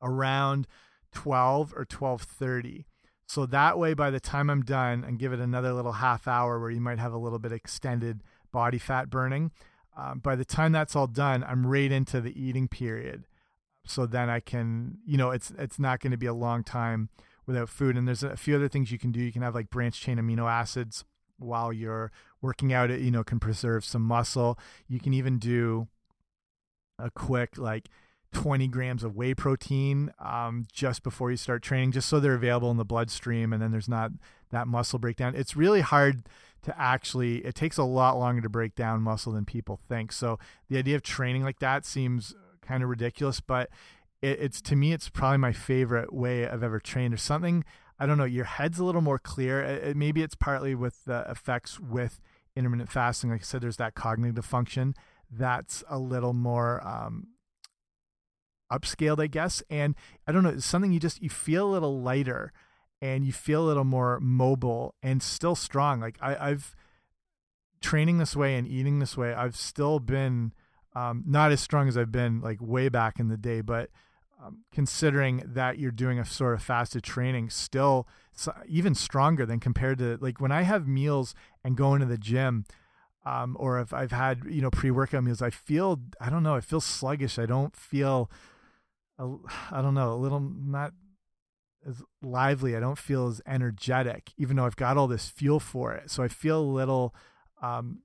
around 0.00 0.66
12 1.12 1.72
or 1.72 1.86
1230 1.88 2.86
so 3.26 3.46
that 3.46 3.78
way, 3.78 3.94
by 3.94 4.10
the 4.10 4.20
time 4.20 4.50
I'm 4.50 4.62
done 4.62 5.04
and 5.04 5.18
give 5.18 5.32
it 5.32 5.40
another 5.40 5.72
little 5.72 5.92
half 5.92 6.28
hour 6.28 6.60
where 6.60 6.70
you 6.70 6.80
might 6.80 6.98
have 6.98 7.12
a 7.12 7.18
little 7.18 7.38
bit 7.38 7.52
extended 7.52 8.22
body 8.52 8.78
fat 8.78 9.08
burning, 9.08 9.52
um, 9.96 10.18
by 10.18 10.36
the 10.36 10.44
time 10.44 10.72
that's 10.72 10.96
all 10.96 11.06
done, 11.06 11.44
I'm 11.44 11.66
right 11.66 11.90
into 11.90 12.20
the 12.20 12.38
eating 12.40 12.68
period. 12.68 13.24
So 13.84 14.06
then 14.06 14.30
I 14.30 14.40
can, 14.40 14.98
you 15.06 15.16
know, 15.16 15.30
it's 15.30 15.52
it's 15.58 15.78
not 15.78 16.00
going 16.00 16.12
to 16.12 16.16
be 16.16 16.26
a 16.26 16.34
long 16.34 16.62
time 16.62 17.08
without 17.46 17.68
food. 17.68 17.96
And 17.96 18.06
there's 18.06 18.22
a 18.22 18.36
few 18.36 18.54
other 18.54 18.68
things 18.68 18.92
you 18.92 18.98
can 18.98 19.12
do. 19.12 19.20
You 19.20 19.32
can 19.32 19.42
have 19.42 19.54
like 19.54 19.70
branch 19.70 20.00
chain 20.00 20.18
amino 20.18 20.50
acids 20.50 21.04
while 21.38 21.72
you're 21.72 22.12
working 22.40 22.72
out. 22.72 22.90
It 22.90 23.00
you 23.00 23.10
know 23.10 23.24
can 23.24 23.40
preserve 23.40 23.84
some 23.84 24.02
muscle. 24.02 24.58
You 24.88 25.00
can 25.00 25.14
even 25.14 25.38
do 25.38 25.88
a 26.98 27.10
quick 27.10 27.58
like 27.58 27.88
20 28.32 28.68
grams 28.68 29.04
of 29.04 29.14
whey 29.14 29.34
protein 29.34 30.12
um, 30.18 30.66
just 30.72 31.02
before 31.02 31.30
you 31.30 31.36
start 31.36 31.62
training, 31.62 31.92
just 31.92 32.08
so 32.08 32.18
they're 32.18 32.34
available 32.34 32.70
in 32.70 32.76
the 32.76 32.84
bloodstream 32.84 33.52
and 33.52 33.62
then 33.62 33.70
there's 33.70 33.88
not 33.88 34.10
that 34.50 34.66
muscle 34.66 34.98
breakdown. 34.98 35.34
It's 35.36 35.56
really 35.56 35.80
hard 35.80 36.26
to 36.62 36.80
actually, 36.80 37.38
it 37.38 37.54
takes 37.54 37.76
a 37.76 37.84
lot 37.84 38.18
longer 38.18 38.40
to 38.40 38.48
break 38.48 38.74
down 38.74 39.02
muscle 39.02 39.32
than 39.32 39.44
people 39.44 39.80
think. 39.88 40.12
So 40.12 40.38
the 40.68 40.78
idea 40.78 40.96
of 40.96 41.02
training 41.02 41.42
like 41.42 41.58
that 41.58 41.84
seems 41.84 42.34
kind 42.60 42.82
of 42.82 42.88
ridiculous, 42.88 43.40
but 43.40 43.68
it, 44.20 44.38
it's 44.40 44.60
to 44.62 44.76
me, 44.76 44.92
it's 44.92 45.08
probably 45.08 45.38
my 45.38 45.52
favorite 45.52 46.12
way 46.12 46.48
I've 46.48 46.62
ever 46.62 46.80
trained. 46.80 47.12
or 47.14 47.18
something, 47.18 47.64
I 47.98 48.06
don't 48.06 48.18
know, 48.18 48.24
your 48.24 48.44
head's 48.44 48.78
a 48.78 48.84
little 48.84 49.00
more 49.00 49.18
clear. 49.18 49.60
It, 49.62 49.96
maybe 49.96 50.22
it's 50.22 50.34
partly 50.34 50.74
with 50.74 51.04
the 51.04 51.24
effects 51.28 51.78
with 51.78 52.20
intermittent 52.56 52.90
fasting. 52.90 53.30
Like 53.30 53.42
I 53.42 53.44
said, 53.44 53.60
there's 53.60 53.76
that 53.76 53.94
cognitive 53.94 54.44
function 54.44 54.94
that's 55.30 55.82
a 55.88 55.98
little 55.98 56.34
more 56.34 56.86
um, 56.86 57.28
upscaled, 58.78 59.20
I 59.20 59.26
guess. 59.26 59.62
And 59.70 59.94
I 60.26 60.32
don't 60.32 60.42
know, 60.42 60.50
it's 60.50 60.66
something 60.66 60.92
you 60.92 61.00
just 61.00 61.22
you 61.22 61.30
feel 61.30 61.68
a 61.68 61.72
little 61.72 62.00
lighter 62.00 62.52
and 63.00 63.24
you 63.24 63.32
feel 63.32 63.64
a 63.64 63.66
little 63.66 63.84
more 63.84 64.20
mobile 64.20 64.94
and 65.02 65.22
still 65.22 65.54
strong. 65.54 66.00
Like 66.00 66.16
I, 66.20 66.50
I've 66.50 66.74
training 67.82 68.18
this 68.18 68.34
way 68.34 68.56
and 68.56 68.66
eating 68.66 69.00
this 69.00 69.16
way, 69.16 69.34
I've 69.34 69.56
still 69.56 69.98
been 69.98 70.52
um, 70.94 71.24
not 71.26 71.52
as 71.52 71.60
strong 71.60 71.88
as 71.88 71.98
I've 71.98 72.12
been 72.12 72.40
like 72.40 72.58
way 72.60 72.88
back 72.88 73.18
in 73.18 73.28
the 73.28 73.36
day, 73.36 73.60
but 73.60 73.90
um, 74.42 74.64
considering 74.72 75.42
that 75.44 75.78
you're 75.78 75.90
doing 75.90 76.18
a 76.18 76.24
sort 76.24 76.54
of 76.54 76.62
fasted 76.62 77.02
training, 77.02 77.50
still 77.50 78.08
even 78.66 78.94
stronger 78.94 79.44
than 79.44 79.60
compared 79.60 79.98
to 79.98 80.18
like 80.20 80.40
when 80.40 80.52
I 80.52 80.62
have 80.62 80.86
meals 80.86 81.34
and 81.64 81.76
going 81.76 82.00
to 82.00 82.06
the 82.06 82.18
gym. 82.18 82.64
Um, 83.24 83.56
or 83.60 83.78
if 83.78 83.92
I've 83.92 84.10
had 84.10 84.42
you 84.48 84.60
know 84.60 84.70
pre-workout 84.70 85.22
meals, 85.22 85.42
I 85.42 85.50
feel 85.50 86.00
I 86.20 86.28
don't 86.28 86.42
know, 86.42 86.56
I 86.56 86.60
feel 86.60 86.80
sluggish. 86.80 87.38
I 87.38 87.46
don't 87.46 87.76
feel 87.76 88.28
I 89.70 89.82
don't 89.82 89.94
know, 89.94 90.12
a 90.12 90.16
little 90.16 90.40
not 90.40 90.92
as 91.86 92.02
lively. 92.22 92.76
I 92.76 92.80
don't 92.80 92.98
feel 92.98 93.28
as 93.28 93.40
energetic, 93.46 94.32
even 94.36 94.56
though 94.56 94.66
I've 94.66 94.76
got 94.76 94.96
all 94.96 95.08
this 95.08 95.28
fuel 95.28 95.60
for 95.60 95.92
it. 95.94 96.10
So 96.10 96.22
I 96.22 96.28
feel 96.28 96.60
a 96.60 96.62
little 96.62 97.14
um, 97.60 98.02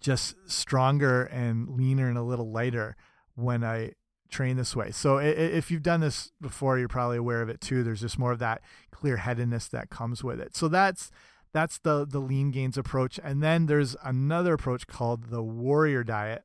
just 0.00 0.36
stronger 0.46 1.24
and 1.24 1.68
leaner 1.68 2.08
and 2.08 2.18
a 2.18 2.22
little 2.22 2.50
lighter 2.50 2.96
when 3.34 3.64
I 3.64 3.92
train 4.30 4.56
this 4.56 4.74
way. 4.74 4.90
So 4.90 5.18
if 5.18 5.70
you've 5.70 5.82
done 5.82 6.00
this 6.00 6.32
before, 6.40 6.78
you're 6.78 6.88
probably 6.88 7.16
aware 7.16 7.42
of 7.42 7.48
it 7.48 7.60
too. 7.60 7.82
There's 7.82 8.00
just 8.00 8.18
more 8.18 8.32
of 8.32 8.38
that 8.40 8.62
clear 8.90 9.18
headedness 9.18 9.68
that 9.68 9.90
comes 9.90 10.24
with 10.24 10.40
it. 10.40 10.56
So 10.56 10.68
that's 10.68 11.10
that's 11.52 11.78
the 11.78 12.04
the 12.04 12.18
lean 12.18 12.50
gains 12.50 12.76
approach. 12.76 13.20
And 13.22 13.42
then 13.42 13.66
there's 13.66 13.96
another 14.02 14.54
approach 14.54 14.86
called 14.86 15.30
the 15.30 15.42
warrior 15.42 16.02
diet 16.02 16.44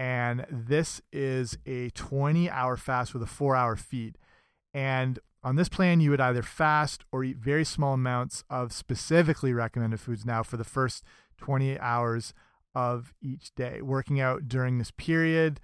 and 0.00 0.46
this 0.50 1.02
is 1.12 1.58
a 1.66 1.90
20 1.90 2.48
hour 2.48 2.78
fast 2.78 3.12
with 3.12 3.22
a 3.22 3.26
four 3.26 3.54
hour 3.54 3.76
feed. 3.76 4.16
And 4.72 5.18
on 5.44 5.56
this 5.56 5.68
plan, 5.68 6.00
you 6.00 6.08
would 6.08 6.22
either 6.22 6.42
fast 6.42 7.04
or 7.12 7.22
eat 7.22 7.36
very 7.36 7.66
small 7.66 7.92
amounts 7.92 8.42
of 8.48 8.72
specifically 8.72 9.52
recommended 9.52 10.00
foods 10.00 10.24
now 10.24 10.42
for 10.42 10.56
the 10.56 10.64
first 10.64 11.04
20 11.36 11.78
hours 11.80 12.32
of 12.74 13.12
each 13.20 13.54
day, 13.54 13.82
working 13.82 14.18
out 14.22 14.48
during 14.48 14.78
this 14.78 14.90
period. 14.90 15.60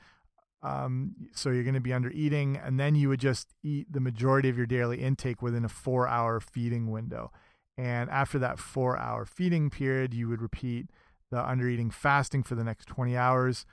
Um, 0.62 1.14
so 1.32 1.48
you're 1.48 1.62
going 1.62 1.72
to 1.72 1.80
be 1.80 1.94
under 1.94 2.10
eating, 2.10 2.58
and 2.62 2.78
then 2.78 2.94
you 2.94 3.08
would 3.08 3.20
just 3.20 3.54
eat 3.62 3.90
the 3.90 4.00
majority 4.00 4.50
of 4.50 4.58
your 4.58 4.66
daily 4.66 5.00
intake 5.00 5.40
within 5.40 5.64
a 5.64 5.70
four 5.70 6.06
hour 6.06 6.40
feeding 6.40 6.90
window. 6.90 7.32
And 7.78 8.10
after 8.10 8.38
that 8.40 8.58
four 8.58 8.98
hour 8.98 9.24
feeding 9.24 9.70
period, 9.70 10.12
you 10.12 10.28
would 10.28 10.42
repeat 10.42 10.90
the 11.30 11.42
under 11.42 11.70
eating 11.70 11.90
fasting 11.90 12.42
for 12.42 12.54
the 12.54 12.64
next 12.64 12.84
20 12.84 13.16
hours. 13.16 13.64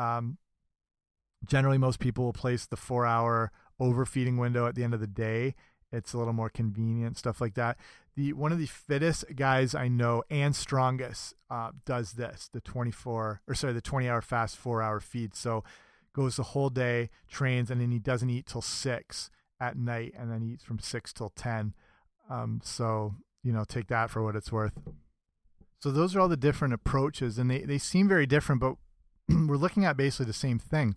Um, 0.00 0.38
generally, 1.44 1.78
most 1.78 2.00
people 2.00 2.24
will 2.24 2.32
place 2.32 2.66
the 2.66 2.76
four 2.76 3.04
hour 3.04 3.52
overfeeding 3.78 4.38
window 4.38 4.66
at 4.66 4.74
the 4.74 4.82
end 4.84 4.94
of 4.94 5.00
the 5.00 5.06
day. 5.06 5.54
It's 5.92 6.12
a 6.12 6.18
little 6.18 6.32
more 6.32 6.48
convenient, 6.48 7.18
stuff 7.18 7.40
like 7.40 7.54
that. 7.54 7.76
The 8.16 8.32
one 8.32 8.52
of 8.52 8.58
the 8.58 8.66
fittest 8.66 9.24
guys 9.34 9.74
I 9.74 9.88
know 9.88 10.22
and 10.30 10.54
strongest 10.56 11.34
uh, 11.50 11.70
does 11.84 12.12
this: 12.12 12.48
the 12.52 12.60
24 12.60 13.42
or 13.46 13.54
sorry, 13.54 13.72
the 13.72 13.80
20 13.80 14.08
hour 14.08 14.22
fast, 14.22 14.56
four 14.56 14.82
hour 14.82 15.00
feed. 15.00 15.34
So 15.34 15.64
goes 16.12 16.36
the 16.36 16.42
whole 16.42 16.70
day, 16.70 17.10
trains, 17.28 17.70
and 17.70 17.80
then 17.80 17.90
he 17.90 17.98
doesn't 17.98 18.30
eat 18.30 18.46
till 18.46 18.62
six 18.62 19.30
at 19.60 19.76
night, 19.76 20.14
and 20.16 20.30
then 20.30 20.42
eats 20.42 20.64
from 20.64 20.78
six 20.78 21.12
till 21.12 21.30
ten. 21.30 21.74
Um, 22.30 22.60
so 22.62 23.16
you 23.42 23.52
know, 23.52 23.64
take 23.64 23.88
that 23.88 24.10
for 24.10 24.22
what 24.22 24.36
it's 24.36 24.52
worth. 24.52 24.78
So 25.80 25.90
those 25.90 26.14
are 26.14 26.20
all 26.20 26.28
the 26.28 26.36
different 26.36 26.74
approaches, 26.74 27.38
and 27.38 27.50
they 27.50 27.60
they 27.60 27.78
seem 27.78 28.08
very 28.08 28.26
different, 28.26 28.60
but 28.60 28.76
we're 29.48 29.56
looking 29.56 29.84
at 29.84 29.96
basically 29.96 30.26
the 30.26 30.32
same 30.32 30.58
thing 30.58 30.96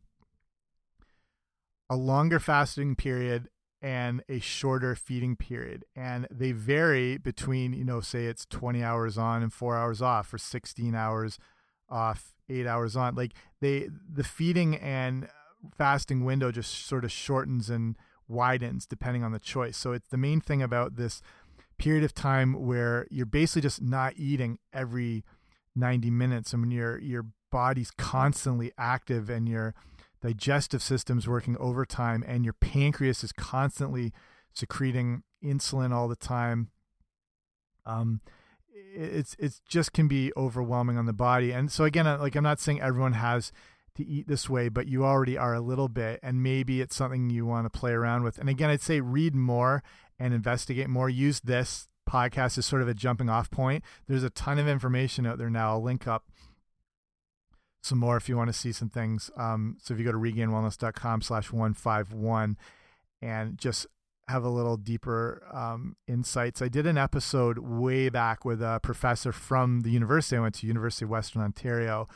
a 1.89 1.95
longer 1.95 2.39
fasting 2.39 2.95
period 2.95 3.49
and 3.81 4.23
a 4.29 4.39
shorter 4.39 4.95
feeding 4.95 5.35
period. 5.35 5.83
And 5.95 6.25
they 6.31 6.53
vary 6.53 7.17
between, 7.17 7.73
you 7.73 7.83
know, 7.83 7.99
say 7.99 8.25
it's 8.25 8.45
20 8.45 8.81
hours 8.81 9.17
on 9.17 9.43
and 9.43 9.51
four 9.51 9.77
hours 9.77 10.01
off, 10.01 10.33
or 10.33 10.37
16 10.37 10.95
hours 10.95 11.37
off, 11.89 12.31
eight 12.49 12.65
hours 12.65 12.95
on. 12.95 13.15
Like 13.15 13.33
they, 13.59 13.89
the 14.11 14.23
feeding 14.23 14.77
and 14.77 15.27
fasting 15.77 16.23
window 16.23 16.51
just 16.51 16.87
sort 16.87 17.03
of 17.03 17.11
shortens 17.11 17.69
and 17.69 17.97
widens 18.27 18.85
depending 18.85 19.23
on 19.23 19.33
the 19.33 19.39
choice. 19.39 19.77
So 19.77 19.91
it's 19.91 20.07
the 20.07 20.17
main 20.17 20.39
thing 20.39 20.63
about 20.63 20.95
this 20.95 21.21
period 21.77 22.05
of 22.05 22.13
time 22.13 22.65
where 22.65 23.05
you're 23.11 23.25
basically 23.25 23.63
just 23.63 23.81
not 23.81 24.13
eating 24.15 24.59
every 24.71 25.25
90 25.75 26.09
minutes. 26.09 26.53
I 26.53 26.57
mean, 26.57 26.71
your 26.71 26.97
your 26.99 27.25
body's 27.53 27.91
constantly 27.91 28.71
active 28.79 29.29
and 29.29 29.47
your 29.47 29.75
digestive 30.23 30.81
system's 30.81 31.27
working 31.27 31.55
overtime 31.59 32.23
and 32.27 32.43
your 32.43 32.53
pancreas 32.53 33.23
is 33.23 33.31
constantly 33.31 34.11
secreting 34.53 35.21
insulin 35.43 35.91
all 35.91 36.07
the 36.07 36.15
time. 36.15 36.71
Um, 37.85 38.21
it's 38.73 39.35
it's 39.37 39.61
just 39.69 39.93
can 39.93 40.07
be 40.07 40.31
overwhelming 40.35 40.97
on 40.97 41.05
the 41.05 41.13
body. 41.13 41.51
And 41.51 41.71
so 41.71 41.83
again, 41.83 42.05
like 42.19 42.35
I'm 42.35 42.43
not 42.43 42.59
saying 42.59 42.81
everyone 42.81 43.13
has 43.13 43.51
to 43.97 44.03
eat 44.03 44.27
this 44.27 44.49
way, 44.49 44.67
but 44.67 44.87
you 44.87 45.05
already 45.05 45.37
are 45.37 45.53
a 45.53 45.61
little 45.61 45.89
bit, 45.89 46.19
and 46.23 46.41
maybe 46.41 46.81
it's 46.81 46.95
something 46.95 47.29
you 47.29 47.45
want 47.45 47.71
to 47.71 47.79
play 47.79 47.91
around 47.91 48.23
with. 48.23 48.39
And 48.39 48.49
again, 48.49 48.71
I'd 48.71 48.81
say 48.81 48.99
read 48.99 49.35
more 49.35 49.83
and 50.17 50.33
investigate 50.33 50.89
more. 50.89 51.07
Use 51.07 51.39
this 51.41 51.87
podcast 52.09 52.57
as 52.57 52.65
sort 52.65 52.81
of 52.81 52.87
a 52.87 52.95
jumping 52.95 53.29
off 53.29 53.51
point. 53.51 53.83
There's 54.07 54.23
a 54.23 54.31
ton 54.31 54.57
of 54.57 54.67
information 54.67 55.27
out 55.27 55.37
there 55.37 55.51
now. 55.51 55.73
I'll 55.73 55.83
link 55.83 56.07
up 56.07 56.31
some 57.83 57.99
more 57.99 58.17
if 58.17 58.29
you 58.29 58.37
want 58.37 58.47
to 58.47 58.53
see 58.53 58.71
some 58.71 58.89
things. 58.89 59.29
Um, 59.37 59.77
so 59.81 59.93
if 59.93 59.99
you 59.99 60.05
go 60.05 60.11
to 60.11 60.17
regainedwellness.com 60.17 61.21
slash 61.21 61.51
151 61.51 62.57
and 63.21 63.57
just 63.57 63.87
have 64.27 64.43
a 64.43 64.49
little 64.49 64.77
deeper 64.77 65.43
um, 65.51 65.95
insights. 66.07 66.61
I 66.61 66.69
did 66.69 66.87
an 66.87 66.97
episode 66.97 67.59
way 67.59 68.09
back 68.09 68.45
with 68.45 68.61
a 68.61 68.79
professor 68.81 69.31
from 69.31 69.81
the 69.81 69.91
university. 69.91 70.37
I 70.37 70.39
went 70.39 70.55
to 70.55 70.67
University 70.67 71.05
of 71.05 71.09
Western 71.09 71.41
Ontario 71.41 72.07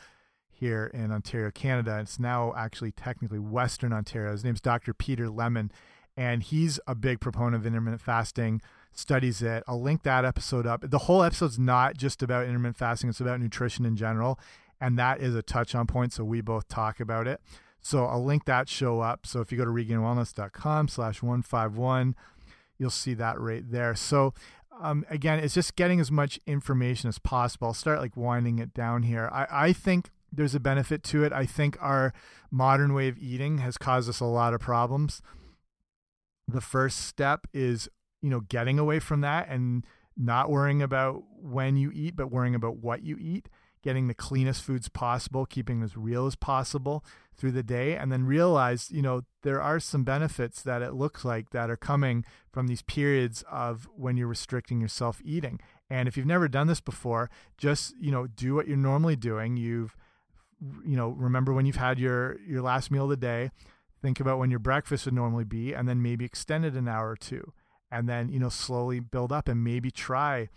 here 0.50 0.90
in 0.94 1.12
Ontario, 1.12 1.52
Canada. 1.52 2.00
It's 2.02 2.20
now 2.20 2.54
actually 2.58 2.92
technically 2.92 3.40
Western 3.40 3.92
Ontario. 3.92 4.32
His 4.32 4.44
name's 4.44 4.62
Dr. 4.62 4.94
Peter 4.94 5.30
Lemon, 5.30 5.72
and 6.16 6.44
he's 6.44 6.80
a 6.88 6.96
big 6.96 7.20
proponent 7.20 7.56
of 7.56 7.68
intermittent 7.68 8.02
fasting, 8.02 8.62
studies 8.94 9.42
it. 9.42 9.64
I'll 9.68 9.82
link 9.82 10.04
that 10.04 10.24
episode 10.24 10.66
up. 10.66 10.90
The 10.90 11.00
whole 11.00 11.24
episode's 11.24 11.60
not 11.60 11.98
just 11.98 12.24
about 12.24 12.46
intermittent 12.46 12.78
fasting, 12.78 13.10
it's 13.10 13.20
about 13.20 13.42
nutrition 13.42 13.86
in 13.86 13.98
general, 13.98 14.40
and 14.80 14.98
that 15.00 15.20
is 15.22 15.36
a 15.36 15.42
touch 15.42 15.76
on 15.76 15.88
point, 15.88 16.14
so 16.14 16.24
we 16.24 16.42
both 16.42 16.68
talk 16.68 17.00
about 17.00 17.28
it. 17.28 17.42
So 17.82 18.06
I'll 18.06 18.24
link 18.24 18.46
that 18.46 18.68
show 18.68 19.00
up. 19.00 19.26
So 19.26 19.40
if 19.40 19.52
you 19.52 19.58
go 19.58 19.66
to 19.66 19.72
regainedwellness.com 19.72 20.90
slash 20.90 21.22
151, 21.22 22.16
you'll 22.78 22.90
see 22.90 23.14
that 23.14 23.40
right 23.40 23.64
there. 23.70 23.96
So 23.96 24.34
um, 24.80 25.06
again, 25.10 25.40
it's 25.40 25.54
just 25.54 25.76
getting 25.76 26.00
as 26.00 26.12
much 26.12 26.40
information 26.46 27.08
as 27.10 27.20
possible. 27.20 27.68
I'll 27.68 27.74
start 27.74 28.00
like 28.00 28.16
winding 28.16 28.60
it 28.60 28.74
down 28.74 29.04
here. 29.04 29.30
I, 29.32 29.48
I 29.50 29.74
think 29.74 30.10
there's 30.32 30.56
a 30.56 30.60
benefit 30.60 31.04
to 31.06 31.24
it. 31.24 31.34
I 31.34 31.46
think 31.46 31.78
our 31.80 32.14
modern 32.52 32.94
way 32.94 33.08
of 33.08 33.18
eating 33.18 33.60
has 33.60 33.78
caused 33.78 34.10
us 34.10 34.20
a 34.20 34.26
lot 34.26 34.54
of 34.54 34.60
problems. 34.60 35.22
The 36.48 36.62
first 36.62 37.06
step 37.06 37.48
is, 37.54 37.90
you 38.22 38.30
know, 38.30 38.42
getting 38.42 38.80
away 38.80 39.00
from 39.00 39.22
that 39.22 39.50
and 39.50 39.86
not 40.16 40.50
worrying 40.50 40.82
about 40.82 41.24
when 41.42 41.76
you 41.78 41.92
eat, 41.94 42.16
but 42.16 42.32
worrying 42.32 42.56
about 42.56 42.78
what 42.78 43.04
you 43.04 43.18
eat, 43.20 43.50
getting 43.88 44.10
the 44.10 44.14
cleanest 44.14 44.62
foods 44.62 44.90
possible, 44.90 45.46
keeping 45.46 45.82
as 45.82 45.96
real 45.96 46.28
as 46.28 46.36
possible 46.36 47.06
through 47.38 47.54
the 47.54 47.64
day, 47.64 47.96
and 47.96 48.12
then 48.12 48.26
realize, 48.26 48.92
you 48.92 49.02
know, 49.02 49.22
there 49.44 49.62
are 49.62 49.80
some 49.80 50.04
benefits 50.04 50.62
that 50.62 50.82
it 50.82 50.94
looks 50.94 51.24
like 51.24 51.52
that 51.52 51.70
are 51.70 51.78
coming 51.78 52.26
from 52.52 52.68
these 52.68 52.82
periods 52.82 53.46
of 53.50 53.88
when 53.96 54.18
you're 54.18 54.28
restricting 54.28 54.82
yourself 54.82 55.22
eating. 55.24 55.58
And 55.90 56.06
if 56.10 56.18
you've 56.18 56.26
never 56.26 56.50
done 56.50 56.68
this 56.68 56.82
before, 56.82 57.30
just, 57.58 57.96
you 57.98 58.12
know, 58.12 58.28
do 58.28 58.56
what 58.56 58.68
you're 58.68 58.76
normally 58.76 59.16
doing. 59.16 59.56
You've 59.56 59.96
you 60.86 60.98
know, 60.98 61.10
remember 61.10 61.54
when 61.54 61.66
you've 61.66 61.78
had 61.78 61.98
your 61.98 62.42
your 62.42 62.62
last 62.62 62.92
meal 62.92 63.06
of 63.06 63.10
the 63.12 63.16
day, 63.16 63.52
think 64.02 64.20
about 64.20 64.38
when 64.38 64.50
your 64.50 64.60
breakfast 64.60 65.06
would 65.06 65.14
normally 65.14 65.46
be, 65.46 65.72
and 65.72 65.88
then 65.88 66.02
maybe 66.02 66.26
extend 66.26 66.66
it 66.66 66.74
an 66.74 66.90
hour 66.90 67.12
or 67.12 67.16
two, 67.16 67.54
and 67.90 68.10
then 68.10 68.28
you 68.28 68.40
know 68.40 68.50
slowly 68.50 69.00
build 69.00 69.32
up 69.32 69.48
and 69.48 69.64
maybe 69.64 69.92
try 69.92 70.50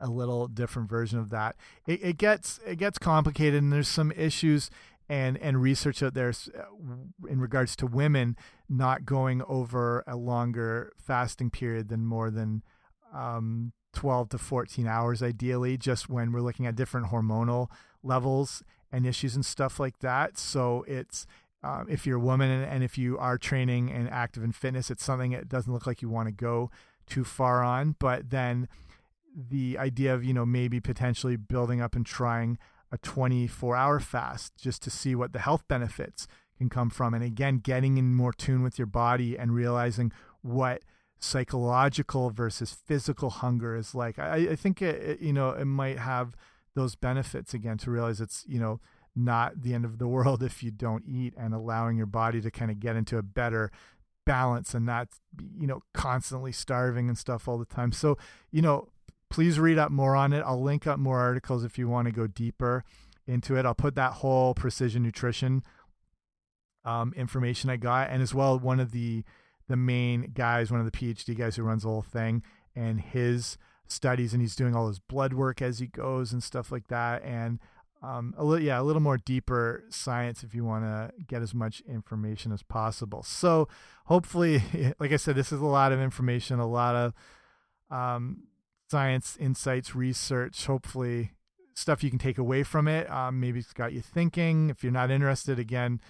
a 0.00 0.08
little 0.08 0.48
different 0.48 0.88
version 0.88 1.18
of 1.18 1.30
that. 1.30 1.56
It, 1.86 2.02
it 2.02 2.18
gets 2.18 2.60
it 2.66 2.76
gets 2.76 2.98
complicated, 2.98 3.62
and 3.62 3.72
there's 3.72 3.88
some 3.88 4.12
issues 4.12 4.70
and 5.08 5.38
and 5.38 5.62
research 5.62 6.02
out 6.02 6.14
there 6.14 6.30
uh, 6.30 6.62
in 7.28 7.40
regards 7.40 7.76
to 7.76 7.86
women 7.86 8.36
not 8.68 9.04
going 9.04 9.42
over 9.48 10.02
a 10.06 10.16
longer 10.16 10.92
fasting 10.96 11.50
period 11.50 11.88
than 11.88 12.04
more 12.04 12.30
than 12.30 12.62
um, 13.14 13.72
12 13.92 14.30
to 14.30 14.38
14 14.38 14.86
hours 14.86 15.22
ideally 15.22 15.78
just 15.78 16.08
when 16.08 16.32
we're 16.32 16.40
looking 16.40 16.66
at 16.66 16.74
different 16.74 17.06
hormonal 17.06 17.68
levels 18.02 18.62
and 18.92 19.06
issues 19.06 19.34
and 19.34 19.46
stuff 19.46 19.80
like 19.80 20.00
that. 20.00 20.36
So 20.36 20.84
it's 20.86 21.26
um, 21.62 21.86
if 21.88 22.06
you're 22.06 22.18
a 22.18 22.20
woman 22.20 22.50
and, 22.50 22.64
and, 22.64 22.84
if 22.84 22.96
you 22.98 23.18
are 23.18 23.38
training 23.38 23.90
and 23.90 24.08
active 24.10 24.44
in 24.44 24.52
fitness, 24.52 24.90
it's 24.90 25.04
something 25.04 25.32
it 25.32 25.48
doesn't 25.48 25.72
look 25.72 25.86
like 25.86 26.00
you 26.02 26.08
want 26.08 26.28
to 26.28 26.32
go 26.32 26.70
too 27.06 27.24
far 27.24 27.64
on. 27.64 27.96
But 27.98 28.30
then 28.30 28.68
the 29.36 29.76
idea 29.78 30.14
of 30.14 30.24
you 30.24 30.32
know 30.32 30.46
maybe 30.46 30.80
potentially 30.80 31.36
building 31.36 31.80
up 31.80 31.94
and 31.94 32.06
trying 32.06 32.58
a 32.90 32.98
24 32.98 33.76
hour 33.76 34.00
fast 34.00 34.56
just 34.56 34.82
to 34.82 34.90
see 34.90 35.14
what 35.14 35.32
the 35.32 35.40
health 35.40 35.64
benefits 35.68 36.26
can 36.56 36.70
come 36.70 36.88
from. 36.88 37.12
And 37.12 37.22
again 37.22 37.58
getting 37.58 37.98
in 37.98 38.14
more 38.14 38.32
tune 38.32 38.62
with 38.62 38.78
your 38.78 38.86
body 38.86 39.36
and 39.36 39.54
realizing 39.54 40.12
what 40.42 40.82
psychological 41.18 42.30
versus 42.30 42.72
physical 42.72 43.30
hunger 43.30 43.76
is 43.76 43.94
like. 43.94 44.18
I, 44.18 44.50
I 44.50 44.56
think 44.56 44.80
it, 44.80 45.02
it, 45.02 45.20
you 45.20 45.32
know 45.32 45.50
it 45.50 45.66
might 45.66 45.98
have 45.98 46.34
those 46.74 46.94
benefits 46.94 47.54
again 47.54 47.78
to 47.78 47.90
realize 47.90 48.20
it's 48.20 48.44
you 48.46 48.58
know 48.58 48.80
not 49.14 49.62
the 49.62 49.74
end 49.74 49.84
of 49.84 49.98
the 49.98 50.08
world 50.08 50.42
if 50.42 50.62
you 50.62 50.70
don't 50.70 51.04
eat 51.06 51.34
and 51.36 51.52
allowing 51.52 51.96
your 51.96 52.06
body 52.06 52.40
to 52.40 52.50
kind 52.50 52.70
of 52.70 52.80
get 52.80 52.96
into 52.96 53.18
a 53.18 53.22
better 53.22 53.70
balance 54.24 54.74
and 54.74 54.84
not 54.84 55.08
you 55.58 55.66
know 55.66 55.82
constantly 55.92 56.52
starving 56.52 57.08
and 57.08 57.18
stuff 57.18 57.46
all 57.46 57.58
the 57.58 57.66
time. 57.66 57.92
So 57.92 58.16
you 58.50 58.62
know 58.62 58.88
please 59.30 59.58
read 59.58 59.78
up 59.78 59.90
more 59.90 60.16
on 60.16 60.32
it. 60.32 60.42
I'll 60.46 60.62
link 60.62 60.86
up 60.86 60.98
more 60.98 61.20
articles 61.20 61.64
if 61.64 61.78
you 61.78 61.88
want 61.88 62.06
to 62.06 62.12
go 62.12 62.26
deeper 62.26 62.84
into 63.26 63.56
it. 63.56 63.66
I'll 63.66 63.74
put 63.74 63.94
that 63.96 64.14
whole 64.14 64.54
precision 64.54 65.02
nutrition 65.02 65.62
um, 66.84 67.12
information 67.16 67.68
i 67.68 67.76
got 67.76 68.10
and 68.10 68.22
as 68.22 68.32
well 68.32 68.56
one 68.60 68.78
of 68.78 68.92
the 68.92 69.24
the 69.66 69.74
main 69.74 70.30
guys 70.32 70.70
one 70.70 70.78
of 70.78 70.86
the 70.86 70.96
phd 70.96 71.36
guys 71.36 71.56
who 71.56 71.64
runs 71.64 71.82
the 71.82 71.88
whole 71.88 72.00
thing 72.00 72.44
and 72.76 73.00
his 73.00 73.58
studies 73.88 74.32
and 74.32 74.42
he's 74.42 74.56
doing 74.56 74.74
all 74.76 74.88
his 74.88 74.98
blood 74.98 75.32
work 75.32 75.62
as 75.62 75.78
he 75.78 75.86
goes 75.86 76.32
and 76.32 76.42
stuff 76.42 76.70
like 76.70 76.88
that. 76.88 77.22
And 77.24 77.58
um, 78.02 78.34
a 78.36 78.44
little 78.44 78.64
yeah 78.64 78.80
a 78.80 78.82
little 78.82 79.00
more 79.00 79.16
deeper 79.16 79.84
science 79.88 80.42
if 80.42 80.54
you 80.54 80.64
want 80.64 80.84
to 80.84 81.10
get 81.26 81.42
as 81.42 81.54
much 81.54 81.82
information 81.88 82.52
as 82.52 82.62
possible. 82.62 83.22
So 83.22 83.68
hopefully 84.06 84.62
like 85.00 85.12
i 85.12 85.16
said 85.16 85.34
this 85.34 85.50
is 85.50 85.60
a 85.60 85.66
lot 85.66 85.92
of 85.92 86.00
information 86.00 86.60
a 86.60 86.66
lot 86.66 86.94
of 86.94 87.14
um, 87.90 88.42
science 88.90 89.36
insights 89.40 89.94
research 89.94 90.66
hopefully 90.66 91.32
stuff 91.74 92.02
you 92.02 92.10
can 92.10 92.18
take 92.18 92.38
away 92.38 92.62
from 92.62 92.88
it. 92.88 93.10
Um, 93.10 93.38
maybe 93.40 93.58
it's 93.58 93.72
got 93.72 93.92
you 93.92 94.00
thinking. 94.00 94.70
If 94.70 94.82
you're 94.82 94.92
not 94.92 95.10
interested 95.10 95.58
again 95.58 96.00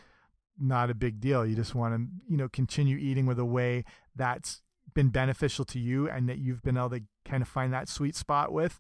not 0.59 0.91
a 0.91 0.95
big 0.95 1.21
deal. 1.21 1.47
You 1.47 1.55
just 1.55 1.75
want 1.75 1.95
to 1.95 2.07
you 2.29 2.37
know 2.37 2.49
continue 2.49 2.97
eating 2.97 3.27
with 3.27 3.39
a 3.39 3.45
way 3.45 3.85
that's 4.15 4.63
been 4.95 5.09
beneficial 5.09 5.65
to 5.67 5.79
you 5.79 6.09
and 6.09 6.29
that 6.29 6.39
you've 6.39 6.63
been 6.63 6.77
able 6.77 6.91
to 6.91 7.03
kind 7.25 7.43
of 7.43 7.49
find 7.49 7.73
that 7.73 7.89
sweet 7.89 8.17
spot 8.17 8.53
with. 8.53 8.79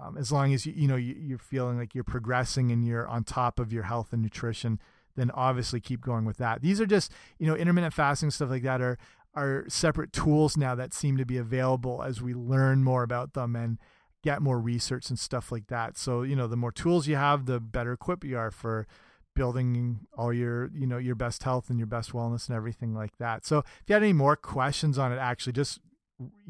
Um, 0.00 0.16
as 0.16 0.30
long 0.30 0.54
as 0.54 0.66
you 0.66 0.72
you 0.74 0.88
know 0.88 0.96
you, 0.96 1.34
are 1.34 1.38
feeling 1.38 1.78
like 1.78 1.94
you're 1.94 2.04
progressing 2.04 2.70
and 2.70 2.84
you're 2.84 3.08
on 3.08 3.24
top 3.24 3.58
of 3.58 3.72
your 3.72 3.84
health 3.84 4.12
and 4.12 4.22
nutrition 4.22 4.80
then 5.16 5.30
obviously 5.32 5.80
keep 5.80 6.00
going 6.00 6.24
with 6.24 6.36
that. 6.36 6.62
These 6.62 6.80
are 6.80 6.86
just 6.86 7.12
you 7.38 7.46
know 7.46 7.56
intermittent 7.56 7.92
fasting 7.92 8.30
stuff 8.30 8.50
like 8.50 8.62
that 8.62 8.80
are 8.80 8.96
are 9.34 9.64
separate 9.68 10.12
tools 10.12 10.56
now 10.56 10.74
that 10.74 10.92
seem 10.92 11.16
to 11.16 11.24
be 11.24 11.36
available 11.36 12.02
as 12.02 12.20
we 12.20 12.34
learn 12.34 12.82
more 12.82 13.02
about 13.02 13.34
them 13.34 13.54
and 13.54 13.78
get 14.22 14.42
more 14.42 14.60
research 14.60 15.08
and 15.08 15.18
stuff 15.18 15.50
like 15.50 15.68
that. 15.68 15.96
So 15.96 16.22
you 16.22 16.36
know 16.36 16.46
the 16.46 16.56
more 16.56 16.72
tools 16.72 17.06
you 17.06 17.16
have 17.16 17.46
the 17.46 17.60
better 17.60 17.92
equipped 17.92 18.24
you 18.24 18.36
are 18.38 18.50
for 18.50 18.86
building 19.34 20.00
all 20.18 20.32
your 20.32 20.70
you 20.74 20.86
know 20.86 20.98
your 20.98 21.14
best 21.14 21.42
health 21.44 21.70
and 21.70 21.78
your 21.78 21.86
best 21.86 22.12
wellness 22.12 22.48
and 22.48 22.56
everything 22.56 22.94
like 22.94 23.16
that. 23.18 23.46
So 23.46 23.58
if 23.58 23.84
you 23.86 23.94
had 23.94 24.02
any 24.02 24.12
more 24.12 24.36
questions 24.36 24.98
on 24.98 25.12
it 25.12 25.16
actually 25.16 25.52
just 25.52 25.80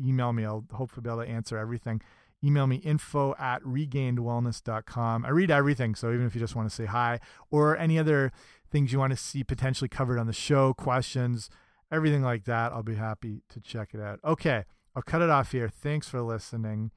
email 0.05 0.33
me. 0.33 0.45
I'll 0.45 0.65
hopefully 0.73 1.03
be 1.03 1.11
able 1.11 1.23
to 1.23 1.29
answer 1.29 1.57
everything. 1.59 2.01
Email 2.43 2.67
me 2.67 2.77
info 2.77 3.35
at 3.39 3.63
regainedwellness.com 3.65 5.27
i 5.27 5.29
read 5.29 5.51
everything 5.51 5.95
so 5.95 6.11
even 6.11 6.25
if 6.25 6.35
you 6.35 6.41
just 6.41 6.57
want 6.57 6.67
to 6.67 6.75
say 6.75 6.87
hi 6.87 7.21
or 7.51 7.77
any 7.77 7.99
other 7.99 8.33
things 8.71 8.95
you 8.95 8.99
want 8.99 9.11
to 9.11 9.17
see 9.17 9.45
potentially 9.45 9.89
covered 9.89 10.19
on 10.19 10.27
the 10.27 10.33
show 10.33 10.73
questions 10.73 11.51
everything 11.91 12.23
like 12.23 12.45
that 12.45 12.73
i'll 12.73 12.83
be 12.83 12.95
happy 12.95 13.43
to 13.49 13.61
check 13.61 13.91
it 13.95 14.01
out 14.01 14.21
okay 14.25 14.65
i'll 14.95 15.03
cut 15.03 15.23
it 15.23 15.31
off 15.31 15.53
here 15.53 15.69
thanks 15.69 16.09
for 16.09 16.21
listening 16.23 16.91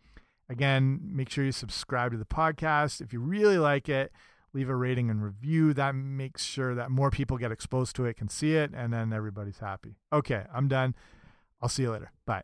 again 0.50 1.00
make 1.04 1.30
sure 1.30 1.44
you 1.44 1.52
subscribe 1.52 2.12
to 2.12 2.18
the 2.18 2.26
podcast 2.26 3.02
if 3.02 3.14
you 3.14 3.20
really 3.20 3.58
like 3.58 3.90
it 3.90 4.12
leave 4.54 4.70
a 4.70 4.76
rating 4.76 5.10
and 5.10 5.24
review. 5.24 5.74
That 5.74 5.96
makes 5.96 6.44
sure 6.44 6.76
that 6.76 6.92
more 6.92 7.12
people 7.12 7.38
get 7.38 7.52
exposed 7.52 7.96
to 7.98 8.06
it, 8.06 8.18
can 8.18 8.30
see 8.30 8.56
it, 8.56 8.72
and 8.74 8.94
then 8.94 9.12
everybody's 9.12 9.60
happy. 9.60 9.98
Okay, 10.12 10.46
I'm 10.54 10.68
done. 10.68 10.96
I'll 11.62 11.70
see 11.70 11.84
you 11.84 11.92
later. 11.92 12.12
Bye. 12.26 12.44